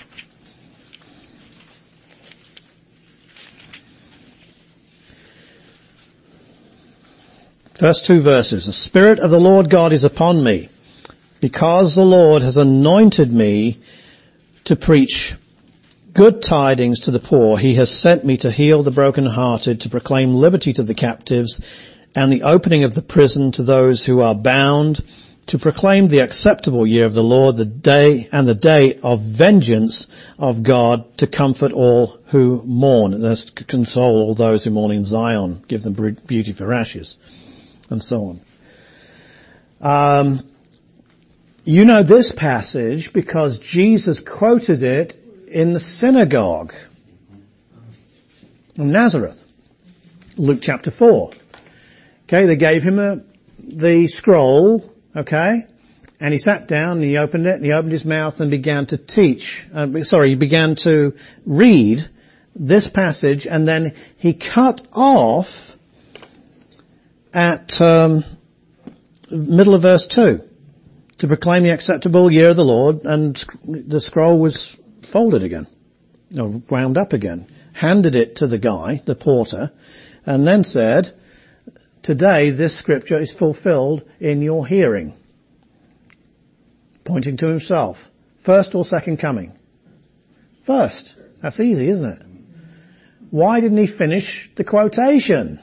[7.83, 8.67] First two verses.
[8.67, 10.71] The Spirit of the Lord God is upon me,
[11.41, 13.83] because the Lord has anointed me
[14.67, 15.33] to preach
[16.15, 17.59] good tidings to the poor.
[17.59, 21.61] He has sent me to heal the brokenhearted, to proclaim liberty to the captives,
[22.15, 25.03] and the opening of the prison to those who are bound,
[25.49, 30.07] to proclaim the acceptable year of the Lord, the day and the day of vengeance
[30.39, 35.05] of God, to comfort all who mourn, and to console all those who mourn in
[35.05, 37.17] Zion, give them beauty for ashes
[37.93, 38.37] and so
[39.81, 40.19] on.
[40.19, 40.53] Um,
[41.65, 45.15] you know this passage because Jesus quoted it
[45.47, 46.73] in the synagogue
[48.79, 49.37] of Nazareth.
[50.37, 51.31] Luke chapter 4.
[52.25, 53.17] Okay, they gave him a,
[53.59, 55.67] the scroll, okay,
[56.19, 58.87] and he sat down and he opened it and he opened his mouth and began
[58.87, 61.13] to teach, uh, sorry, he began to
[61.45, 61.99] read
[62.55, 65.47] this passage and then he cut off
[67.33, 68.25] at um,
[69.31, 70.39] middle of verse 2
[71.19, 74.77] to proclaim the acceptable year of the Lord and the scroll was
[75.13, 75.67] folded again,
[76.39, 79.71] or ground up again, handed it to the guy, the porter,
[80.25, 81.15] and then said,
[82.03, 85.15] today this scripture is fulfilled in your hearing.
[87.05, 87.97] Pointing to himself.
[88.45, 89.53] First or second coming?
[90.67, 91.17] First.
[91.43, 92.23] That's easy, isn't it?
[93.31, 95.61] Why didn't he finish the quotation?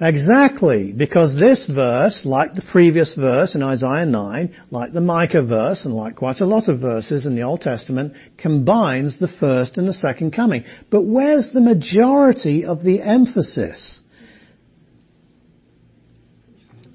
[0.00, 5.84] Exactly, because this verse, like the previous verse in Isaiah 9, like the Micah verse,
[5.84, 9.88] and like quite a lot of verses in the Old Testament, combines the first and
[9.88, 10.62] the second coming.
[10.88, 14.00] But where's the majority of the emphasis?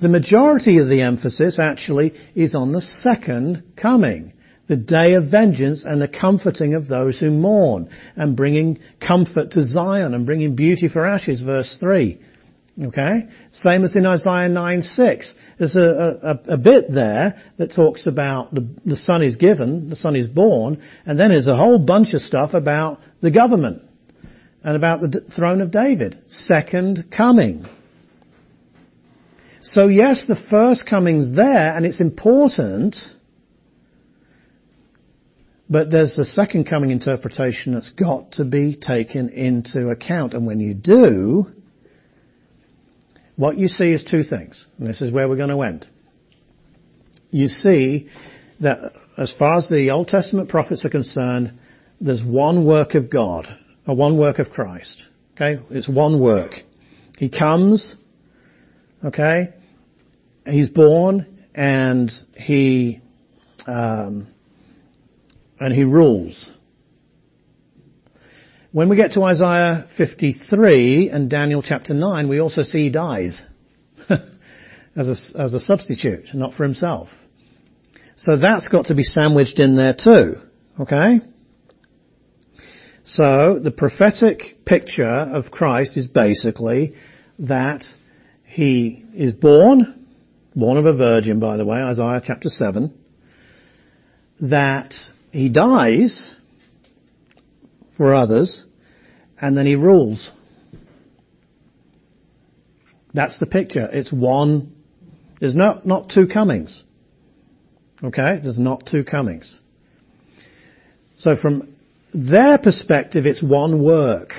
[0.02, 4.32] The majority of the emphasis actually is on the second coming.
[4.68, 9.62] The day of vengeance and the comforting of those who mourn and bringing comfort to
[9.62, 12.18] Zion and bringing beauty for ashes, verse 3.
[12.82, 13.28] Okay?
[13.52, 15.36] Same as in Isaiah 9 6.
[15.60, 19.96] There's a, a, a bit there that talks about the, the son is given, the
[19.96, 23.84] son is born, and then there's a whole bunch of stuff about the government
[24.64, 26.20] and about the throne of David.
[26.28, 27.66] Second coming.
[29.62, 32.98] So yes, the first coming's there and it's important,
[35.70, 40.34] but there's the second coming interpretation that's got to be taken into account.
[40.34, 41.52] And when you do,
[43.36, 45.88] what you see is two things, and this is where we're going to end.
[47.32, 48.10] You see
[48.60, 51.54] that as far as the Old Testament prophets are concerned,
[52.00, 53.48] there's one work of God,
[53.88, 55.04] or one work of Christ.
[55.36, 55.62] Okay?
[55.72, 56.52] It's one work.
[57.18, 57.96] He comes,
[59.04, 59.54] okay?
[60.46, 63.02] He's born, and he,
[63.68, 64.28] um,
[65.60, 66.52] and he rules.
[68.74, 73.44] When we get to Isaiah 53 and Daniel chapter 9, we also see he dies
[74.10, 77.10] as, a, as a substitute, not for himself.
[78.16, 80.38] So that's got to be sandwiched in there too.
[80.80, 81.20] Okay?
[83.04, 86.96] So the prophetic picture of Christ is basically
[87.38, 87.84] that
[88.44, 90.08] he is born,
[90.56, 92.92] born of a virgin by the way, Isaiah chapter 7,
[94.42, 94.96] that
[95.30, 96.36] he dies,
[97.98, 98.66] for others,
[99.40, 100.32] and then he rules.
[103.14, 103.88] That's the picture.
[103.92, 104.76] It's one,
[105.40, 106.84] there's not, not two comings.
[108.04, 108.40] Okay?
[108.42, 109.60] There's not two comings.
[111.16, 111.76] So from
[112.14, 114.32] their perspective, it's one work.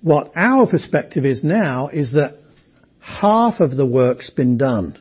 [0.00, 2.38] What our perspective is now is that
[3.00, 4.98] half of the work's been done.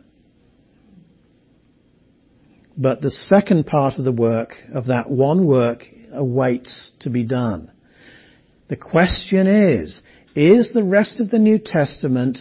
[2.76, 7.72] But the second part of the work, of that one work, awaits to be done.
[8.70, 10.02] The question is,
[10.36, 12.40] is the rest of the New Testament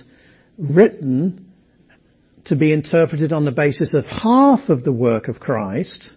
[0.57, 1.53] written
[2.45, 6.13] to be interpreted on the basis of half of the work of Christ,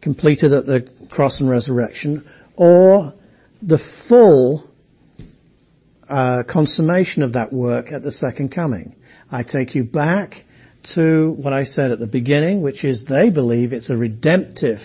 [0.00, 3.14] completed at the cross and resurrection, or
[3.60, 4.68] the full
[6.08, 8.94] uh, consummation of that work at the second coming?
[9.30, 10.34] I take you back
[10.94, 14.80] to what I said at the beginning, which is they believe it's a redemptive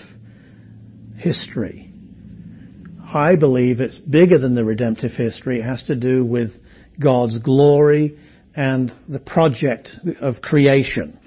[1.18, 1.90] history.
[3.02, 5.60] I believe it's bigger than the redemptive history.
[5.60, 6.50] It has to do with
[7.00, 8.18] God's glory
[8.54, 11.18] and the project of creation.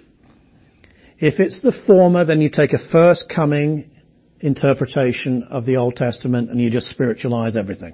[1.18, 3.90] If it's the former, then you take a first coming
[4.40, 7.94] interpretation of the Old Testament and you just spiritualize everything,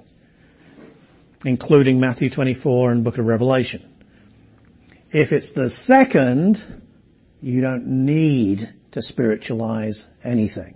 [1.44, 3.86] including Matthew 24 and Book of Revelation.
[5.10, 6.56] If it's the second,
[7.40, 8.60] you don't need
[8.92, 10.74] to spiritualize anything.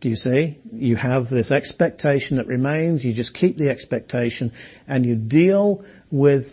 [0.00, 0.58] Do you see?
[0.72, 4.52] You have this expectation that remains, you just keep the expectation,
[4.86, 6.46] and you deal with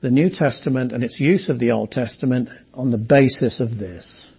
[0.00, 4.30] the New Testament and its use of the Old Testament on the basis of this.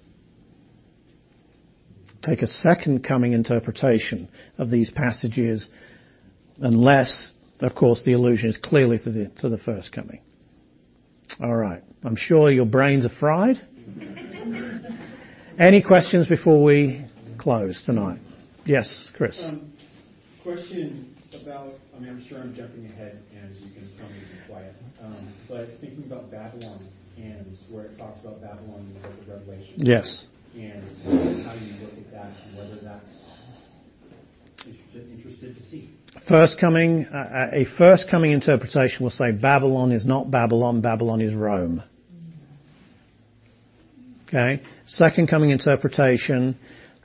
[2.22, 5.68] Take a second coming interpretation of these passages,
[6.60, 10.22] unless, of course, the allusion is clearly to the, to the first coming.
[11.40, 11.84] All right.
[12.04, 13.58] I'm sure your brains are fried.
[15.60, 17.06] Any questions before we
[17.38, 18.20] close tonight?
[18.66, 19.40] Yes, Chris.
[19.44, 19.72] Um,
[20.42, 24.26] question about, I mean, I'm sure I'm jumping ahead and you can tell me to
[24.26, 24.74] be quiet.
[25.02, 26.88] Um, but thinking about Babylon
[27.18, 29.76] and where it talks about Babylon in the book of Revelation.
[29.78, 30.26] Yes.
[30.56, 33.12] And how you look at that and whether that's
[34.66, 35.90] interested, interested to see.
[36.28, 41.36] First coming, uh, a first coming interpretation will say Babylon is not Babylon, Babylon is
[41.36, 41.84] Rome.
[44.28, 44.64] Okay?
[44.88, 46.58] Second coming interpretation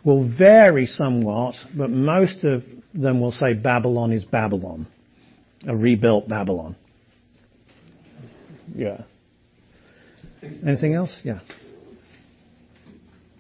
[0.05, 2.65] will vary somewhat, but most of
[2.95, 4.87] them will say Babylon is Babylon.
[5.67, 6.77] A rebuilt Babylon.
[8.75, 9.03] Yeah.
[10.67, 11.21] Anything else?
[11.23, 11.41] Yeah.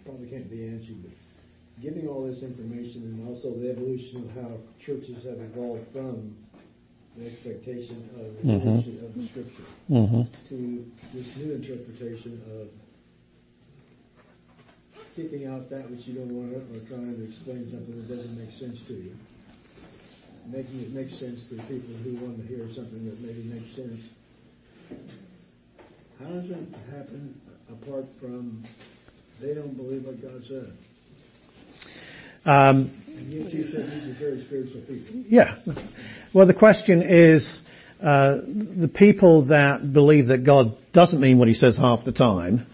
[0.05, 1.13] Probably can't be answered, but
[1.81, 6.37] giving all this information and also the evolution of how churches have evolved from
[7.17, 9.05] the expectation of the Mhm.
[9.05, 12.69] of the scripture hmm to this new interpretation of
[15.21, 18.51] kicking out that which you don't want or trying to explain something that doesn't make
[18.53, 19.13] sense to you.
[20.49, 23.75] Making it make sense to the people who want to hear something that maybe makes
[23.77, 24.01] sense.
[26.19, 28.65] How does that happen apart from
[29.41, 30.73] they don't believe what God said?
[32.45, 32.91] Um,
[33.29, 35.25] yet you said these are very spiritual people.
[35.29, 35.59] Yeah.
[36.33, 37.61] Well, the question is,
[38.03, 42.67] uh, the people that believe that God doesn't mean what he says half the time,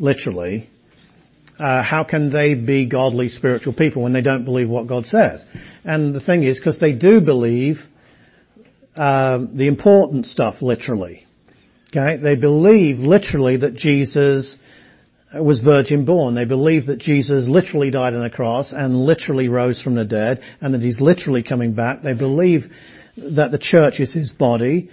[0.00, 0.68] literally,
[1.58, 5.44] uh, how can they be godly spiritual people when they don't believe what God says?
[5.84, 7.78] And the thing is, because they do believe
[8.96, 11.26] um, the important stuff literally.
[11.90, 14.56] Okay, they believe literally that Jesus
[15.34, 16.34] was virgin born.
[16.34, 20.40] They believe that Jesus literally died on a cross and literally rose from the dead
[20.60, 22.02] and that he's literally coming back.
[22.02, 22.64] They believe
[23.16, 24.90] that the church is his body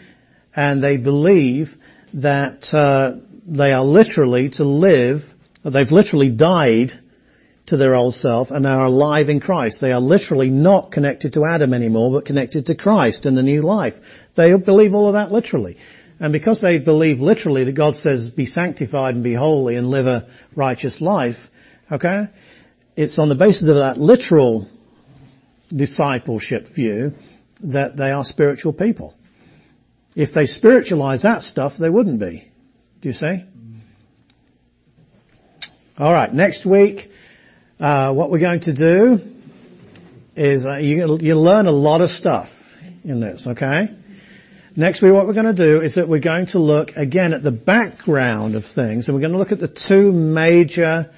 [0.56, 1.68] and they believe
[2.14, 5.22] that uh, they are literally to live,
[5.64, 6.92] they've literally died
[7.68, 9.80] to their old self and are alive in Christ.
[9.80, 13.62] They are literally not connected to Adam anymore but connected to Christ and the new
[13.62, 13.94] life.
[14.36, 15.78] They believe all of that literally.
[16.20, 20.08] And because they believe literally that God says, be sanctified and be holy and live
[20.08, 21.38] a righteous life,
[21.92, 22.26] okay,
[22.98, 24.68] it's on the basis of that literal
[25.70, 27.14] discipleship view
[27.64, 29.16] that they are spiritual people.
[30.16, 32.52] If they spiritualize that stuff, they wouldn't be.
[33.02, 33.46] Do you see?
[36.00, 37.10] All right, next week,
[37.78, 39.20] uh, what we're going to do
[40.34, 42.48] is uh, you, you learn a lot of stuff
[43.04, 43.90] in this, okay?
[44.78, 47.44] Next week what we're going to do is that we're going to look again at
[47.44, 51.12] the background of things and we're going to look at the two major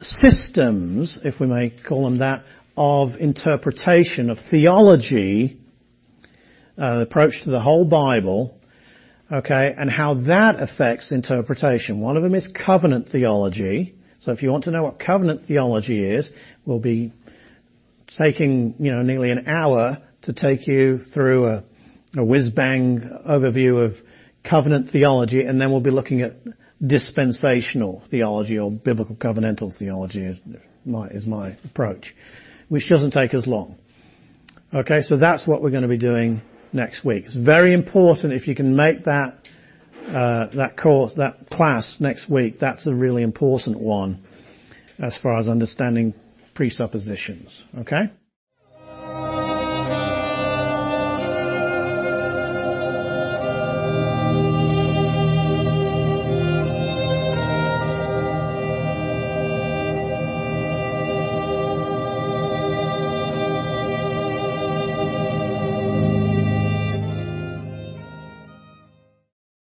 [0.00, 2.44] systems, if we may call them that,
[2.78, 5.60] of interpretation, of theology,
[6.78, 8.58] uh, approach to the whole Bible,
[9.30, 12.00] okay, and how that affects interpretation.
[12.00, 13.94] One of them is covenant theology.
[14.20, 16.30] So if you want to know what covenant theology is,
[16.64, 17.12] we'll be
[18.18, 21.64] taking, you know, nearly an hour to take you through a
[22.16, 23.96] a whiz-bang overview of
[24.48, 26.32] covenant theology, and then we'll be looking at
[26.84, 30.38] dispensational theology or biblical covenantal theology is
[30.84, 32.14] my, is my approach,
[32.68, 33.76] which doesn't take as long.
[34.72, 36.40] Okay, so that's what we're going to be doing
[36.72, 37.24] next week.
[37.26, 39.34] It's very important if you can make that
[40.06, 42.58] uh, that course, that class next week.
[42.58, 44.24] That's a really important one
[44.98, 46.14] as far as understanding
[46.54, 47.62] presuppositions.
[47.78, 48.10] Okay.